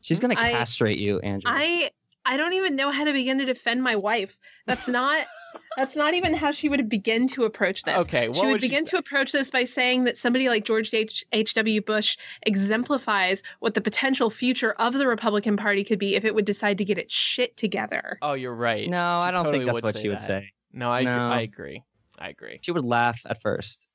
She's 0.00 0.20
gonna 0.20 0.34
I- 0.36 0.52
castrate 0.52 0.98
you, 0.98 1.18
Andrew. 1.20 1.50
I 1.52 1.90
I 2.26 2.36
don't 2.36 2.54
even 2.54 2.76
know 2.76 2.90
how 2.90 3.04
to 3.04 3.12
begin 3.12 3.38
to 3.38 3.44
defend 3.44 3.82
my 3.82 3.96
wife. 3.96 4.38
That's 4.66 4.88
not 4.88 5.26
that's 5.76 5.96
not 5.96 6.14
even 6.14 6.34
how 6.34 6.50
she 6.50 6.68
would 6.68 6.88
begin 6.88 7.28
to 7.28 7.44
approach 7.44 7.82
this. 7.82 7.96
Okay, 7.98 8.28
what 8.28 8.36
she 8.36 8.46
would, 8.46 8.52
would 8.52 8.60
begin 8.60 8.86
say? 8.86 8.90
to 8.90 8.98
approach 8.98 9.32
this 9.32 9.50
by 9.50 9.64
saying 9.64 10.04
that 10.04 10.16
somebody 10.16 10.48
like 10.48 10.64
George 10.64 10.92
H. 10.92 11.24
H.W. 11.32 11.80
Bush 11.82 12.16
exemplifies 12.42 13.42
what 13.60 13.74
the 13.74 13.80
potential 13.80 14.30
future 14.30 14.72
of 14.72 14.94
the 14.94 15.06
Republican 15.06 15.56
Party 15.56 15.84
could 15.84 15.98
be 15.98 16.14
if 16.14 16.24
it 16.24 16.34
would 16.34 16.44
decide 16.44 16.78
to 16.78 16.84
get 16.84 16.98
its 16.98 17.14
shit 17.14 17.56
together. 17.56 18.18
Oh, 18.22 18.34
you're 18.34 18.54
right. 18.54 18.88
no, 18.88 18.96
She 18.96 19.00
I 19.00 19.30
don't 19.30 19.44
totally 19.44 19.64
think 19.64 19.72
that's 19.72 19.82
what 19.82 19.98
she 19.98 20.08
would 20.08 20.18
that. 20.18 20.22
say. 20.22 20.52
No, 20.72 20.90
I 20.90 21.04
No. 21.04 21.30
I 21.30 21.40
agree. 21.40 21.82
I 22.18 22.28
agree. 22.28 22.58
She 22.62 22.72
would 22.72 22.84
laugh 22.84 23.20
at 23.26 23.40
first. 23.42 23.86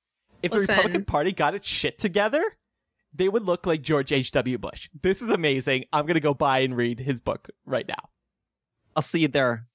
If 0.41 0.51
Listen. 0.51 0.67
the 0.67 0.73
Republican 0.73 1.05
Party 1.05 1.31
got 1.33 1.55
its 1.55 1.67
shit 1.67 1.97
together, 1.97 2.43
they 3.13 3.27
would 3.27 3.43
look 3.43 3.65
like 3.65 3.81
George 3.81 4.11
H.W. 4.11 4.57
Bush. 4.57 4.89
This 5.01 5.21
is 5.21 5.29
amazing. 5.29 5.85
I'm 5.91 6.05
going 6.05 6.15
to 6.15 6.21
go 6.21 6.33
buy 6.33 6.59
and 6.59 6.75
read 6.75 6.99
his 6.99 7.19
book 7.19 7.49
right 7.65 7.87
now. 7.87 8.09
I'll 8.99 9.03
see 9.03 9.21
you 9.21 9.29
there. 9.29 9.65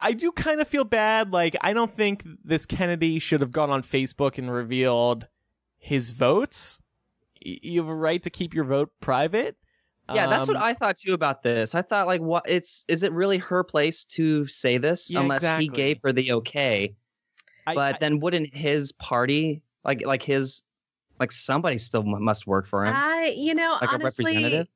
I 0.00 0.12
do 0.12 0.30
kind 0.30 0.60
of 0.60 0.68
feel 0.68 0.84
bad. 0.84 1.32
Like, 1.32 1.56
I 1.62 1.72
don't 1.72 1.90
think 1.90 2.26
this 2.44 2.66
Kennedy 2.66 3.18
should 3.18 3.40
have 3.40 3.52
gone 3.52 3.70
on 3.70 3.82
Facebook 3.82 4.36
and 4.36 4.52
revealed 4.52 5.28
his 5.78 6.10
votes. 6.10 6.82
Y- 7.42 7.58
You 7.62 7.80
have 7.80 7.88
a 7.88 7.94
right 7.94 8.22
to 8.22 8.28
keep 8.28 8.52
your 8.52 8.64
vote 8.64 8.90
private. 9.00 9.56
Yeah, 10.12 10.26
that's 10.26 10.46
what 10.46 10.58
Um, 10.58 10.62
I 10.62 10.74
thought 10.74 10.98
too 10.98 11.14
about 11.14 11.42
this. 11.42 11.74
I 11.74 11.80
thought 11.80 12.06
like 12.06 12.20
what 12.20 12.44
it's 12.46 12.84
is 12.86 13.02
it 13.02 13.12
really 13.14 13.38
her 13.38 13.64
place 13.64 14.04
to 14.16 14.46
say 14.46 14.76
this 14.76 15.10
Yeah, 15.10 15.20
unless 15.20 15.38
exactly. 15.38 15.64
he 15.64 15.68
gave 15.70 16.02
her 16.02 16.12
the 16.12 16.32
okay. 16.32 16.94
I- 17.66 17.74
But 17.74 17.94
I- 17.94 17.98
then 17.98 18.20
wouldn't 18.20 18.52
his 18.52 18.92
party 18.92 19.62
like 19.86 20.04
like 20.04 20.22
his 20.22 20.64
like 21.18 21.32
somebody 21.32 21.78
still 21.78 22.02
must 22.02 22.46
work 22.46 22.66
for 22.66 22.84
him 22.84 22.92
I, 22.94 23.32
you 23.34 23.54
know, 23.54 23.78
like 23.80 23.90
honestly, 23.90 24.24
a 24.32 24.34
representative? 24.34 24.68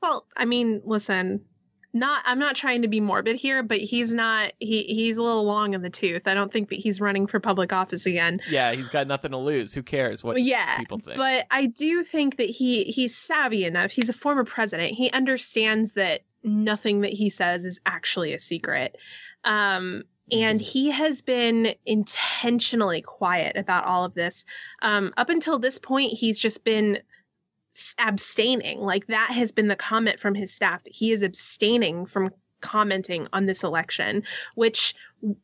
Well, 0.00 0.24
I 0.34 0.46
mean, 0.46 0.80
listen, 0.86 1.44
not 1.92 2.22
I'm 2.24 2.38
not 2.38 2.56
trying 2.56 2.82
to 2.82 2.88
be 2.88 3.00
morbid 3.00 3.36
here, 3.36 3.62
but 3.62 3.78
he's 3.78 4.14
not 4.14 4.52
he 4.58 4.82
he's 4.84 5.16
a 5.16 5.22
little 5.22 5.44
long 5.44 5.74
in 5.74 5.82
the 5.82 5.90
tooth. 5.90 6.26
I 6.26 6.34
don't 6.34 6.52
think 6.52 6.68
that 6.70 6.78
he's 6.78 7.00
running 7.00 7.26
for 7.26 7.40
public 7.40 7.72
office 7.72 8.06
again. 8.06 8.40
yeah, 8.48 8.72
he's 8.72 8.88
got 8.88 9.06
nothing 9.06 9.32
to 9.32 9.38
lose. 9.38 9.74
Who 9.74 9.82
cares 9.82 10.22
what 10.22 10.40
yeah, 10.40 10.76
people 10.76 10.98
think? 10.98 11.16
but 11.16 11.46
I 11.50 11.66
do 11.66 12.04
think 12.04 12.36
that 12.36 12.50
he 12.50 12.84
he's 12.84 13.16
savvy 13.16 13.64
enough. 13.64 13.90
He's 13.90 14.08
a 14.08 14.14
former 14.14 14.44
president. 14.44 14.92
He 14.92 15.10
understands 15.10 15.92
that 15.92 16.22
nothing 16.44 17.00
that 17.02 17.12
he 17.12 17.28
says 17.28 17.64
is 17.64 17.80
actually 17.86 18.32
a 18.32 18.38
secret. 18.38 18.96
Um 19.44 20.04
and 20.32 20.60
he 20.60 20.90
has 20.90 21.22
been 21.22 21.74
intentionally 21.86 23.02
quiet 23.02 23.56
about 23.56 23.84
all 23.84 24.04
of 24.04 24.14
this. 24.14 24.46
Um, 24.80 25.12
up 25.16 25.28
until 25.28 25.58
this 25.58 25.80
point, 25.80 26.12
he's 26.12 26.38
just 26.38 26.64
been 26.64 27.00
abstaining. 27.98 28.80
Like 28.80 29.06
that 29.06 29.30
has 29.30 29.52
been 29.52 29.68
the 29.68 29.76
comment 29.76 30.18
from 30.18 30.34
his 30.34 30.52
staff 30.52 30.82
that 30.84 30.94
he 30.94 31.12
is 31.12 31.22
abstaining 31.22 32.06
from 32.06 32.30
commenting 32.60 33.26
on 33.32 33.46
this 33.46 33.62
election, 33.64 34.22
which 34.54 34.94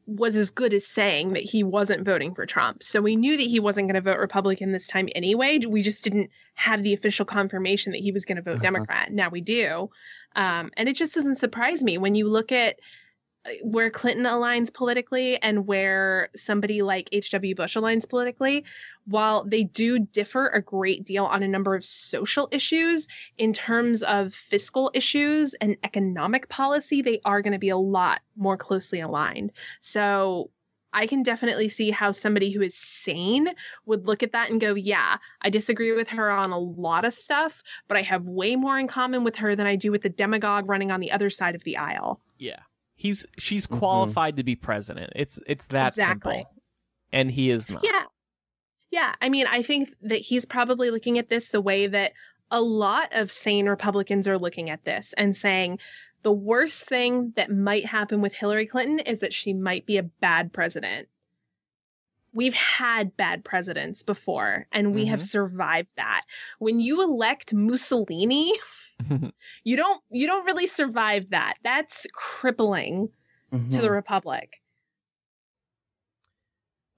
was 0.06 0.36
as 0.36 0.50
good 0.50 0.74
as 0.74 0.86
saying 0.86 1.32
that 1.32 1.42
he 1.42 1.62
wasn't 1.62 2.04
voting 2.04 2.34
for 2.34 2.46
Trump. 2.46 2.82
So 2.82 3.00
we 3.00 3.16
knew 3.16 3.36
that 3.36 3.46
he 3.46 3.60
wasn't 3.60 3.88
going 3.88 3.94
to 3.94 4.00
vote 4.00 4.18
Republican 4.18 4.72
this 4.72 4.86
time 4.86 5.08
anyway. 5.14 5.58
We 5.66 5.82
just 5.82 6.04
didn't 6.04 6.30
have 6.54 6.82
the 6.82 6.94
official 6.94 7.24
confirmation 7.24 7.92
that 7.92 8.00
he 8.00 8.12
was 8.12 8.24
going 8.24 8.36
to 8.36 8.42
vote 8.42 8.56
Uh-huh. 8.56 8.62
Democrat. 8.62 9.12
Now 9.12 9.28
we 9.30 9.40
do. 9.40 9.90
Um, 10.34 10.70
and 10.76 10.88
it 10.88 10.96
just 10.96 11.14
doesn't 11.14 11.36
surprise 11.36 11.82
me 11.82 11.96
when 11.98 12.14
you 12.14 12.28
look 12.28 12.52
at 12.52 12.78
where 13.62 13.90
Clinton 13.90 14.24
aligns 14.24 14.72
politically 14.72 15.40
and 15.42 15.66
where 15.66 16.28
somebody 16.34 16.82
like 16.82 17.08
H.W. 17.12 17.54
Bush 17.54 17.76
aligns 17.76 18.08
politically, 18.08 18.64
while 19.06 19.44
they 19.44 19.64
do 19.64 19.98
differ 19.98 20.48
a 20.48 20.62
great 20.62 21.04
deal 21.04 21.24
on 21.24 21.42
a 21.42 21.48
number 21.48 21.74
of 21.74 21.84
social 21.84 22.48
issues, 22.50 23.08
in 23.38 23.52
terms 23.52 24.02
of 24.02 24.34
fiscal 24.34 24.90
issues 24.94 25.54
and 25.54 25.76
economic 25.84 26.48
policy, 26.48 27.02
they 27.02 27.20
are 27.24 27.42
going 27.42 27.52
to 27.52 27.58
be 27.58 27.68
a 27.68 27.76
lot 27.76 28.20
more 28.36 28.56
closely 28.56 29.00
aligned. 29.00 29.52
So 29.80 30.50
I 30.92 31.06
can 31.06 31.22
definitely 31.22 31.68
see 31.68 31.90
how 31.90 32.10
somebody 32.10 32.50
who 32.50 32.62
is 32.62 32.74
sane 32.74 33.48
would 33.84 34.06
look 34.06 34.22
at 34.22 34.32
that 34.32 34.50
and 34.50 34.60
go, 34.60 34.74
Yeah, 34.74 35.16
I 35.42 35.50
disagree 35.50 35.92
with 35.92 36.08
her 36.10 36.30
on 36.30 36.52
a 36.52 36.58
lot 36.58 37.04
of 37.04 37.12
stuff, 37.12 37.62
but 37.86 37.98
I 37.98 38.02
have 38.02 38.24
way 38.24 38.56
more 38.56 38.78
in 38.78 38.88
common 38.88 39.22
with 39.22 39.36
her 39.36 39.54
than 39.54 39.66
I 39.66 39.76
do 39.76 39.90
with 39.90 40.02
the 40.02 40.08
demagogue 40.08 40.68
running 40.68 40.90
on 40.90 41.00
the 41.00 41.12
other 41.12 41.28
side 41.28 41.54
of 41.54 41.64
the 41.64 41.76
aisle. 41.76 42.20
yeah, 42.38 42.60
he's 42.96 43.24
she's 43.38 43.66
Mhm. 43.66 43.78
qualified 43.78 44.36
to 44.38 44.42
be 44.42 44.56
president. 44.56 45.12
It's 45.14 45.38
it's 45.46 45.66
that 45.68 45.88
Exactly. 45.92 46.34
simple, 46.34 46.54
and 47.12 47.30
he 47.30 47.50
is 47.50 47.70
not. 47.70 47.84
Yeah. 47.84 48.04
Yeah. 48.90 49.14
I 49.20 49.28
mean, 49.28 49.46
I 49.48 49.62
think 49.62 49.94
that 50.02 50.16
he's 50.20 50.44
probably 50.46 50.90
looking 50.90 51.18
at 51.18 51.28
this 51.28 51.50
the 51.50 51.60
way 51.60 51.86
that 51.86 52.12
a 52.50 52.60
lot 52.62 53.08
of 53.14 53.30
sane 53.30 53.68
Republicans 53.68 54.26
are 54.28 54.38
looking 54.38 54.70
at 54.70 54.84
this 54.84 55.12
and 55.14 55.34
saying 55.36 55.78
the 56.22 56.32
worst 56.32 56.84
thing 56.88 57.32
that 57.36 57.50
might 57.50 57.84
happen 57.84 58.20
with 58.20 58.34
Hillary 58.34 58.66
Clinton 58.66 58.98
is 59.00 59.20
that 59.20 59.32
she 59.34 59.52
might 59.52 59.84
be 59.86 59.96
a 59.98 60.02
bad 60.02 60.52
president. 60.52 61.08
We've 62.32 62.54
had 62.54 63.16
bad 63.16 63.44
presidents 63.44 64.02
before 64.02 64.66
and 64.72 64.94
we 64.94 65.06
have 65.06 65.22
survived 65.22 65.90
that. 65.96 66.24
When 66.58 66.80
you 66.80 67.02
elect 67.02 67.52
Mussolini, 67.54 68.52
you 69.64 69.76
don't 69.76 70.00
you 70.10 70.26
don't 70.26 70.44
really 70.46 70.66
survive 70.66 71.30
that. 71.30 71.54
That's 71.62 72.06
crippling 72.12 73.08
to 73.52 73.56
Mhm. 73.58 73.80
the 73.80 73.90
republic. 73.90 74.60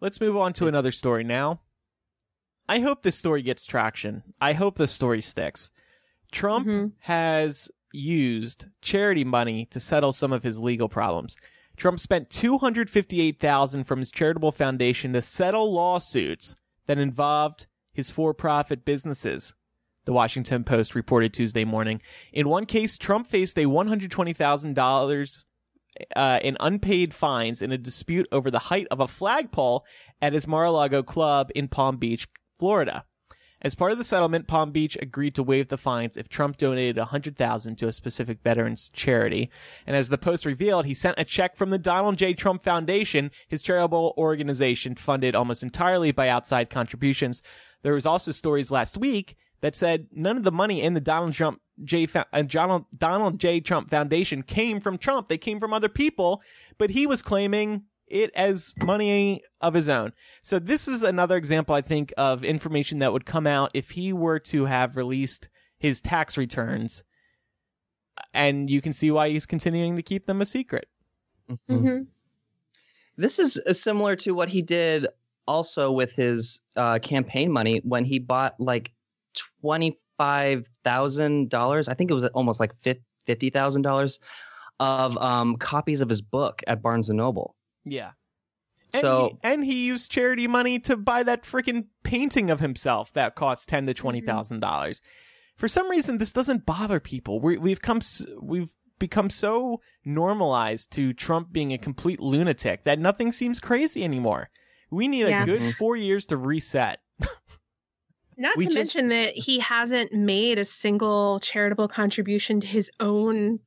Let's 0.01 0.21
move 0.21 0.37
on 0.37 0.53
to 0.55 0.69
another 0.69 0.93
story 0.93 1.25
now. 1.25 1.61
I 2.69 2.81
hope 2.81 3.03
this 3.03 3.17
story 3.17 3.43
gets 3.43 3.67
traction. 3.67 4.23
I 4.41 4.53
hope 4.53 4.77
this 4.77 4.93
story 4.93 5.23
sticks. 5.23 5.71
Trump 6.31 6.67
Mhm. 6.67 6.93
has 7.01 7.71
used 7.93 8.67
charity 8.83 9.25
money 9.25 9.65
to 9.67 9.81
settle 9.81 10.13
some 10.13 10.33
of 10.33 10.43
his 10.43 10.59
legal 10.59 10.89
problems. 10.89 11.37
Trump 11.77 11.99
spent 11.99 12.29
258,000 12.31 13.85
from 13.85 14.01
his 14.01 14.11
charitable 14.11 14.53
foundation 14.53 15.13
to 15.15 15.23
settle 15.23 15.73
lawsuits 15.73 16.55
that 16.87 16.99
involved 16.99 17.67
his 17.93 18.11
for-profit 18.11 18.85
businesses. 18.85 19.55
The 20.09 20.15
Washington 20.15 20.65
Post 20.65 20.95
reported 20.95 21.35
Tuesday 21.35 21.67
morning. 21.67 22.01
In 22.33 22.49
one 22.49 22.65
case, 22.65 22.97
Trump 22.97 23.27
faced 23.27 23.59
a 23.59 23.67
$120,000 23.67 25.45
uh, 26.17 26.41
in 26.43 26.57
unpaid 26.61 27.13
fines 27.13 27.61
in 27.61 27.73
a 27.73 27.77
dispute 27.77 28.27
over 28.33 28.51
the 28.51 28.59
height 28.59 28.87
of 28.91 29.01
a 29.01 29.07
flagpole 29.07 29.85
at 30.23 30.33
his 30.33 30.47
Mar-a-Lago 30.47 31.03
club 31.03 31.51
in 31.55 31.69
Palm 31.69 31.99
Beach, 31.99 32.27
Florida. 32.59 33.05
As 33.61 33.75
part 33.75 33.93
of 33.93 33.99
the 33.99 34.05
settlement, 34.05 34.47
Palm 34.47 34.71
Beach 34.71 34.97
agreed 35.03 35.35
to 35.35 35.43
waive 35.43 35.69
the 35.69 35.77
fines 35.77 36.17
if 36.17 36.31
Trump 36.31 36.57
donated 36.57 36.97
100,000 36.97 37.77
to 37.77 37.89
a 37.89 37.93
specific 37.93 38.41
veterans 38.43 38.89
charity. 38.89 39.51
And 39.87 39.95
as 39.95 40.09
the 40.09 40.17
Post 40.17 40.47
revealed, 40.47 40.87
he 40.87 40.95
sent 40.95 41.19
a 41.19 41.25
check 41.27 41.55
from 41.55 41.69
the 41.69 41.77
Donald 41.77 42.17
J. 42.17 42.33
Trump 42.33 42.63
Foundation, 42.63 43.31
his 43.47 43.63
charitable 43.63 44.15
organization 44.17 44.95
funded 44.95 45.35
almost 45.35 45.63
entirely 45.63 46.13
by 46.13 46.31
outside 46.31 46.71
contributions. 46.71 47.43
There 47.83 47.93
was 47.93 48.07
also 48.07 48.33
stories 48.33 48.71
last 48.71 48.97
week 48.97 49.37
that 49.61 49.77
said 49.77 50.07
none 50.13 50.37
of 50.37 50.45
the 50.45 50.53
money 50.53 50.83
in 50.83 50.95
the 50.95 51.01
Donald 51.01 51.35
Trump 51.35 51.61
J. 51.85 52.07
Fo- 52.07 52.25
uh, 52.33 52.43
Donald, 52.43 52.87
Donald 52.97 53.39
J. 53.39 53.61
Trump 53.61 53.91
Foundation 53.91 54.43
came 54.43 54.81
from 54.81 54.99
Trump. 54.99 55.29
They 55.29 55.39
came 55.39 55.61
from 55.61 55.73
other 55.73 55.89
people, 55.89 56.43
but 56.77 56.91
he 56.91 57.07
was 57.07 57.23
claiming 57.23 57.85
it 58.07 58.31
as 58.35 58.75
money 58.79 59.43
of 59.61 59.75
his 59.75 59.89
own. 59.89 60.13
So 60.43 60.59
this 60.59 60.89
is 60.89 61.03
another 61.03 61.37
example, 61.37 61.75
I 61.75 61.83
think, 61.83 62.13
of 62.17 62.43
information 62.43 63.01
that 63.01 63.13
would 63.13 63.27
come 63.27 63.47
out 63.47 63.71
if 63.75 63.91
he 63.91 64.13
were 64.13 64.39
to 64.41 64.65
have 64.65 64.97
released 64.97 65.49
his 65.79 66.01
tax 66.01 66.37
returns. 66.37 67.05
And 68.35 68.69
you 68.71 68.81
can 68.81 68.93
see 68.93 69.11
why 69.11 69.29
he's 69.29 69.47
continuing 69.47 69.95
to 69.97 70.03
keep 70.03 70.27
them 70.27 70.41
a 70.41 70.47
secret. 70.47 70.89
Mhm. 71.51 71.59
Mm-hmm. 71.71 72.03
This 73.17 73.39
is 73.39 73.61
uh, 73.67 73.73
similar 73.73 74.17
to 74.17 74.33
what 74.33 74.49
he 74.49 74.63
did 74.63 75.07
also 75.47 75.91
with 75.91 76.13
his 76.13 76.61
uh, 76.77 76.99
campaign 77.01 77.51
money 77.51 77.81
when 77.85 78.05
he 78.05 78.19
bought 78.19 78.55
like 78.59 78.93
twenty 79.61 79.99
five 80.17 80.67
thousand 80.85 81.49
dollars. 81.51 81.89
I 81.89 81.95
think 81.95 82.11
it 82.11 82.15
was 82.15 82.25
almost 82.27 82.61
like 82.61 82.73
fifty 83.27 83.51
thousand 83.51 83.83
dollars 83.83 84.21
of 84.81 85.17
um, 85.19 85.57
copies 85.57 86.01
of 86.01 86.09
his 86.09 86.21
book 86.21 86.63
at 86.67 86.83
Barnes 86.83 87.09
and 87.09 87.17
Noble. 87.17 87.55
Yeah. 87.85 88.11
And 88.95 89.01
So- 89.01 89.39
he, 89.43 89.49
and 89.49 89.65
he 89.65 89.87
used 89.87 90.11
charity 90.11 90.47
money 90.47 90.79
to 90.81 90.97
buy 90.97 91.23
that 91.25 91.43
freaking 91.43 91.87
painting 92.05 92.51
of 92.51 92.61
himself 92.61 93.13
that 93.13 93.35
cost 93.35 93.69
ten 93.69 93.87
to 93.87 93.95
twenty 93.95 94.21
thousand 94.21 94.61
dollars. 94.61 95.03
For 95.57 95.67
some 95.69 95.91
reason, 95.91 96.19
this 96.19 96.33
doesn't 96.33 96.65
bother 96.67 97.01
people. 97.01 97.41
We, 97.41 97.59
we've 97.59 97.83
come 97.83 98.01
we've 98.41 98.71
become 99.01 99.31
so 99.31 99.81
normalized 100.05 100.91
to 100.93 101.13
Trump 101.13 101.53
being 101.53 101.73
a 101.73 101.79
complete 101.79 102.19
lunatic 102.21 102.85
that 102.85 102.99
nothing 102.99 103.31
seems 103.33 103.61
crazy 103.61 104.03
anymore. 104.05 104.51
We 104.91 105.07
need 105.07 105.29
Yeah. 105.29 105.43
a 105.43 105.47
good 105.47 105.61
Mhm. 105.61 105.75
four 105.75 105.97
years 105.97 106.27
to 106.27 106.37
reset. 106.37 107.01
Not 108.41 108.57
We 108.57 108.67
to 108.67 108.71
just- 108.73 108.95
mention 108.97 109.09
that 109.09 109.35
he 109.37 109.59
hasn't 109.59 110.13
made 110.13 110.59
a 110.59 110.65
single 110.65 111.41
charitable 111.41 111.89
contribution 111.89 112.61
to 112.61 112.67
his 112.67 112.91
own 113.01 113.59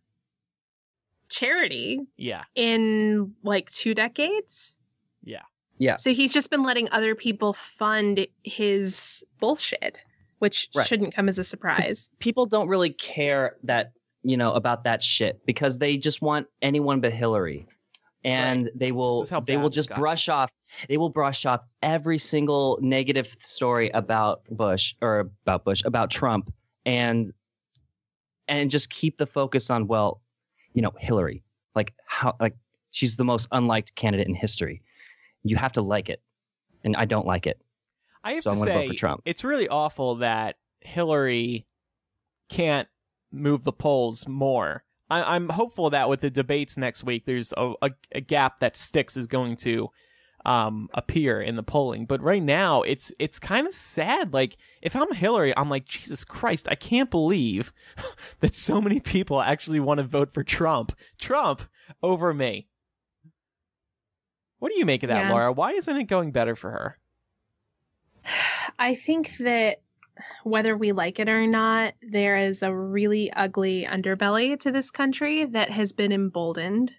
charity 1.30 1.99
Yeah, 2.17 2.43
in 2.55 3.34
like 3.43 3.69
two 3.72 3.93
decades. 3.93 4.78
yeah, 5.24 5.43
Yeah. 5.78 5.95
So 5.97 6.13
he's 6.13 6.34
just 6.34 6.49
been 6.49 6.63
letting 6.63 6.89
other 6.91 7.15
people 7.15 7.53
fund 7.53 8.26
his 8.43 9.24
bullshit, 9.39 10.03
which 10.39 10.69
Right. 10.76 10.88
shouldn't 10.88 11.13
come 11.15 11.28
as 11.30 11.38
a 11.39 11.43
surprise. 11.43 12.09
People 12.19 12.45
don't 12.45 12.67
really 12.67 12.91
care 12.91 13.57
that 13.63 13.91
you 14.24 14.38
know 14.38 14.53
about 14.53 14.84
that 14.84 15.01
shit 15.03 15.43
because 15.45 15.80
they 15.80 15.97
just 15.97 16.22
want 16.22 16.47
anyone 16.61 16.99
but 17.01 17.11
Hillary, 17.13 17.65
and 18.24 18.69
they 18.76 18.91
will 18.91 19.26
they 19.45 19.57
will 19.57 19.69
just 19.69 19.89
gotten. 19.89 20.01
brush 20.01 20.30
off 20.30 20.51
they 20.88 20.97
will 20.97 21.09
brush 21.09 21.45
off 21.45 21.61
every 21.82 22.17
single 22.17 22.78
negative 22.82 23.36
story 23.39 23.89
about 23.91 24.43
Bush 24.49 24.93
or 25.01 25.32
about 25.45 25.63
Bush 25.65 25.82
about 25.86 26.11
Trump 26.11 26.53
and 26.86 27.32
and 28.47 28.69
just 28.69 28.89
keep 28.89 29.17
the 29.17 29.26
focus 29.28 29.69
on 29.69 29.88
well, 29.88 30.22
you 30.74 30.82
know 30.82 30.91
Hillary 30.99 31.43
like 31.76 31.93
how 32.05 32.36
like 32.39 32.55
she's 32.91 33.15
the 33.15 33.24
most 33.24 33.47
unliked 33.51 33.95
candidate 33.95 34.28
in 34.28 34.34
history. 34.34 34.82
You 35.43 35.55
have 35.55 35.72
to 35.74 35.82
like 35.82 36.09
it, 36.09 36.22
and 36.84 36.95
I 36.95 37.05
don't 37.05 37.26
like 37.26 37.47
it. 37.47 37.59
I 38.24 38.34
have 38.34 38.43
So 38.43 38.51
to 38.51 38.53
I'm 38.53 38.59
gonna 38.59 38.72
vote 38.74 38.82
say, 38.82 38.88
for 38.89 38.93
Trump. 38.93 39.22
it's 39.26 39.43
really 39.43 39.67
awful 39.67 40.15
that 40.15 40.57
Hillary 40.82 41.65
can't 42.49 42.88
move 43.32 43.63
the 43.63 43.72
polls 43.72 44.28
more. 44.28 44.84
I, 45.12 45.36
I'm 45.36 45.49
hopeful 45.49 45.89
that 45.89 46.09
with 46.09 46.22
the 46.22 46.30
debates 46.30 46.78
next 46.78 47.03
week, 47.03 47.26
there's 47.26 47.53
a, 47.57 47.74
a, 47.82 47.91
a 48.14 48.22
gap 48.22 48.62
that 48.62 48.78
sticks 48.78 49.18
is 49.18 49.28
going 49.28 49.57
to 49.57 49.89
um, 50.45 50.89
appear 50.93 51.41
in 51.41 51.55
the 51.55 51.64
polling. 51.64 52.05
But 52.05 52.22
right 52.22 52.41
now, 52.41 52.82
it's 52.82 53.14
it's 53.20 53.39
kind 53.39 53.68
of 53.68 53.76
sad. 53.76 54.34
Like 54.34 54.57
if 54.82 54.95
I'm 54.95 55.14
Hillary, 55.14 55.53
I'm 55.55 55.70
like 55.70 55.86
Jesus 55.86 56.24
Christ, 56.24 56.68
I 56.70 56.76
can't 56.76 57.12
believe 57.12 57.74
that 58.39 58.55
so 58.55 58.82
many 58.82 58.99
people 58.99 59.41
actually 59.41 59.80
want 59.80 59.99
to 59.99 60.03
vote 60.03 60.34
for 60.34 60.43
Trump, 60.43 60.93
Trump 61.20 61.64
over 62.01 62.34
me. 62.34 62.68
What 64.59 64.72
do 64.72 64.80
you 64.80 64.86
make 64.86 65.03
of 65.03 65.09
that, 65.09 65.26
Yeah. 65.26 65.32
Laura? 65.32 65.51
Why 65.51 65.72
isn't 65.72 65.97
it 65.97 66.03
going 66.05 66.32
better 66.32 66.55
for 66.55 66.72
her? 66.72 66.97
I 68.78 68.95
think 68.95 69.38
that 69.39 69.82
whether 70.43 70.76
we 70.76 70.91
like 70.91 71.20
it 71.20 71.30
or 71.30 71.47
not, 71.47 71.93
there 72.01 72.38
is 72.38 72.64
a 72.64 72.74
really 72.74 73.32
ugly 73.32 73.86
underbelly 73.89 74.59
to 74.59 74.72
this 74.72 74.91
country 74.91 75.45
that 75.45 75.70
has 75.70 75.93
been 75.93 76.12
emboldened 76.12 76.93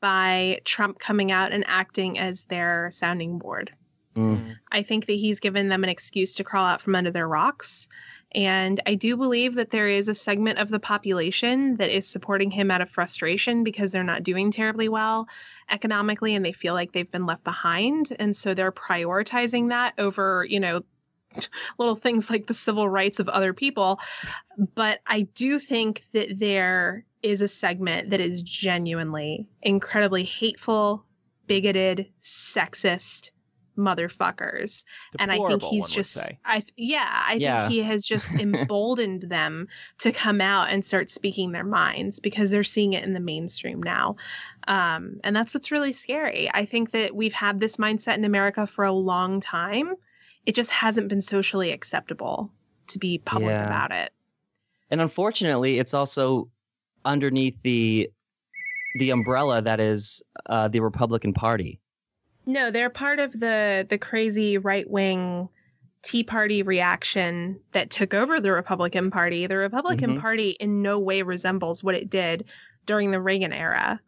by 0.00 0.60
Trump 0.64 0.98
coming 0.98 1.32
out 1.32 1.52
and 1.52 1.64
acting 1.66 2.18
as 2.18 2.44
their 2.44 2.90
sounding 2.92 3.38
board. 3.38 3.72
Mm. 4.14 4.56
I 4.70 4.82
think 4.82 5.06
that 5.06 5.14
he's 5.14 5.40
given 5.40 5.68
them 5.68 5.84
an 5.84 5.90
excuse 5.90 6.34
to 6.36 6.44
crawl 6.44 6.66
out 6.66 6.82
from 6.82 6.94
under 6.94 7.10
their 7.10 7.28
rocks. 7.28 7.88
And 8.32 8.80
I 8.84 8.94
do 8.94 9.16
believe 9.16 9.54
that 9.54 9.70
there 9.70 9.88
is 9.88 10.08
a 10.08 10.14
segment 10.14 10.58
of 10.58 10.68
the 10.68 10.78
population 10.78 11.76
that 11.76 11.90
is 11.90 12.06
supporting 12.06 12.50
him 12.50 12.70
out 12.70 12.82
of 12.82 12.90
frustration 12.90 13.64
because 13.64 13.90
they're 13.90 14.04
not 14.04 14.22
doing 14.22 14.50
terribly 14.50 14.88
well 14.88 15.26
economically 15.70 16.34
and 16.34 16.44
they 16.44 16.52
feel 16.52 16.74
like 16.74 16.92
they've 16.92 17.10
been 17.10 17.26
left 17.26 17.44
behind. 17.44 18.14
And 18.18 18.36
so 18.36 18.52
they're 18.52 18.72
prioritizing 18.72 19.70
that 19.70 19.94
over, 19.98 20.46
you 20.48 20.60
know, 20.60 20.82
little 21.78 21.96
things 21.96 22.30
like 22.30 22.46
the 22.46 22.54
civil 22.54 22.88
rights 22.88 23.20
of 23.20 23.28
other 23.28 23.52
people. 23.52 24.00
But 24.74 25.00
I 25.06 25.22
do 25.22 25.58
think 25.58 26.04
that 26.12 26.38
there 26.38 27.04
is 27.22 27.42
a 27.42 27.48
segment 27.48 28.10
that 28.10 28.20
is 28.20 28.42
genuinely 28.42 29.46
incredibly 29.62 30.24
hateful, 30.24 31.04
bigoted, 31.46 32.10
sexist 32.20 33.30
motherfuckers 33.76 34.84
and 35.20 35.30
I 35.30 35.38
think 35.38 35.62
he's 35.62 35.88
just. 35.88 36.18
I 36.44 36.62
yeah, 36.76 37.08
I 37.26 37.36
Yeah. 37.38 37.60
think 37.60 37.72
he 37.72 37.82
has 37.82 38.04
just 38.04 38.32
emboldened 38.40 39.22
them 39.22 39.68
to 39.98 40.10
come 40.10 40.40
out 40.40 40.70
and 40.70 40.84
start 40.84 41.10
speaking 41.10 41.52
their 41.52 41.64
minds 41.64 42.18
because 42.18 42.50
they're 42.50 42.64
seeing 42.64 42.94
it 42.94 43.04
in 43.04 43.12
the 43.12 43.20
mainstream 43.20 43.80
now. 43.82 44.16
Um, 44.66 45.20
and 45.24 45.34
that's 45.34 45.54
what's 45.54 45.70
really 45.70 45.92
scary. 45.92 46.50
I 46.52 46.64
think 46.64 46.90
that 46.90 47.14
we've 47.14 47.32
had 47.32 47.60
this 47.60 47.76
mindset 47.76 48.14
in 48.14 48.24
America 48.24 48.66
for 48.66 48.84
a 48.84 48.92
long 48.92 49.40
time. 49.40 49.94
It 50.48 50.54
just 50.54 50.70
hasn't 50.70 51.08
been 51.08 51.20
socially 51.20 51.72
acceptable 51.72 52.50
to 52.86 52.98
be 52.98 53.18
public 53.18 53.50
Yeah. 53.50 53.66
about 53.66 53.92
it. 53.92 54.14
And 54.90 54.98
unfortunately, 55.02 55.78
it's 55.78 55.92
also 55.92 56.48
underneath 57.04 57.54
the 57.62 58.10
the 58.94 59.10
umbrella 59.10 59.60
that 59.60 59.78
is 59.78 60.22
uh, 60.46 60.66
the 60.68 60.80
Republican 60.80 61.34
Party. 61.34 61.78
No, 62.46 62.70
they're 62.70 62.88
part 62.88 63.18
of 63.18 63.38
the 63.38 63.86
the 63.90 63.98
crazy 63.98 64.56
right 64.56 64.88
wing 64.88 65.50
Tea 66.02 66.24
Party 66.24 66.62
reaction 66.62 67.60
that 67.72 67.90
took 67.90 68.14
over 68.14 68.40
the 68.40 68.50
Republican 68.50 69.10
Party. 69.10 69.46
The 69.46 69.58
Republican 69.58 70.16
Mhm. 70.16 70.20
Party 70.22 70.50
in 70.60 70.80
no 70.80 70.98
way 70.98 71.20
resembles 71.20 71.84
what 71.84 71.94
it 71.94 72.08
did 72.08 72.46
during 72.86 73.10
the 73.10 73.20
Reagan 73.20 73.52
era. 73.52 74.00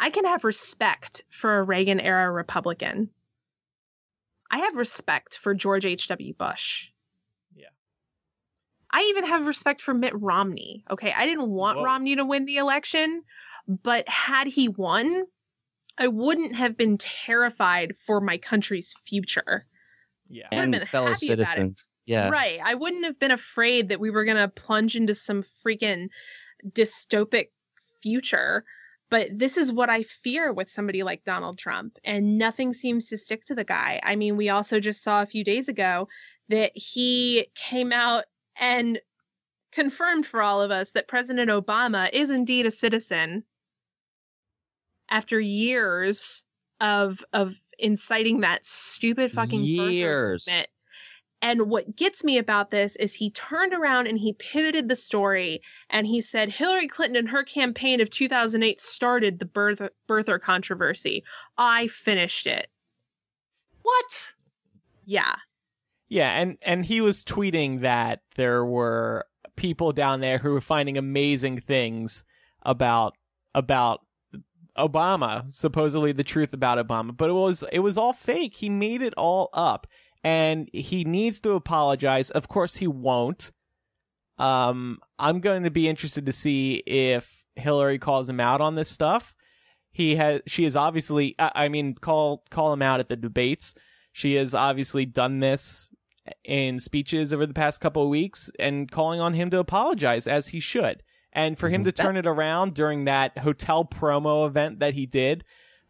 I 0.00 0.10
can 0.10 0.24
have 0.24 0.42
respect 0.42 1.22
for 1.30 1.58
a 1.58 1.62
Reagan 1.62 2.00
era 2.00 2.32
Republican. 2.32 3.10
I 4.54 4.58
have 4.58 4.76
respect 4.76 5.36
for 5.36 5.52
George 5.52 5.84
H.W. 5.84 6.32
Bush. 6.34 6.86
Yeah. 7.56 7.66
I 8.88 9.08
even 9.10 9.26
have 9.26 9.48
respect 9.48 9.82
for 9.82 9.92
Mitt 9.92 10.12
Romney. 10.14 10.84
Okay. 10.88 11.12
I 11.12 11.26
didn't 11.26 11.50
want 11.50 11.78
Whoa. 11.78 11.84
Romney 11.84 12.14
to 12.14 12.24
win 12.24 12.44
the 12.44 12.58
election, 12.58 13.24
but 13.66 14.08
had 14.08 14.46
he 14.46 14.68
won, 14.68 15.24
I 15.98 16.06
wouldn't 16.06 16.54
have 16.54 16.76
been 16.76 16.98
terrified 16.98 17.96
for 18.06 18.20
my 18.20 18.36
country's 18.36 18.94
future. 19.04 19.66
Yeah. 20.28 20.46
And 20.52 20.72
fellow 20.86 21.08
happy 21.08 21.32
about 21.32 21.40
it. 21.40 21.46
citizens. 21.48 21.90
Yeah. 22.06 22.28
Right. 22.28 22.60
I 22.64 22.74
wouldn't 22.74 23.06
have 23.06 23.18
been 23.18 23.32
afraid 23.32 23.88
that 23.88 23.98
we 23.98 24.10
were 24.10 24.24
going 24.24 24.36
to 24.36 24.46
plunge 24.46 24.94
into 24.94 25.16
some 25.16 25.42
freaking 25.66 26.10
dystopic 26.64 27.48
future. 28.04 28.64
But 29.10 29.38
this 29.38 29.56
is 29.56 29.70
what 29.70 29.90
I 29.90 30.02
fear 30.02 30.52
with 30.52 30.70
somebody 30.70 31.02
like 31.02 31.24
Donald 31.24 31.58
Trump, 31.58 31.98
and 32.04 32.38
nothing 32.38 32.72
seems 32.72 33.08
to 33.08 33.18
stick 33.18 33.44
to 33.46 33.54
the 33.54 33.64
guy. 33.64 34.00
I 34.02 34.16
mean, 34.16 34.36
we 34.36 34.48
also 34.48 34.80
just 34.80 35.02
saw 35.02 35.22
a 35.22 35.26
few 35.26 35.44
days 35.44 35.68
ago 35.68 36.08
that 36.48 36.72
he 36.74 37.46
came 37.54 37.92
out 37.92 38.24
and 38.58 38.98
confirmed 39.72 40.26
for 40.26 40.40
all 40.40 40.62
of 40.62 40.70
us 40.70 40.92
that 40.92 41.08
President 41.08 41.50
Obama 41.50 42.08
is 42.12 42.30
indeed 42.30 42.66
a 42.66 42.70
citizen 42.70 43.44
after 45.08 45.38
years 45.38 46.44
of 46.80 47.24
of 47.32 47.54
inciting 47.78 48.40
that 48.40 48.64
stupid 48.64 49.32
fucking 49.32 49.64
Years. 49.64 50.48
And 51.42 51.68
what 51.68 51.94
gets 51.94 52.24
me 52.24 52.38
about 52.38 52.70
this 52.70 52.96
is 52.96 53.12
he 53.12 53.30
turned 53.30 53.74
around 53.74 54.06
and 54.06 54.18
he 54.18 54.32
pivoted 54.34 54.88
the 54.88 54.96
story 54.96 55.60
and 55.90 56.06
he 56.06 56.20
said 56.20 56.48
Hillary 56.48 56.88
Clinton 56.88 57.16
and 57.16 57.28
her 57.28 57.44
campaign 57.44 58.00
of 58.00 58.08
2008 58.08 58.80
started 58.80 59.38
the 59.38 59.44
birth, 59.44 59.86
birther 60.08 60.40
controversy. 60.40 61.22
I 61.58 61.88
finished 61.88 62.46
it. 62.46 62.68
What? 63.82 64.32
Yeah. 65.04 65.34
Yeah, 66.08 66.30
and 66.30 66.58
and 66.62 66.84
he 66.84 67.00
was 67.00 67.24
tweeting 67.24 67.80
that 67.80 68.20
there 68.36 68.64
were 68.64 69.26
people 69.56 69.92
down 69.92 70.20
there 70.20 70.38
who 70.38 70.52
were 70.52 70.60
finding 70.60 70.96
amazing 70.96 71.60
things 71.60 72.24
about 72.62 73.16
about 73.54 74.00
Obama, 74.76 75.54
supposedly 75.54 76.12
the 76.12 76.24
truth 76.24 76.52
about 76.52 76.84
Obama, 76.84 77.16
but 77.16 77.30
it 77.30 77.34
was 77.34 77.64
it 77.72 77.80
was 77.80 77.96
all 77.96 78.12
fake. 78.12 78.54
He 78.54 78.68
made 78.68 79.02
it 79.02 79.14
all 79.16 79.48
up 79.52 79.86
and 80.24 80.68
he 80.72 81.04
needs 81.04 81.40
to 81.42 81.52
apologize. 81.52 82.30
Of 82.30 82.48
course 82.48 82.76
he 82.76 82.86
won't. 82.88 83.52
Um 84.38 84.98
I'm 85.18 85.38
going 85.40 85.62
to 85.62 85.70
be 85.70 85.88
interested 85.88 86.26
to 86.26 86.32
see 86.32 86.82
if 86.86 87.44
Hillary 87.54 87.98
calls 87.98 88.28
him 88.28 88.40
out 88.40 88.60
on 88.60 88.74
this 88.74 88.88
stuff. 88.90 89.34
He 89.92 90.16
has 90.16 90.40
she 90.48 90.64
has 90.64 90.74
obviously 90.74 91.36
I, 91.38 91.52
I 91.54 91.68
mean 91.68 91.94
call 91.94 92.42
call 92.50 92.72
him 92.72 92.82
out 92.82 92.98
at 92.98 93.08
the 93.08 93.16
debates. 93.16 93.74
She 94.12 94.34
has 94.34 94.54
obviously 94.54 95.06
done 95.06 95.38
this 95.40 95.90
in 96.44 96.78
speeches 96.78 97.32
over 97.32 97.46
the 97.46 97.54
past 97.54 97.80
couple 97.80 98.02
of 98.02 98.08
weeks 98.08 98.50
and 98.58 98.90
calling 98.90 99.20
on 99.20 99.34
him 99.34 99.50
to 99.50 99.58
apologize 99.58 100.26
as 100.26 100.48
he 100.48 100.58
should. 100.58 101.02
And 101.32 101.58
for 101.58 101.68
him 101.68 101.82
Mhm. 101.82 101.86
to 101.86 101.92
turn 101.92 102.16
it 102.16 102.26
around 102.26 102.74
during 102.74 103.04
that 103.04 103.38
hotel 103.38 103.84
promo 103.84 104.46
event 104.46 104.78
that 104.78 104.94
he 104.94 105.04
did, 105.04 105.44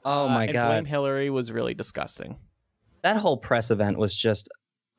Oh 0.05 0.24
uh, 0.24 0.28
my 0.28 0.45
and 0.45 0.53
god. 0.55 0.66
blame 0.68 0.85
Hillary 0.87 1.30
was 1.30 1.53
really 1.53 1.74
disgusting. 1.74 2.37
That 3.05 3.18
whole 3.18 3.36
press 3.36 3.70
event 3.70 3.98
was 3.98 4.14
just 4.14 4.48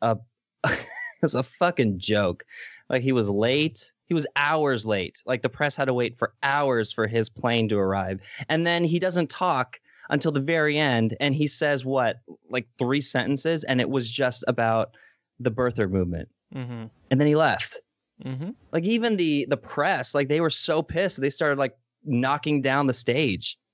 a 0.01 0.15
it 0.65 0.79
was 1.21 1.35
a 1.35 1.43
fucking 1.43 1.99
joke. 1.99 2.45
Like 2.87 3.01
he 3.01 3.11
was 3.11 3.29
late. 3.29 3.91
He 4.05 4.13
was 4.13 4.27
hours 4.35 4.85
late. 4.85 5.21
Like 5.25 5.41
the 5.41 5.49
press 5.49 5.75
had 5.75 5.85
to 5.85 5.93
wait 5.93 6.17
for 6.17 6.33
hours 6.43 6.91
for 6.91 7.07
his 7.07 7.29
plane 7.29 7.67
to 7.69 7.77
arrive. 7.77 8.21
And 8.47 8.65
then 8.65 8.83
he 8.83 8.99
doesn't 8.99 9.29
talk 9.29 9.79
until 10.11 10.31
the 10.31 10.39
very 10.39 10.77
end. 10.77 11.17
And 11.19 11.33
he 11.33 11.47
says 11.47 11.83
what, 11.83 12.17
like 12.47 12.67
three 12.77 13.01
sentences. 13.01 13.63
And 13.63 13.81
it 13.81 13.89
was 13.89 14.07
just 14.07 14.43
about 14.47 14.91
the 15.39 15.51
birther 15.51 15.89
movement. 15.89 16.29
Mm-hmm. 16.53 16.85
And 17.09 17.19
then 17.19 17.27
he 17.27 17.35
left. 17.35 17.81
Mm-hmm. 18.23 18.51
Like 18.71 18.83
even 18.83 19.17
the 19.17 19.47
the 19.49 19.57
press, 19.57 20.13
like 20.13 20.29
they 20.29 20.41
were 20.41 20.51
so 20.51 20.83
pissed. 20.83 21.19
They 21.19 21.31
started 21.31 21.57
like 21.57 21.75
knocking 22.05 22.61
down 22.61 22.87
the 22.87 22.93
stage. 22.93 23.57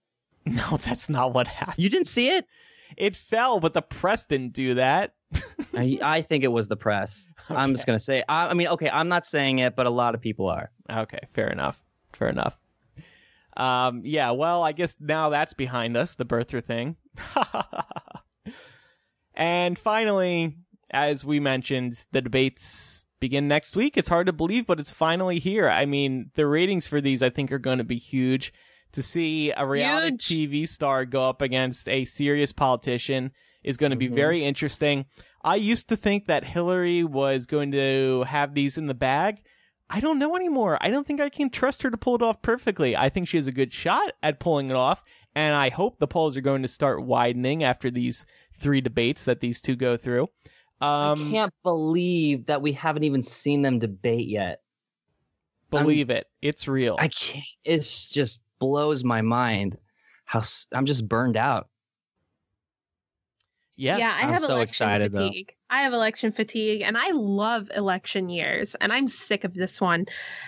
No, 0.43 0.77
that's 0.77 1.07
not 1.07 1.35
what 1.35 1.47
happened. 1.47 1.77
You 1.77 1.87
didn't 1.87 2.07
see 2.07 2.29
it? 2.29 2.47
It 2.97 3.15
fell, 3.15 3.59
but 3.59 3.73
the 3.73 3.81
press 3.81 4.25
didn't 4.25 4.53
do 4.53 4.75
that. 4.75 5.13
I, 5.73 5.99
I 6.01 6.21
think 6.21 6.43
it 6.43 6.49
was 6.49 6.67
the 6.67 6.75
press. 6.75 7.29
I'm 7.49 7.73
just 7.73 7.85
gonna 7.85 7.99
say. 7.99 8.23
I, 8.27 8.47
I 8.47 8.53
mean, 8.53 8.67
okay, 8.67 8.89
I'm 8.89 9.07
not 9.07 9.25
saying 9.25 9.59
it, 9.59 9.75
but 9.75 9.85
a 9.85 9.89
lot 9.89 10.15
of 10.15 10.21
people 10.21 10.47
are. 10.47 10.71
Okay, 10.89 11.19
fair 11.31 11.47
enough. 11.47 11.83
Fair 12.13 12.27
enough. 12.27 12.59
Um, 13.57 14.01
yeah, 14.03 14.31
well, 14.31 14.63
I 14.63 14.71
guess 14.71 14.97
now 14.99 15.29
that's 15.29 15.53
behind 15.53 15.97
us, 15.97 16.15
the 16.15 16.25
birther 16.25 16.63
thing. 16.63 16.95
and 19.35 19.77
finally, 19.77 20.55
as 20.91 21.25
we 21.25 21.39
mentioned, 21.39 22.05
the 22.11 22.21
debates 22.21 23.05
begin 23.19 23.47
next 23.47 23.75
week. 23.75 23.97
It's 23.97 24.09
hard 24.09 24.27
to 24.27 24.33
believe, 24.33 24.65
but 24.65 24.79
it's 24.79 24.91
finally 24.91 25.39
here. 25.39 25.69
I 25.69 25.85
mean, 25.85 26.31
the 26.35 26.47
ratings 26.47 26.87
for 26.87 27.01
these, 27.01 27.21
I 27.21 27.29
think, 27.29 27.51
are 27.51 27.59
going 27.59 27.77
to 27.77 27.83
be 27.83 27.97
huge. 27.97 28.53
To 28.93 29.01
see 29.01 29.51
a 29.51 29.65
reality 29.65 30.17
TV 30.17 30.67
star 30.67 31.05
go 31.05 31.27
up 31.29 31.41
against 31.41 31.87
a 31.87 32.05
serious 32.05 32.51
politician 32.51 33.31
is 33.63 33.77
going 33.77 33.91
to 33.91 33.95
be 33.95 34.09
Mhm. 34.09 34.15
very 34.15 34.43
interesting. 34.43 35.05
I 35.43 35.55
used 35.55 35.87
to 35.89 35.95
think 35.95 36.25
that 36.27 36.43
Hillary 36.43 37.03
was 37.03 37.45
going 37.45 37.71
to 37.71 38.23
have 38.27 38.53
these 38.53 38.77
in 38.77 38.87
the 38.87 38.93
bag. 38.93 39.41
I 39.89 39.99
don't 39.99 40.19
know 40.19 40.35
anymore. 40.35 40.77
I 40.81 40.89
don't 40.89 41.05
think 41.05 41.19
I 41.19 41.29
can 41.29 41.49
trust 41.49 41.83
her 41.83 41.89
to 41.91 41.97
pull 41.97 42.15
it 42.15 42.21
off 42.21 42.41
perfectly. 42.41 42.95
I 42.95 43.09
think 43.09 43.27
she 43.27 43.37
has 43.37 43.47
a 43.47 43.51
good 43.51 43.73
shot 43.73 44.13
at 44.23 44.39
pulling 44.39 44.69
it 44.69 44.75
off, 44.75 45.03
and 45.35 45.55
I 45.55 45.69
hope 45.69 45.99
the 45.99 46.07
polls 46.07 46.35
are 46.37 46.41
going 46.41 46.61
to 46.61 46.67
start 46.67 47.03
widening 47.05 47.63
after 47.63 47.89
these 47.91 48.25
three 48.53 48.81
debates 48.81 49.25
that 49.25 49.39
these 49.41 49.61
two 49.61 49.75
go 49.75 49.97
through. 49.97 50.23
Um, 50.79 51.27
I 51.27 51.31
can't 51.31 51.53
believe 51.63 52.45
that 52.47 52.61
we 52.61 52.71
haven't 52.73 53.03
even 53.03 53.21
seen 53.21 53.61
them 53.61 53.79
debate 53.79 54.27
yet. 54.27 54.61
believe 55.69 56.09
it. 56.09 56.27
It's 56.41 56.67
real. 56.67 56.97
I 56.99 57.07
can't. 57.07 57.45
It's 57.63 58.09
just 58.09 58.41
blows 58.61 59.03
my 59.03 59.21
mind. 59.21 59.77
How 60.25 60.39
s- 60.39 60.67
I'm 60.71 60.85
just 60.85 61.09
burned 61.09 61.35
out. 61.35 61.67
yeah. 63.75 63.97
yeah, 63.97 64.15
I 64.15 64.27
I'm 64.27 64.29
have 64.33 64.41
so 64.41 64.55
election 64.55 64.61
excited, 64.61 65.13
though. 65.13 65.27
fatigue. 65.27 65.53
I 65.69 65.81
have 65.81 65.93
election 65.93 66.31
fatigue 66.33 66.81
and 66.81 66.97
I 66.97 67.11
love 67.11 67.71
election 67.75 68.29
years 68.29 68.75
and 68.75 68.91
I'm 68.91 69.07
sick 69.07 69.43
of 69.45 69.53
this 69.53 69.79
one. 69.81 70.05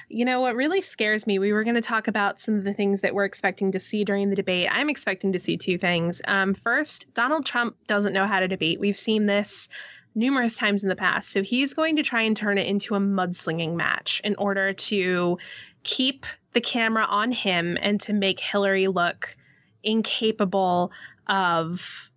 You 0.09 0.25
know 0.25 0.41
what 0.41 0.55
really 0.55 0.81
scares 0.81 1.25
me? 1.25 1.39
We 1.39 1.53
were 1.53 1.63
going 1.63 1.75
to 1.75 1.81
talk 1.81 2.07
about 2.09 2.39
some 2.41 2.55
of 2.55 2.65
the 2.65 2.73
things 2.73 3.01
that 3.01 3.15
we're 3.15 3.23
expecting 3.25 3.71
to 3.71 3.79
see 3.79 4.03
during 4.03 4.29
the 4.29 4.35
debate. 4.35 4.67
I'm 4.69 4.89
expecting 4.89 5.31
to 5.33 5.39
see 5.39 5.55
two 5.57 5.77
things. 5.77 6.21
Um, 6.27 6.53
first, 6.53 7.13
Donald 7.13 7.45
Trump 7.45 7.75
doesn't 7.87 8.13
know 8.13 8.27
how 8.27 8.41
to 8.41 8.47
debate. 8.49 8.79
We've 8.81 8.97
seen 8.97 9.25
this 9.25 9.69
numerous 10.13 10.57
times 10.57 10.83
in 10.83 10.89
the 10.89 10.95
past. 10.95 11.31
So 11.31 11.41
he's 11.41 11.73
going 11.73 11.95
to 11.95 12.03
try 12.03 12.21
and 12.21 12.35
turn 12.37 12.57
it 12.57 12.67
into 12.67 12.93
a 12.93 12.99
mudslinging 12.99 13.75
match 13.75 14.21
in 14.25 14.35
order 14.35 14.73
to 14.73 15.37
keep 15.83 16.25
the 16.53 16.61
camera 16.61 17.05
on 17.09 17.31
him 17.31 17.77
and 17.81 17.99
to 18.01 18.13
make 18.13 18.39
Hillary 18.39 18.87
look 18.87 19.35
incapable 19.83 20.91
of 21.27 22.11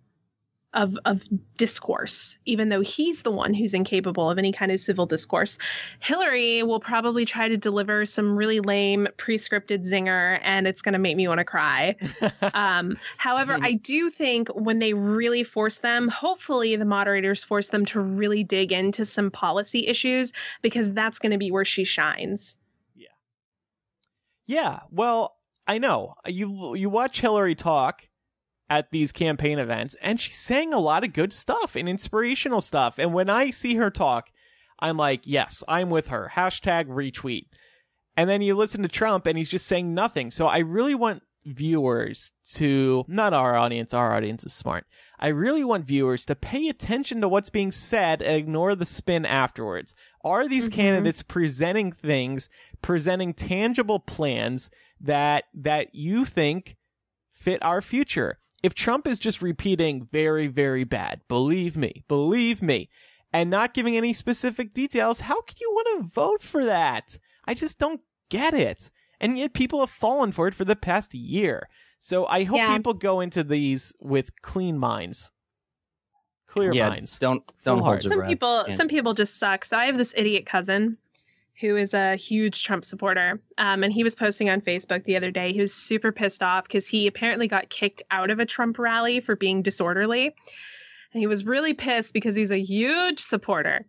of 0.73 0.97
of 1.05 1.23
discourse 1.57 2.37
even 2.45 2.69
though 2.69 2.81
he's 2.81 3.21
the 3.21 3.31
one 3.31 3.53
who's 3.53 3.73
incapable 3.73 4.29
of 4.29 4.37
any 4.37 4.51
kind 4.51 4.71
of 4.71 4.79
civil 4.79 5.05
discourse. 5.05 5.57
Hillary 6.01 6.61
will 6.61 6.79
probably 6.79 7.23
try 7.25 7.47
to 7.47 7.57
deliver 7.57 8.05
some 8.05 8.37
really 8.37 8.59
lame 8.59 9.07
pre-scripted 9.17 9.89
zinger 9.89 10.39
and 10.43 10.67
it's 10.67 10.81
going 10.81 10.93
to 10.93 10.99
make 10.99 11.15
me 11.15 11.27
want 11.27 11.39
to 11.39 11.45
cry. 11.45 11.95
Um, 12.53 12.97
however 13.17 13.57
i 13.61 13.73
do 13.73 14.09
think 14.09 14.49
when 14.49 14.79
they 14.79 14.93
really 14.93 15.43
force 15.43 15.77
them 15.79 16.07
hopefully 16.07 16.75
the 16.75 16.85
moderators 16.85 17.43
force 17.43 17.69
them 17.69 17.85
to 17.85 17.99
really 17.99 18.43
dig 18.43 18.71
into 18.71 19.05
some 19.05 19.31
policy 19.31 19.87
issues 19.87 20.33
because 20.61 20.93
that's 20.93 21.19
going 21.19 21.31
to 21.31 21.37
be 21.37 21.51
where 21.51 21.65
she 21.65 21.83
shines 21.83 22.57
Yeah, 24.47 24.79
well, 24.89 25.35
I 25.67 25.77
know. 25.77 26.15
You 26.25 26.73
you 26.75 26.89
watch 26.89 27.19
Hillary 27.19 27.53
talk 27.53 28.07
at 28.69 28.91
these 28.91 29.11
campaign 29.11 29.59
events 29.59 29.95
and 30.01 30.19
she's 30.19 30.37
saying 30.37 30.73
a 30.73 30.79
lot 30.79 31.03
of 31.03 31.13
good 31.13 31.31
stuff 31.31 31.75
and 31.75 31.87
inspirational 31.87 32.61
stuff. 32.61 32.97
And 32.97 33.13
when 33.13 33.29
I 33.29 33.49
see 33.49 33.75
her 33.75 33.89
talk, 33.91 34.29
I'm 34.79 34.97
like, 34.97 35.21
"Yes, 35.25 35.63
I'm 35.67 35.89
with 35.89 36.07
her." 36.07 36.31
Hashtag 36.33 36.87
retweet. 36.87 37.47
And 38.15 38.29
then 38.29 38.41
you 38.41 38.55
listen 38.55 38.81
to 38.81 38.87
Trump 38.87 39.25
and 39.27 39.37
he's 39.37 39.49
just 39.49 39.67
saying 39.67 39.93
nothing. 39.93 40.31
So 40.31 40.47
I 40.47 40.59
really 40.59 40.95
want 40.95 41.21
viewers 41.47 42.31
to 42.53 43.05
not 43.07 43.33
our 43.33 43.55
audience, 43.55 43.93
our 43.93 44.13
audience 44.15 44.43
is 44.45 44.53
smart. 44.53 44.85
I 45.19 45.27
really 45.29 45.63
want 45.63 45.85
viewers 45.85 46.25
to 46.25 46.35
pay 46.35 46.67
attention 46.67 47.21
to 47.21 47.27
what's 47.27 47.49
being 47.49 47.71
said 47.71 48.21
and 48.21 48.35
ignore 48.35 48.75
the 48.75 48.85
spin 48.85 49.25
afterwards. 49.25 49.95
Are 50.23 50.47
these 50.47 50.69
Mhm. 50.69 50.73
candidates 50.73 51.23
presenting 51.23 51.91
things, 51.91 52.49
presenting 52.81 53.33
tangible 53.33 53.99
plans 53.99 54.69
that 54.99 55.45
that 55.53 55.93
you 55.95 56.25
think 56.25 56.75
fit 57.33 57.63
our 57.63 57.81
future? 57.81 58.39
If 58.61 58.73
Trump 58.73 59.07
is 59.07 59.19
just 59.19 59.41
repeating 59.41 60.07
very 60.11 60.47
very 60.47 60.83
bad, 60.83 61.21
believe 61.27 61.77
me, 61.77 62.03
believe 62.07 62.61
me, 62.61 62.89
and 63.33 63.49
not 63.49 63.73
giving 63.73 63.95
any 63.97 64.13
specific 64.13 64.73
details, 64.73 65.21
how 65.21 65.41
could 65.41 65.59
you 65.59 65.71
want 65.71 65.87
to 66.03 66.09
vote 66.13 66.41
for 66.43 66.63
that? 66.65 67.17
I 67.45 67.53
just 67.53 67.79
don't 67.79 68.01
get 68.29 68.53
it. 68.53 68.91
And 69.19 69.37
yet 69.37 69.53
people 69.53 69.79
have 69.79 69.89
fallen 69.89 70.31
for 70.31 70.47
it 70.47 70.53
for 70.55 70.65
the 70.65 70.75
past 70.75 71.13
year. 71.13 71.69
So 71.99 72.25
I 72.27 72.43
hope 72.43 72.57
Yeah. 72.57 72.75
people 72.77 72.93
go 72.93 73.19
into 73.19 73.43
these 73.43 73.93
with 73.99 74.41
clean 74.41 74.77
minds. 74.77 75.31
Clear 76.47 76.71
yeah, 76.73 76.89
minds. 76.89 77.17
don't 77.19 77.43
don't 77.63 77.79
Full 77.79 77.85
hold 77.85 78.03
your 78.03 78.11
some 78.11 78.19
breath. 78.19 78.29
people 78.29 78.65
Yeah. 78.69 78.73
some 78.75 78.87
people 78.87 79.13
just 79.13 79.37
suck 79.37 79.65
so 79.65 79.75
i 79.77 79.83
have 79.85 79.97
this 79.97 80.13
idiot 80.15 80.45
cousin 80.45 80.97
who 81.59 81.75
is 81.75 81.93
a 81.93 82.15
huge 82.15 82.63
trump 82.63 82.85
supporter 82.85 83.41
um, 83.57 83.83
and 83.83 83.91
he 83.91 84.01
was 84.03 84.15
posting 84.15 84.49
on 84.49 84.61
facebook 84.61 85.03
the 85.03 85.17
other 85.17 85.29
day 85.29 85.51
he 85.51 85.59
was 85.59 85.73
super 85.73 86.11
pissed 86.13 86.41
off 86.41 86.63
because 86.63 86.87
he 86.87 87.05
apparently 87.05 87.47
got 87.49 87.69
kicked 87.69 88.01
out 88.11 88.29
of 88.29 88.39
a 88.39 88.45
trump 88.45 88.79
rally 88.79 89.19
for 89.19 89.35
being 89.35 89.61
disorderly 89.61 90.27
and 91.13 91.19
he 91.19 91.27
was 91.27 91.43
really 91.45 91.73
pissed 91.73 92.13
because 92.13 92.33
he's 92.35 92.51
a 92.51 92.61
huge 92.61 93.19
supporter 93.19 93.85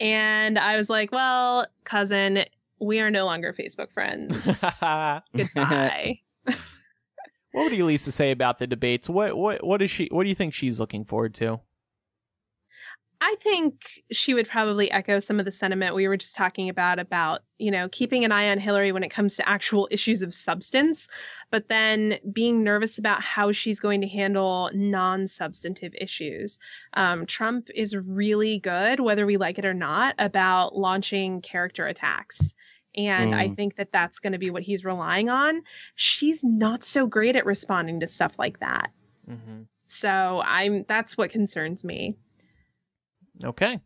and 0.00 0.58
i 0.58 0.76
was 0.76 0.90
like 0.90 1.12
well 1.12 1.64
cousin 1.84 2.44
we 2.80 3.00
are 3.00 3.10
no 3.10 3.24
longer 3.24 3.52
facebook 3.52 3.92
friends 3.92 4.46
Goodbye. 5.36 6.20
what 7.52 7.70
would 7.70 7.72
Elisa 7.72 8.10
say 8.12 8.30
about 8.30 8.58
the 8.58 8.66
debates? 8.66 9.08
What 9.08 9.36
what 9.36 9.64
what 9.64 9.80
is 9.80 9.90
she 9.90 10.08
what 10.10 10.24
do 10.24 10.28
you 10.28 10.34
think 10.34 10.52
she's 10.54 10.80
looking 10.80 11.04
forward 11.04 11.34
to? 11.34 11.60
I 13.26 13.36
think 13.40 14.04
she 14.12 14.34
would 14.34 14.50
probably 14.50 14.90
echo 14.90 15.18
some 15.18 15.38
of 15.38 15.46
the 15.46 15.50
sentiment 15.50 15.94
we 15.94 16.06
were 16.08 16.18
just 16.18 16.36
talking 16.36 16.68
about 16.68 16.98
about, 16.98 17.40
you 17.56 17.70
know, 17.70 17.88
keeping 17.88 18.22
an 18.26 18.32
eye 18.32 18.50
on 18.50 18.58
Hillary 18.58 18.92
when 18.92 19.02
it 19.02 19.10
comes 19.10 19.36
to 19.36 19.48
actual 19.48 19.88
issues 19.90 20.22
of 20.22 20.34
substance, 20.34 21.08
but 21.50 21.68
then 21.68 22.18
being 22.30 22.62
nervous 22.62 22.98
about 22.98 23.22
how 23.22 23.50
she's 23.50 23.80
going 23.80 24.02
to 24.02 24.06
handle 24.06 24.68
non-substantive 24.74 25.94
issues. 25.94 26.58
Um, 26.92 27.24
Trump 27.24 27.70
is 27.74 27.96
really 27.96 28.58
good, 28.58 29.00
whether 29.00 29.24
we 29.24 29.38
like 29.38 29.58
it 29.58 29.64
or 29.64 29.72
not, 29.72 30.14
about 30.18 30.76
launching 30.76 31.40
character 31.40 31.86
attacks. 31.86 32.54
And 32.94 33.34
I 33.34 33.48
Mm. 33.48 33.56
think 33.56 33.76
that 33.76 33.90
that's 33.90 34.18
going 34.18 34.34
to 34.34 34.38
be 34.38 34.50
what 34.50 34.62
he's 34.62 34.84
relying 34.84 35.30
on. 35.30 35.62
She's 35.94 36.44
not 36.44 36.84
so 36.84 37.06
great 37.06 37.36
at 37.36 37.46
responding 37.46 38.00
to 38.00 38.06
stuff 38.06 38.38
like 38.38 38.60
that. 38.60 38.90
Mm-hmm. 39.26 39.62
So 39.86 40.42
I'm 40.44 40.84
that's 40.86 41.16
what 41.16 41.30
concerns 41.30 41.84
me 41.84 42.16
Okay, 43.42 43.80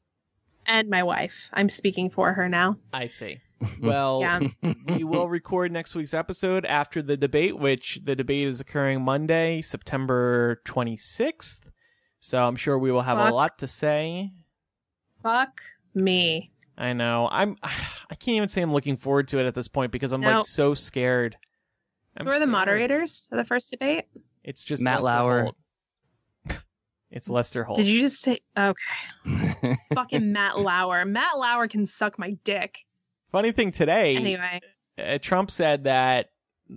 and 0.66 0.88
my 0.90 1.02
wife. 1.02 1.48
I'm 1.52 1.68
speaking 1.68 2.10
for 2.10 2.32
her 2.32 2.48
now. 2.48 2.76
I 2.92 3.06
see. 3.06 3.38
Well, 3.80 4.20
Yeah. 4.20 4.40
we 4.86 5.02
will 5.02 5.28
record 5.28 5.72
next 5.72 5.94
week's 5.96 6.14
episode 6.14 6.64
after 6.64 7.02
the 7.02 7.16
debate, 7.16 7.58
which 7.58 8.00
the 8.04 8.14
debate 8.14 8.46
is 8.46 8.60
occurring 8.60 9.02
Monday, 9.02 9.62
September 9.62 10.62
26th. 10.64 11.62
So 12.20 12.46
I'm 12.46 12.54
sure 12.54 12.78
we 12.78 12.92
will 12.92 13.02
have 13.02 13.18
a 13.18 13.30
lot 13.34 13.58
to 13.58 13.66
say. 13.66 14.30
Fuck 15.24 15.60
me. 15.92 16.52
I 16.76 16.92
know. 16.92 17.28
I'm. 17.32 17.56
I 17.64 18.14
can't 18.14 18.36
even 18.36 18.48
say 18.48 18.62
I'm 18.62 18.72
looking 18.72 18.96
forward 18.96 19.26
to 19.28 19.40
it 19.40 19.46
at 19.46 19.54
this 19.56 19.66
point 19.66 19.90
because 19.90 20.12
I'm 20.12 20.20
No. 20.20 20.36
like 20.38 20.46
so 20.46 20.74
scared. 20.74 21.36
I'm 22.16 22.26
Who 22.26 22.32
are 22.32 22.38
the 22.38 22.46
moderators 22.46 23.28
of 23.32 23.38
the 23.38 23.44
first 23.44 23.70
debate? 23.72 24.04
It's 24.44 24.62
just 24.62 24.82
Matt 24.82 25.02
Lester 25.02 25.18
Lauer. 25.22 25.42
Holt. 25.42 25.56
It's 27.10 27.28
Lester 27.28 27.64
Holt. 27.64 27.78
Did 27.78 27.86
you 27.86 28.00
just 28.00 28.20
say 28.20 28.40
okay? 28.56 29.76
Fucking 29.94 30.32
Matt 30.32 30.58
Lauer. 30.58 31.04
Matt 31.04 31.38
Lauer 31.38 31.68
can 31.68 31.86
suck 31.86 32.18
my 32.18 32.32
dick. 32.44 32.78
Funny 33.30 33.52
thing 33.52 33.72
today, 33.72 34.16
Anyway, 34.16 34.60
uh, 34.98 35.18
Trump 35.18 35.50
said 35.50 35.84
that 35.84 36.30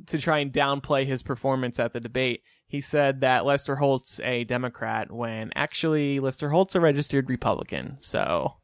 to 0.08 0.18
try 0.18 0.40
and 0.40 0.52
downplay 0.52 1.06
his 1.06 1.24
performance 1.24 1.80
at 1.80 1.94
the 1.94 2.00
debate, 2.00 2.44
he 2.68 2.82
said 2.82 3.22
that 3.22 3.46
Lester 3.46 3.76
Holt's 3.78 4.20
a 4.22 4.44
Democrat 4.44 5.12
when 5.12 5.52
actually 5.56 6.20
Lester 6.20 6.50
Holt's 6.50 6.76
a 6.76 6.80
registered 6.82 7.30
Republican. 7.30 7.98
So 8.02 8.56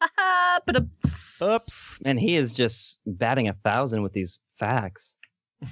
but 0.66 0.76
a 0.76 0.88
Oops. 1.42 1.96
And 2.04 2.18
he 2.18 2.36
is 2.36 2.52
just 2.52 2.98
batting 3.06 3.48
a 3.48 3.54
thousand 3.64 4.02
with 4.02 4.12
these 4.12 4.38
facts. 4.58 5.16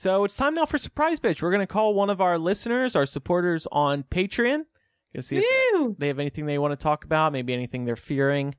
so 0.00 0.24
it's 0.24 0.34
time 0.34 0.54
now 0.54 0.64
for 0.64 0.78
surprise 0.78 1.20
bitch. 1.20 1.42
We're 1.42 1.50
gonna 1.50 1.66
call 1.66 1.92
one 1.92 2.08
of 2.08 2.22
our 2.22 2.38
listeners, 2.38 2.96
our 2.96 3.04
supporters 3.04 3.66
on 3.70 4.02
Patreon. 4.04 4.64
Gonna 5.12 5.22
see 5.22 5.36
if 5.42 5.74
Woo! 5.74 5.94
they 5.98 6.06
have 6.08 6.18
anything 6.18 6.46
they 6.46 6.56
want 6.56 6.72
to 6.72 6.82
talk 6.82 7.04
about, 7.04 7.34
maybe 7.34 7.52
anything 7.52 7.84
they're 7.84 7.96
fearing 7.96 8.54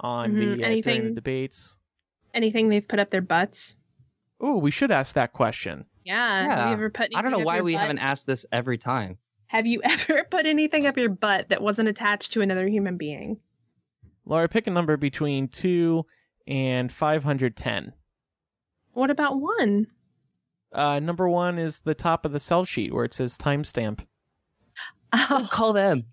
on 0.00 0.32
Mhm, 0.32 0.56
the 0.56 0.64
uh, 0.64 0.80
during 0.80 1.04
the 1.04 1.10
debates. 1.10 1.76
Anything 2.32 2.70
they've 2.70 2.88
put 2.88 3.00
up 3.00 3.10
their 3.10 3.20
butts. 3.20 3.76
Ooh, 4.42 4.56
we 4.56 4.70
should 4.70 4.90
ask 4.90 5.14
that 5.14 5.34
question. 5.34 5.84
Yeah. 6.06 6.46
Have 6.46 6.68
you 6.68 6.72
ever 6.72 6.88
put? 6.88 7.10
I 7.14 7.20
don't 7.20 7.32
know 7.32 7.40
why 7.40 7.60
we 7.60 7.74
butt? 7.74 7.82
haven't 7.82 7.98
asked 7.98 8.26
this 8.26 8.46
every 8.50 8.78
time. 8.78 9.18
Have 9.48 9.66
you 9.66 9.82
ever 9.84 10.24
put 10.30 10.46
anything 10.46 10.86
up 10.86 10.96
your 10.96 11.10
butt 11.10 11.50
that 11.50 11.60
wasn't 11.60 11.90
attached 11.90 12.32
to 12.32 12.40
another 12.40 12.66
human 12.66 12.96
being? 12.96 13.40
Laura, 14.24 14.48
pick 14.48 14.66
a 14.66 14.70
number 14.70 14.96
between 14.96 15.48
two 15.48 16.06
and 16.46 16.90
five 16.90 17.24
hundred 17.24 17.56
ten. 17.56 17.92
What 18.94 19.10
about 19.10 19.38
one? 19.38 19.88
Uh, 20.72 21.00
number 21.00 21.28
one 21.28 21.58
is 21.58 21.80
the 21.80 21.94
top 21.94 22.24
of 22.24 22.32
the 22.32 22.40
cell 22.40 22.64
sheet 22.64 22.92
where 22.92 23.04
it 23.04 23.14
says 23.14 23.38
timestamp. 23.38 24.00
Oh, 25.12 25.48
Call 25.52 25.72
them. 25.72 26.04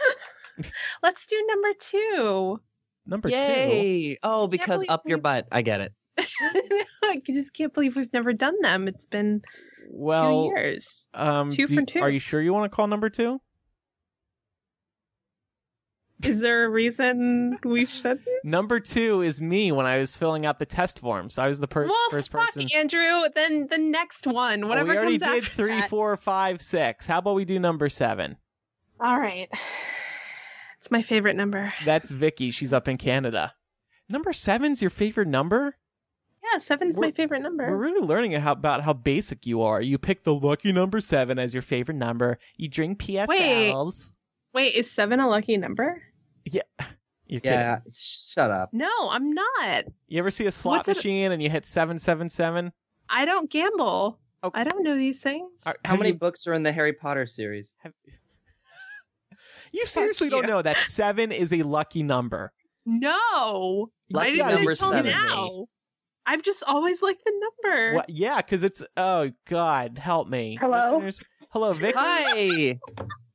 let's 1.02 1.26
do 1.26 1.44
number 1.48 1.68
two. 1.78 2.60
Number 3.06 3.30
two. 3.30 4.16
Oh, 4.22 4.46
because 4.46 4.80
believe 4.82 4.90
up 4.90 5.02
your 5.06 5.18
butt. 5.18 5.46
I 5.52 5.62
get 5.62 5.80
it. 5.80 5.92
I 7.04 7.22
just 7.24 7.52
can't 7.54 7.72
believe 7.72 7.96
we've 7.96 8.12
never 8.12 8.32
done 8.32 8.56
them. 8.60 8.88
It's 8.88 9.06
been 9.06 9.42
Well, 9.90 10.48
two 10.48 10.54
years. 10.56 11.08
um, 11.14 11.50
Two 11.50 11.66
do 11.66 11.74
for 11.74 11.80
you- 11.80 11.86
two. 11.86 12.00
Are 12.00 12.10
you 12.10 12.18
sure 12.18 12.40
you 12.42 12.52
want 12.52 12.70
to 12.70 12.74
call 12.74 12.86
number 12.86 13.08
two? 13.10 13.40
Is 16.24 16.40
there 16.40 16.64
a 16.64 16.68
reason 16.68 17.58
we 17.64 17.86
should? 17.86 18.20
Number 18.42 18.80
two 18.80 19.22
is 19.22 19.40
me 19.40 19.70
when 19.70 19.86
I 19.86 19.98
was 19.98 20.16
filling 20.16 20.44
out 20.46 20.58
the 20.58 20.66
test 20.66 20.98
forms. 20.98 21.38
I 21.38 21.46
was 21.46 21.60
the 21.60 21.68
per- 21.68 21.86
well, 21.86 22.10
first 22.10 22.30
fuck, 22.30 22.46
person. 22.46 22.66
Andrew. 22.74 23.22
Then 23.34 23.68
the 23.70 23.78
next 23.78 24.26
one, 24.26 24.66
whatever 24.68 24.90
we 24.90 24.96
already 24.96 25.18
did 25.18 25.44
three, 25.44 25.70
that. 25.70 25.88
four, 25.90 26.16
five, 26.16 26.60
six. 26.60 27.06
How 27.06 27.18
about 27.18 27.36
we 27.36 27.44
do 27.44 27.58
number 27.60 27.88
seven? 27.88 28.36
All 29.00 29.20
right, 29.20 29.46
it's 30.78 30.90
my 30.90 31.02
favorite 31.02 31.36
number. 31.36 31.72
That's 31.84 32.10
Vicky. 32.10 32.50
She's 32.50 32.72
up 32.72 32.88
in 32.88 32.96
Canada. 32.96 33.54
Number 34.10 34.32
seven's 34.32 34.80
your 34.80 34.90
favorite 34.90 35.28
number? 35.28 35.76
Yeah, 36.52 36.58
seven's 36.58 36.96
We're- 36.96 37.08
my 37.08 37.12
favorite 37.12 37.42
number. 37.42 37.70
We're 37.70 37.76
really 37.76 38.04
learning 38.04 38.32
how, 38.32 38.52
about 38.52 38.82
how 38.82 38.92
basic 38.94 39.46
you 39.46 39.62
are. 39.62 39.80
You 39.80 39.98
pick 39.98 40.24
the 40.24 40.34
lucky 40.34 40.72
number 40.72 41.00
seven 41.00 41.38
as 41.38 41.52
your 41.54 41.62
favorite 41.62 41.96
number. 41.98 42.38
You 42.56 42.68
drink 42.68 42.98
PSLs. 42.98 44.10
Wait, 44.54 44.74
is 44.74 44.90
seven 44.90 45.20
a 45.20 45.28
lucky 45.28 45.56
number? 45.58 46.02
Yeah. 46.52 46.62
You're 47.26 47.40
kidding. 47.40 47.58
Yeah. 47.58 47.80
Shut 47.94 48.50
up. 48.50 48.70
No, 48.72 48.88
I'm 49.10 49.32
not. 49.32 49.84
You 50.06 50.18
ever 50.18 50.30
see 50.30 50.46
a 50.46 50.52
slot 50.52 50.78
What's 50.78 50.88
it- 50.88 50.96
machine 50.96 51.30
and 51.32 51.42
you 51.42 51.50
hit 51.50 51.66
777? 51.66 52.72
I 53.10 53.24
don't 53.26 53.50
gamble. 53.50 54.18
Okay. 54.42 54.60
I 54.60 54.64
don't 54.64 54.82
know 54.82 54.96
these 54.96 55.20
things. 55.20 55.50
Are- 55.66 55.76
How 55.84 55.96
many 55.96 56.10
you, 56.10 56.14
books 56.14 56.46
are 56.46 56.54
in 56.54 56.62
the 56.62 56.72
Harry 56.72 56.92
Potter 56.94 57.26
series? 57.26 57.76
you 59.72 59.84
seriously 59.86 60.30
don't 60.30 60.46
know 60.46 60.62
that 60.62 60.78
seven 60.78 61.32
is 61.32 61.52
a 61.52 61.62
lucky 61.64 62.02
number. 62.02 62.52
No, 62.86 63.90
Lucky 64.10 64.28
I 64.28 64.32
didn't 64.50 64.54
number 64.56 64.70
until 64.70 64.90
seven. 64.90 65.10
now. 65.10 65.66
I've 66.24 66.42
just 66.42 66.62
always 66.66 67.02
liked 67.02 67.22
the 67.24 67.32
number. 67.64 67.94
What? 67.96 68.08
Yeah, 68.10 68.36
because 68.36 68.62
it's 68.62 68.82
oh 68.96 69.30
god, 69.48 69.98
help 69.98 70.28
me. 70.28 70.56
Hello? 70.60 70.92
Listeners- 70.98 71.22
Hello, 71.50 71.72
Vicky. 71.72 71.92
Hi. 71.98 72.78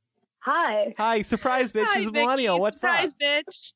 Hi. 0.44 0.94
Hi, 0.98 1.22
surprise 1.22 1.72
bitch. 1.72 1.84
Hi, 1.86 1.94
this 1.94 2.04
is 2.04 2.10
Vicky. 2.10 2.22
Millennial. 2.24 2.60
What's 2.60 2.80
Surprise, 2.80 3.12
up? 3.14 3.18
bitch. 3.20 3.72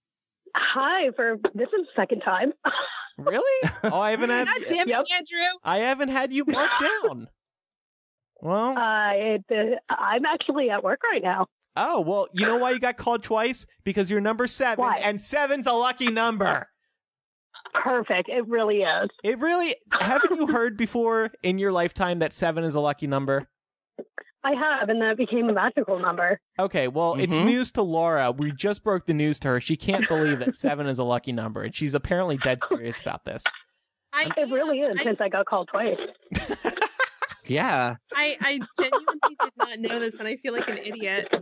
Hi 0.57 1.11
for 1.16 1.37
this 1.55 1.69
is 1.69 1.87
the 1.87 1.93
second 1.97 2.21
time. 2.21 2.53
Really? 3.19 3.71
Oh, 3.85 4.01
I 4.01 4.11
haven't 4.11 4.31
had 4.31 4.47
God 4.47 4.64
damn 4.69 4.89
it, 4.89 4.93
Yep. 4.93 5.07
Andrew. 5.16 5.59
I 5.64 5.79
haven't 5.79 6.09
had 6.11 6.33
you 6.33 6.45
marked 6.47 6.81
down. 7.05 7.29
Well, 8.41 8.77
Uh, 8.79 9.11
it, 9.14 9.45
uh, 9.51 9.77
I'm 9.95 10.25
actually 10.25 10.71
at 10.71 10.83
work 10.85 11.01
right 11.03 11.23
now. 11.23 11.47
oh 11.77 12.01
well, 12.01 12.29
you 12.33 12.47
know 12.47 12.57
why 12.57 12.71
you 12.73 12.79
got 12.81 12.97
called 12.97 13.23
twice? 13.23 13.66
Because 13.85 14.11
you're 14.11 14.21
number 14.21 14.47
seven, 14.47 14.85
Why? 14.85 14.99
and 14.99 15.21
seven's 15.21 15.66
a 15.66 15.73
lucky 15.73 16.11
number. 16.11 16.69
Perfect. 17.75 18.29
It 18.29 18.47
really 18.47 18.83
is. 18.83 19.09
It 19.25 19.39
really 19.39 19.75
haven't 19.93 20.37
you 20.37 20.47
heard 20.49 20.77
before 20.77 21.31
in 21.43 21.59
your 21.59 21.73
lifetime 21.73 22.19
that 22.21 22.33
seven 22.33 22.62
is 22.64 22.75
a 22.75 22.81
lucky 22.81 23.07
number? 23.07 23.49
I 24.45 24.53
have, 24.55 24.89
and 24.89 25.03
that 25.03 25.16
became 25.16 25.49
a 25.49 25.53
magical 25.53 25.99
number. 25.99 26.41
Okay, 26.59 26.86
well, 26.89 27.14
it's 27.14 27.34
Mhm. 27.34 27.45
news 27.45 27.72
to 27.72 27.82
Laura. 27.82 28.30
We 28.30 28.53
just 28.53 28.82
broke 28.84 29.07
the 29.07 29.14
news 29.14 29.39
to 29.41 29.49
her. 29.49 29.61
She 29.61 29.76
can't 29.76 30.07
believe 30.09 30.39
that 30.41 30.55
seven 30.55 30.86
is 30.86 30.99
a 30.99 31.05
lucky 31.05 31.32
number, 31.32 31.62
and 31.62 31.74
she's 31.74 31.93
apparently 31.95 32.36
dead 32.39 32.61
serious 32.64 33.01
about 33.01 33.24
this. 33.24 33.43
I, 34.12 34.30
It 34.36 34.49
really 34.51 34.80
is 34.80 34.97
I- 35.01 35.03
since 35.05 35.20
I 35.20 35.28
got 35.28 35.47
called 35.47 35.68
twice. 35.68 35.99
Yeah. 37.47 37.95
I, 38.14 38.36
I 38.43 38.61
genuinely 38.78 39.36
did 39.41 39.53
not 39.57 39.78
know 39.78 40.01
this, 40.01 40.18
and 40.18 40.28
I 40.28 40.36
feel 40.36 40.53
like 40.53 40.68
an 40.68 40.76
idiot. 40.84 41.34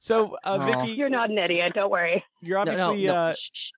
So, 0.00 0.36
uh, 0.42 0.58
Vicky, 0.66 0.92
You're 0.92 1.08
not 1.08 1.30
an 1.30 1.38
idiot. 1.38 1.74
Don't 1.74 1.90
worry. 1.90 2.24
you're 2.40 2.58
No, 2.64 2.72
no, 2.72 2.86
obviously 2.88 3.06
no. 3.06 3.14
Uh, 3.14 3.32
Shh, 3.34 3.50
shh. 3.52 3.70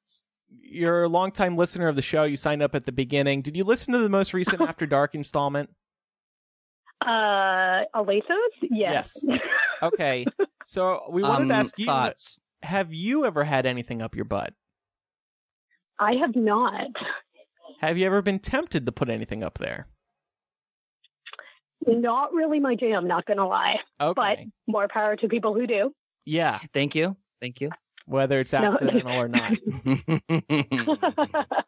you're 0.62 1.02
a 1.02 1.08
longtime 1.08 1.56
listener 1.58 1.86
of 1.88 1.96
the 1.96 2.00
show. 2.02 2.22
You 2.22 2.38
signed 2.38 2.62
up 2.62 2.74
at 2.74 2.84
the 2.86 2.92
beginning. 2.92 3.42
Did 3.42 3.54
you 3.54 3.64
listen 3.64 3.92
to 3.92 3.98
the 3.98 4.08
most 4.08 4.32
recent 4.32 4.62
After 4.66 4.86
Dark 4.86 5.14
installment? 5.14 5.70
Uh, 7.06 7.84
Alasos? 7.94 8.22
Yes. 8.62 9.24
yes. 9.28 9.40
Okay, 9.82 10.24
so 10.64 11.02
we 11.10 11.22
wanted 11.22 11.42
Um, 11.42 11.48
to 11.50 11.54
ask 11.54 11.78
you: 11.78 11.86
thoughts. 11.86 12.40
Have 12.62 12.94
you 12.94 13.24
ever 13.26 13.44
had 13.44 13.66
anything 13.66 14.00
up 14.00 14.14
your 14.14 14.24
butt? 14.24 14.54
I 15.98 16.14
have 16.14 16.34
not. 16.34 16.86
Have 17.80 17.98
you 17.98 18.06
ever 18.06 18.22
been 18.22 18.38
tempted 18.38 18.86
to 18.86 18.92
put 18.92 19.10
anything 19.10 19.42
up 19.44 19.58
there? 19.58 19.88
Not 21.86 22.32
really 22.32 22.60
my 22.60 22.74
jam. 22.74 23.06
Not 23.06 23.26
gonna 23.26 23.46
lie. 23.46 23.78
Okay, 24.00 24.14
But 24.16 24.38
More 24.66 24.88
power 24.88 25.16
to 25.16 25.28
people 25.28 25.52
who 25.54 25.66
do. 25.66 25.92
yeah, 26.24 26.60
Thank 26.72 26.94
you. 26.94 27.16
Thank 27.42 27.60
you. 27.60 27.70
whether 28.06 28.40
it's 28.40 28.52
No. 28.54 28.72
accidental 28.72 29.12
or 29.12 29.28
not. 29.28 29.52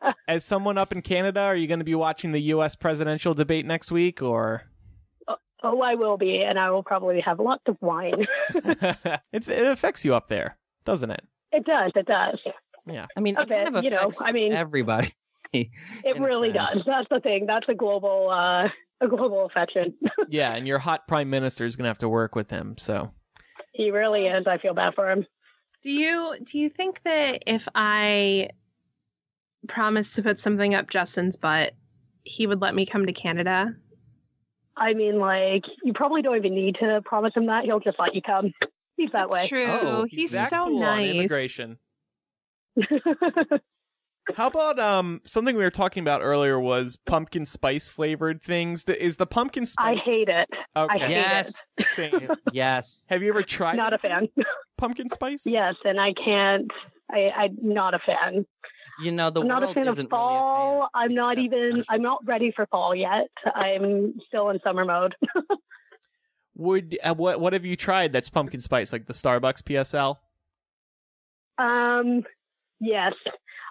As 0.28 0.44
someone 0.44 0.78
up 0.78 0.92
in 0.92 1.02
Canada, 1.02 1.40
are 1.40 1.56
you 1.56 1.66
going 1.66 1.78
to 1.80 1.84
be 1.84 1.94
watching 1.94 2.32
the 2.32 2.40
U.S. 2.54 2.74
presidential 2.76 3.34
debate 3.34 3.66
next 3.66 3.90
week, 3.92 4.22
or 4.22 4.62
oh, 5.62 5.80
I 5.82 5.94
will 5.94 6.16
be, 6.16 6.42
and 6.42 6.58
I 6.58 6.70
will 6.70 6.82
probably 6.82 7.20
have 7.20 7.38
lots 7.40 7.62
of 7.66 7.76
wine. 7.80 8.26
it, 8.54 9.48
it 9.48 9.66
affects 9.66 10.04
you 10.04 10.14
up 10.14 10.28
there, 10.28 10.56
doesn't 10.84 11.10
it? 11.10 11.24
it 11.52 11.64
does. 11.64 11.92
It 11.94 12.06
does. 12.06 12.38
Yeah. 12.86 13.06
I 13.16 13.20
mean, 13.20 13.36
A 13.36 13.42
it 13.42 13.48
kind 13.48 13.64
bit, 13.72 13.78
of 13.78 13.84
you 13.84 13.90
know, 13.90 14.10
I 14.20 14.32
mean- 14.32 14.52
everybody. 14.52 15.12
It 15.52 16.18
really 16.20 16.52
does. 16.52 16.82
That's 16.84 17.06
the 17.08 17.20
thing. 17.20 17.46
That's 17.46 17.66
a 17.68 17.74
global, 17.74 18.28
uh, 18.30 18.68
a 19.00 19.08
global 19.08 19.46
affection. 19.46 19.94
Yeah, 20.28 20.52
and 20.52 20.66
your 20.66 20.78
hot 20.78 21.08
prime 21.08 21.30
minister 21.30 21.64
is 21.64 21.76
going 21.76 21.84
to 21.84 21.88
have 21.88 21.98
to 21.98 22.08
work 22.10 22.34
with 22.34 22.50
him. 22.50 22.74
So 22.76 23.12
he 23.72 23.90
really 23.90 24.26
is. 24.26 24.46
I 24.46 24.58
feel 24.58 24.74
bad 24.74 24.94
for 24.94 25.10
him. 25.10 25.24
Do 25.82 25.90
you 25.90 26.34
do 26.44 26.58
you 26.58 26.68
think 26.68 27.00
that 27.04 27.44
if 27.46 27.66
I 27.74 28.50
promised 29.68 30.16
to 30.16 30.22
put 30.22 30.38
something 30.38 30.74
up 30.74 30.90
Justin's 30.90 31.36
butt, 31.36 31.72
he 32.24 32.46
would 32.46 32.60
let 32.60 32.74
me 32.74 32.84
come 32.84 33.06
to 33.06 33.12
Canada? 33.14 33.74
I 34.76 34.92
mean, 34.94 35.18
like, 35.18 35.64
you 35.82 35.92
probably 35.92 36.22
don't 36.22 36.36
even 36.36 36.54
need 36.54 36.76
to 36.80 37.00
promise 37.04 37.32
him 37.34 37.46
that. 37.46 37.64
He'll 37.64 37.80
just 37.80 37.98
let 37.98 38.14
you 38.14 38.22
come. 38.22 38.52
He's 38.96 39.10
that 39.12 39.28
That's 39.28 39.32
way. 39.32 39.48
true. 39.48 39.66
Oh, 39.66 40.06
he's 40.08 40.32
that 40.32 40.50
so 40.50 40.66
cool 40.66 40.80
nice. 40.80 41.10
immigration. 41.14 41.78
How 44.36 44.48
about 44.48 44.78
um 44.80 45.20
something 45.24 45.54
we 45.56 45.62
were 45.62 45.70
talking 45.70 46.00
about 46.02 46.20
earlier 46.20 46.58
was 46.58 46.98
pumpkin 47.06 47.44
spice 47.46 47.88
flavored 47.88 48.42
things. 48.42 48.82
Th- 48.84 48.98
Is 48.98 49.18
the 49.18 49.26
pumpkin 49.26 49.66
spice? 49.66 50.00
I 50.00 50.02
hate 50.02 50.28
it. 50.28 50.48
Okay. 50.76 50.94
I 50.94 50.98
hate 50.98 51.10
Yes. 51.10 51.64
Same. 51.92 52.28
yes. 52.52 53.06
Have 53.08 53.22
you 53.22 53.28
ever 53.28 53.42
tried 53.44 53.76
Not 53.76 53.92
a 53.92 53.98
fan. 53.98 54.28
pumpkin 54.76 55.08
spice? 55.08 55.46
yes, 55.46 55.76
and 55.84 56.00
I 56.00 56.12
can't. 56.12 56.68
I, 57.08 57.30
I'm 57.36 57.56
not 57.62 57.94
a 57.94 58.00
fan. 58.00 58.44
You 59.02 59.12
know, 59.12 59.30
the 59.30 59.42
I'm 59.42 59.48
not 59.48 59.62
a 59.62 59.74
fan 59.74 59.88
of 59.88 59.94
isn't 59.94 60.08
fall. 60.10 60.30
Really 60.74 60.78
a 60.78 60.80
fan. 60.80 60.88
I'm 60.94 61.14
not 61.14 61.38
even. 61.38 61.84
I'm 61.88 62.02
not 62.02 62.24
ready 62.26 62.52
for 62.54 62.66
fall 62.66 62.94
yet. 62.94 63.28
I'm 63.54 64.14
still 64.26 64.48
in 64.50 64.58
summer 64.64 64.84
mode. 64.84 65.14
Would 66.56 66.98
uh, 67.04 67.14
what 67.14 67.40
what 67.40 67.52
have 67.52 67.66
you 67.66 67.76
tried 67.76 68.12
that's 68.12 68.30
pumpkin 68.30 68.60
spice 68.60 68.92
like 68.92 69.06
the 69.06 69.12
Starbucks 69.12 69.62
PSL? 69.62 70.16
Um, 71.58 72.22
yes. 72.80 73.12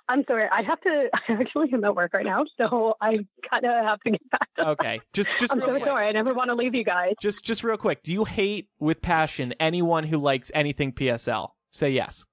I'm 0.07 0.23
sorry. 0.27 0.47
I 0.51 0.61
have 0.61 0.79
to. 0.81 1.09
I 1.29 1.33
actually 1.33 1.69
am 1.73 1.83
at 1.83 1.95
work 1.95 2.13
right 2.13 2.25
now, 2.25 2.45
so 2.57 2.95
I 3.01 3.25
kind 3.51 3.65
of 3.65 3.85
have 3.85 3.99
to 4.01 4.11
get 4.11 4.29
back. 4.29 4.49
To, 4.57 4.69
Okay, 4.69 5.01
just 5.13 5.35
just 5.39 5.51
I'm 5.51 5.57
real 5.57 5.67
so 5.67 5.71
quick. 5.73 5.85
sorry. 5.85 6.07
I 6.07 6.11
never 6.11 6.33
want 6.35 6.49
to 6.49 6.55
leave 6.55 6.75
you 6.75 6.83
guys. 6.83 7.13
Just 7.19 7.43
just 7.43 7.63
real 7.63 7.77
quick. 7.77 8.03
Do 8.03 8.13
you 8.13 8.25
hate 8.25 8.67
with 8.79 9.01
passion 9.01 9.53
anyone 9.59 10.03
who 10.03 10.19
likes 10.19 10.51
anything 10.53 10.91
PSL? 10.91 11.49
Say 11.71 11.89
yes. 11.89 12.25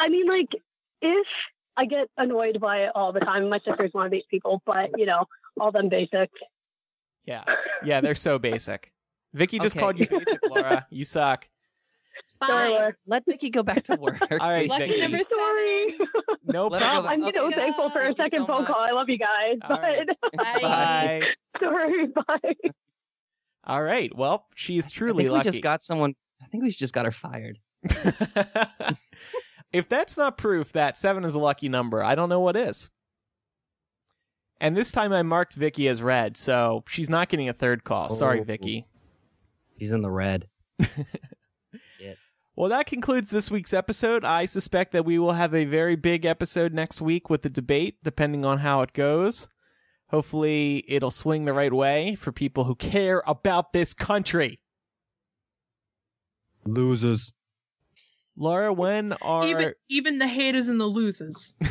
I 0.00 0.08
mean, 0.08 0.26
like, 0.26 0.48
if 1.00 1.26
I 1.76 1.86
get 1.86 2.08
annoyed 2.16 2.60
by 2.60 2.84
it 2.84 2.92
all 2.94 3.12
the 3.12 3.20
time, 3.20 3.48
my 3.48 3.58
sister's 3.66 3.92
one 3.92 4.06
of 4.06 4.12
these 4.12 4.24
people, 4.30 4.62
but 4.66 4.90
you 4.96 5.06
know, 5.06 5.24
all 5.60 5.72
them 5.72 5.88
basic. 5.88 6.30
Yeah, 7.26 7.44
yeah, 7.84 8.00
they're 8.00 8.14
so 8.14 8.38
basic. 8.38 8.92
Vicky 9.32 9.58
just 9.58 9.74
Okay. 9.76 9.80
called 9.82 9.98
you 9.98 10.06
basic, 10.06 10.38
Laura. 10.48 10.86
You 10.90 11.04
suck. 11.04 11.48
It's 12.22 12.34
fine. 12.34 12.70
Laura. 12.70 12.94
Let 13.08 13.24
Vicky 13.26 13.50
go 13.50 13.62
back 13.64 13.82
to 13.84 13.96
work. 14.00 14.20
All 14.30 14.38
right, 14.48 14.68
Lucky 14.68 14.86
Vicky. 14.86 15.00
number 15.00 15.18
Sorry. 15.24 15.94
No 16.44 16.68
Let 16.68 16.82
her 16.82 16.86
go 16.88 16.92
problem. 17.02 17.12
I'm 17.12 17.24
Okay, 17.24 17.38
so 17.38 17.48
guys. 17.50 17.54
thankful 17.58 17.90
for 17.90 18.00
a 18.02 18.04
Thank 18.14 18.18
second 18.18 18.40
so 18.42 18.46
phone 18.46 18.62
much. 18.62 18.70
call. 18.72 18.80
I 18.80 18.90
love 18.92 19.08
you 19.08 19.18
guys. 19.18 19.56
All 19.68 19.78
right. 19.80 20.06
But 20.06 20.32
Bye. 20.36 20.60
Bye. 20.62 21.22
sorry, 21.58 22.06
bye. 22.06 22.70
All 23.66 23.82
right. 23.82 24.14
Well, 24.16 24.46
she's 24.54 24.86
I 24.86 24.90
truly 24.90 25.24
think 25.24 25.34
we 25.36 25.40
just 25.42 25.62
got 25.62 25.82
someone. 25.82 26.14
I 26.40 26.46
think 26.46 26.62
we 26.62 26.70
just 26.70 26.94
got 26.94 27.06
her 27.06 27.10
fired. 27.12 27.58
If 29.74 29.88
that's 29.88 30.16
not 30.16 30.38
proof 30.38 30.72
that 30.72 30.96
seven 30.96 31.24
is 31.24 31.34
a 31.34 31.38
lucky 31.38 31.68
number, 31.68 32.02
I 32.02 32.14
don't 32.14 32.28
know 32.30 32.40
what 32.40 32.56
is. 32.56 32.88
And 34.60 34.76
this 34.76 34.92
time 34.92 35.12
I 35.12 35.22
marked 35.22 35.54
Vicky 35.54 35.88
as 35.88 36.00
red, 36.00 36.36
so 36.36 36.84
she's 36.88 37.10
not 37.10 37.28
getting 37.28 37.48
a 37.48 37.52
third 37.52 37.84
call. 37.84 38.08
Sorry, 38.08 38.40
Oh. 38.40 38.44
Vicky. 38.44 38.86
He's 39.76 39.92
in 39.92 40.00
the 40.02 40.10
red. 40.10 40.48
Well, 42.56 42.70
that 42.70 42.86
concludes 42.86 43.30
this 43.30 43.50
week's 43.50 43.72
episode. 43.74 44.24
I 44.24 44.46
suspect 44.46 44.92
that 44.92 45.04
we 45.04 45.18
will 45.18 45.32
have 45.32 45.52
a 45.56 45.64
very 45.64 45.96
big 45.96 46.24
episode 46.24 46.72
next 46.72 47.00
week 47.00 47.28
with 47.28 47.42
the 47.42 47.50
debate, 47.50 47.96
depending 48.04 48.44
on 48.44 48.58
how 48.58 48.80
it 48.82 48.92
goes. 48.92 49.48
Hopefully, 50.10 50.84
it'll 50.86 51.10
swing 51.10 51.46
the 51.46 51.52
right 51.52 51.72
way 51.72 52.14
for 52.14 52.30
people 52.30 52.62
who 52.62 52.76
care 52.76 53.24
about 53.26 53.72
this 53.72 53.92
country. 53.92 54.60
Losers. 56.64 57.32
Laura, 58.36 58.72
when 58.72 59.12
are 59.22 59.44
Even 59.46 59.74
even 59.88 60.18
the 60.18 60.26
haters 60.26 60.68
and 60.68 60.80
the 60.80 60.86
losers. 60.86 61.54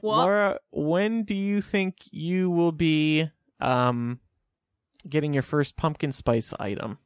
what? 0.00 0.18
Laura, 0.18 0.58
when 0.70 1.22
do 1.24 1.34
you 1.34 1.60
think 1.60 1.96
you 2.10 2.50
will 2.50 2.72
be 2.72 3.30
um 3.60 4.20
getting 5.08 5.32
your 5.34 5.42
first 5.42 5.76
pumpkin 5.76 6.12
spice 6.12 6.52
item? 6.60 6.98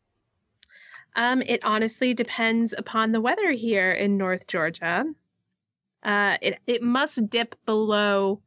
Um, 1.15 1.41
it 1.43 1.65
honestly 1.65 2.13
depends 2.13 2.75
upon 2.77 3.13
the 3.13 3.21
weather 3.23 3.51
here 3.53 3.91
in 3.91 4.19
North 4.19 4.47
Georgia. 4.47 5.05
Uh, 6.03 6.37
it 6.43 6.59
it 6.67 6.83
must 6.83 7.31
dip 7.31 7.55
below 7.65 8.43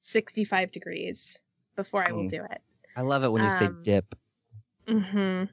sixty 0.00 0.44
five 0.44 0.72
degrees 0.72 1.38
before 1.76 2.04
I 2.06 2.12
will 2.12 2.24
Mm. 2.24 2.30
do 2.30 2.42
it. 2.50 2.60
I 2.96 3.02
love 3.02 3.22
it 3.22 3.30
when 3.30 3.42
you 3.44 3.50
say 3.50 3.66
Um, 3.66 3.82
dip. 3.84 4.14
hmm 4.88 5.44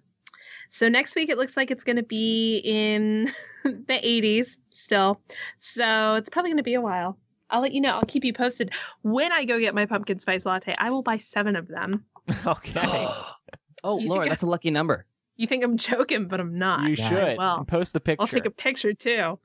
So 0.70 0.90
next 0.90 1.16
week 1.16 1.30
it 1.30 1.38
looks 1.38 1.58
like 1.58 1.72
it's 1.72 1.84
going 1.84 1.96
to 1.98 2.04
be 2.04 2.62
in 2.64 3.32
the 3.64 4.00
80s 4.04 4.58
still. 4.70 5.22
So 5.60 6.16
it's 6.16 6.30
probably 6.30 6.52
going 6.52 6.58
to 6.58 6.64
be 6.64 6.76
a 6.76 6.82
while. 6.82 7.18
I'll 7.50 7.62
let 7.62 7.72
you 7.72 7.82
know. 7.82 7.92
I'll 7.92 8.04
keep 8.04 8.26
you 8.26 8.34
posted. 8.34 8.72
When 9.04 9.32
I 9.32 9.46
go 9.46 9.60
get 9.60 9.74
my 9.74 9.86
pumpkin 9.86 10.20
spice 10.20 10.46
latte, 10.46 10.76
I 10.78 10.90
will 10.90 11.02
buy 11.02 11.18
seven 11.18 11.56
of 11.56 11.68
them. 11.68 12.06
okay. 12.46 12.82
oh, 13.84 14.00
You 14.00 14.10
Laura, 14.10 14.28
that's 14.28 14.44
a 14.44 14.48
lucky 14.48 14.72
number. 14.72 15.06
You 15.38 15.48
think 15.48 15.64
I'm 15.64 15.78
joking, 15.78 16.28
but 16.28 16.40
I'm 16.40 16.58
not. 16.58 16.90
you 16.90 16.96
yeah. 16.98 17.10
should. 17.10 17.38
Well, 17.38 17.58
and 17.58 17.68
post 17.68 17.94
the 17.94 18.00
picture. 18.00 18.22
I'll 18.22 18.28
take 18.28 18.46
a 18.46 18.52
picture 18.52 18.94
too. 18.94 19.40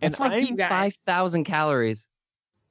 and 0.00 0.12
It's 0.12 0.20
like 0.20 0.32
I'm, 0.32 0.44
you 0.44 0.56
guys. 0.56 0.68
five 0.68 0.94
thousand 0.94 1.44
calories. 1.44 2.08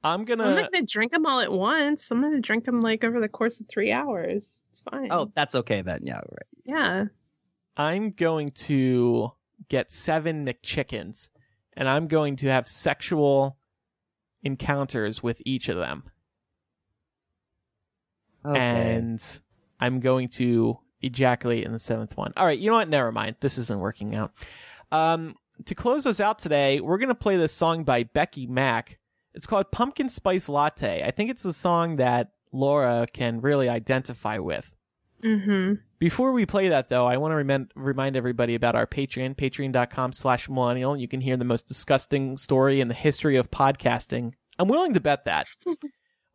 I'm 0.04 0.24
gonna 0.24 0.44
I'm 0.44 0.56
not 0.56 0.72
going 0.72 0.84
to 0.84 0.92
drink 0.92 1.12
them 1.12 1.26
all 1.26 1.40
at 1.40 1.52
once. 1.52 2.10
I'm 2.10 2.20
going 2.20 2.34
to 2.34 2.40
drink 2.40 2.64
them 2.64 2.80
like 2.80 3.04
over 3.04 3.20
the 3.20 3.28
course 3.28 3.60
of 3.60 3.68
three 3.68 3.92
hours. 3.92 4.64
It's 4.70 4.80
fine. 4.80 5.08
Oh, 5.12 5.30
that's 5.34 5.54
okay 5.54 5.82
then. 5.82 6.00
Yeah, 6.04 6.16
right. 6.16 6.46
yeah. 6.64 7.04
I'm 7.76 8.10
going 8.10 8.50
to 8.50 9.32
get 9.68 9.90
seven 9.90 10.44
McChickens 10.44 11.28
and 11.74 11.88
I'm 11.88 12.06
going 12.06 12.36
to 12.36 12.48
have 12.48 12.68
sexual 12.68 13.58
encounters 14.42 15.22
with 15.22 15.40
each 15.44 15.68
of 15.68 15.76
them. 15.76 16.04
Okay. 18.44 18.58
and 18.58 19.40
I'm 19.78 20.00
going 20.00 20.28
to 20.30 20.78
ejaculate 21.00 21.64
in 21.64 21.72
the 21.72 21.78
seventh 21.78 22.16
one. 22.16 22.32
All 22.36 22.44
right, 22.44 22.58
you 22.58 22.70
know 22.70 22.76
what? 22.76 22.88
Never 22.88 23.12
mind. 23.12 23.36
This 23.40 23.56
isn't 23.56 23.78
working 23.78 24.14
out. 24.14 24.32
Um, 24.90 25.36
to 25.64 25.74
close 25.74 26.06
us 26.06 26.20
out 26.20 26.38
today, 26.38 26.80
we're 26.80 26.98
going 26.98 27.08
to 27.08 27.14
play 27.14 27.36
this 27.36 27.52
song 27.52 27.84
by 27.84 28.02
Becky 28.02 28.46
Mack. 28.46 28.98
It's 29.34 29.46
called 29.46 29.70
Pumpkin 29.70 30.08
Spice 30.08 30.48
Latte. 30.48 31.04
I 31.04 31.10
think 31.10 31.30
it's 31.30 31.44
a 31.44 31.52
song 31.52 31.96
that 31.96 32.32
Laura 32.52 33.06
can 33.12 33.40
really 33.40 33.68
identify 33.68 34.38
with. 34.38 34.74
Mm-hmm. 35.24 35.74
Before 35.98 36.32
we 36.32 36.46
play 36.46 36.68
that, 36.68 36.88
though, 36.88 37.06
I 37.06 37.16
want 37.16 37.32
to 37.32 37.36
remind 37.36 37.72
remind 37.76 38.16
everybody 38.16 38.54
about 38.54 38.74
our 38.74 38.86
Patreon, 38.86 39.36
patreon.com 39.36 40.12
slash 40.12 40.48
millennial. 40.48 40.96
You 40.96 41.08
can 41.08 41.20
hear 41.20 41.36
the 41.36 41.44
most 41.44 41.68
disgusting 41.68 42.36
story 42.36 42.80
in 42.80 42.88
the 42.88 42.94
history 42.94 43.36
of 43.36 43.50
podcasting. 43.50 44.32
I'm 44.58 44.68
willing 44.68 44.94
to 44.94 45.00
bet 45.00 45.24
that. 45.24 45.46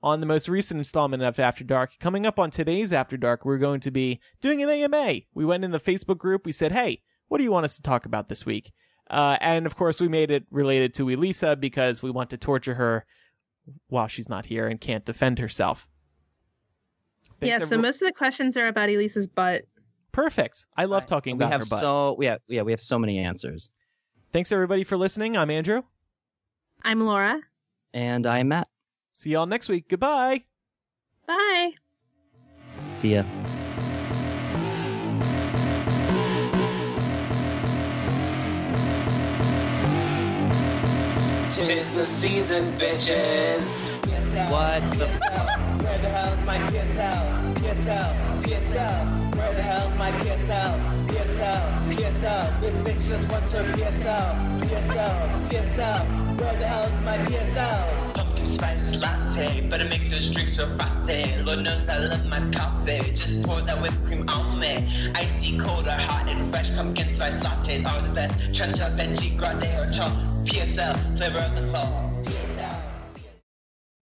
on 0.02 0.20
the 0.20 0.26
most 0.26 0.48
recent 0.48 0.78
installment 0.78 1.24
of 1.24 1.40
After 1.40 1.64
Dark. 1.64 1.98
Coming 2.00 2.26
up 2.26 2.40
on 2.40 2.52
today's 2.52 2.94
After 2.94 3.18
Dark, 3.18 3.44
we're 3.44 3.58
going 3.58 3.80
to 3.82 3.92
be 3.92 4.20
doing 4.42 4.62
an 4.62 4.70
AMA. 4.70 5.22
We 5.34 5.46
went 5.46 5.64
in 5.64 5.72
the 5.72 5.80
Facebook 5.80 6.18
group. 6.18 6.46
We 6.46 6.52
said, 6.52 6.72
hey, 6.72 7.02
what 7.28 7.40
do 7.40 7.44
you 7.44 7.52
want 7.52 7.66
us 7.66 7.76
to 7.76 7.82
talk 7.82 8.06
about 8.06 8.30
this 8.30 8.46
week? 8.46 8.72
Uh, 9.10 9.38
and 9.42 9.66
of 9.66 9.76
course, 9.76 10.00
we 10.00 10.08
made 10.08 10.32
it 10.32 10.46
related 10.52 10.94
to 10.96 11.10
Elisa 11.10 11.56
because 11.56 12.04
we 12.04 12.12
want 12.12 12.30
to 12.30 12.38
torture 12.38 12.76
her 12.76 13.06
while 13.88 14.08
she's 14.08 14.30
not 14.30 14.48
here 14.48 14.68
and 14.68 14.80
can't 14.80 15.06
defend 15.06 15.40
herself. 15.40 15.90
Thanks, 17.40 17.50
yeah, 17.52 17.58
so 17.60 17.64
everyone- 17.66 17.82
most 17.84 18.02
of 18.02 18.08
the 18.08 18.14
questions 18.14 18.58
are 18.58 18.68
about 18.68 18.90
Elisa's 18.90 19.28
butt. 19.28 19.64
Perfect. 20.12 20.66
I 20.76 20.86
love 20.86 21.02
Right. 21.04 21.08
talking 21.08 21.38
we 21.38 21.44
about 21.44 21.52
have 21.52 21.62
her 21.62 21.68
butt. 21.70 21.80
so 21.80 22.16
we 22.18 22.26
have 22.26 22.40
yeah 22.48 22.64
we 22.64 22.72
have 22.72 22.82
so 22.82 22.98
many 22.98 23.20
answers. 23.20 23.72
Thanks 24.32 24.52
everybody 24.52 24.84
for 24.84 24.98
listening. 24.98 25.38
I'm 25.38 25.50
Andrew. 25.52 25.84
I'm 26.84 27.02
Laura. 27.02 27.40
And 27.94 28.26
I'm 28.26 28.48
Matt. 28.50 28.68
See 29.14 29.32
y'all 29.32 29.46
next 29.46 29.70
week. 29.70 29.88
Goodbye. 29.88 30.44
Bye. 31.28 31.72
See 32.98 33.14
ya. 33.14 33.24
Tis 41.54 41.90
the 41.96 42.06
season, 42.06 42.78
bitches. 42.80 43.66
What 44.52 44.82
the 44.98 45.77
Where 45.88 46.00
the 46.00 46.10
hell's 46.10 46.42
my 46.46 46.58
PSL? 46.70 47.56
PSL, 47.56 48.44
PSL. 48.44 49.36
Where 49.38 49.54
the 49.56 49.62
hell's 49.62 49.96
my 49.96 50.12
PSL? 50.12 51.08
PSL, 51.08 51.96
PSL. 51.96 52.60
This 52.60 52.76
bitch 52.80 53.08
just 53.08 53.32
wants 53.32 53.54
her 53.54 53.64
PSL. 53.64 54.60
PSL, 54.64 55.50
PSL. 55.50 56.40
Where 56.42 56.58
the 56.58 56.68
hell's 56.68 57.02
my 57.06 57.18
PSL? 57.20 58.14
Pumpkin 58.16 58.50
spice 58.50 58.96
latte, 58.98 59.62
better 59.70 59.86
make 59.86 60.12
those 60.12 60.30
drinks 60.30 60.58
real 60.58 60.76
frothy. 60.76 61.42
Lord 61.44 61.60
knows 61.60 61.88
I 61.88 62.00
love 62.00 62.26
my 62.26 62.42
coffee. 62.52 63.00
Just 63.14 63.42
pour 63.44 63.62
that 63.62 63.82
whipped 63.82 64.04
cream 64.04 64.28
on 64.28 64.60
me. 64.60 65.12
Icy 65.16 65.58
cold 65.58 65.88
or 65.88 65.92
hot 65.92 66.28
and 66.28 66.52
fresh 66.52 66.70
pumpkin 66.76 67.14
spice 67.14 67.40
lattes 67.40 67.86
are 67.86 68.02
the 68.06 68.14
best. 68.14 68.38
Chuncha, 68.52 68.94
veggie, 68.98 69.38
grande 69.38 69.64
or 69.64 69.90
chop. 69.94 70.12
PSL, 70.44 71.18
flavor 71.18 71.40
of 71.40 71.56
the 71.56 71.72
fall. 71.72 72.17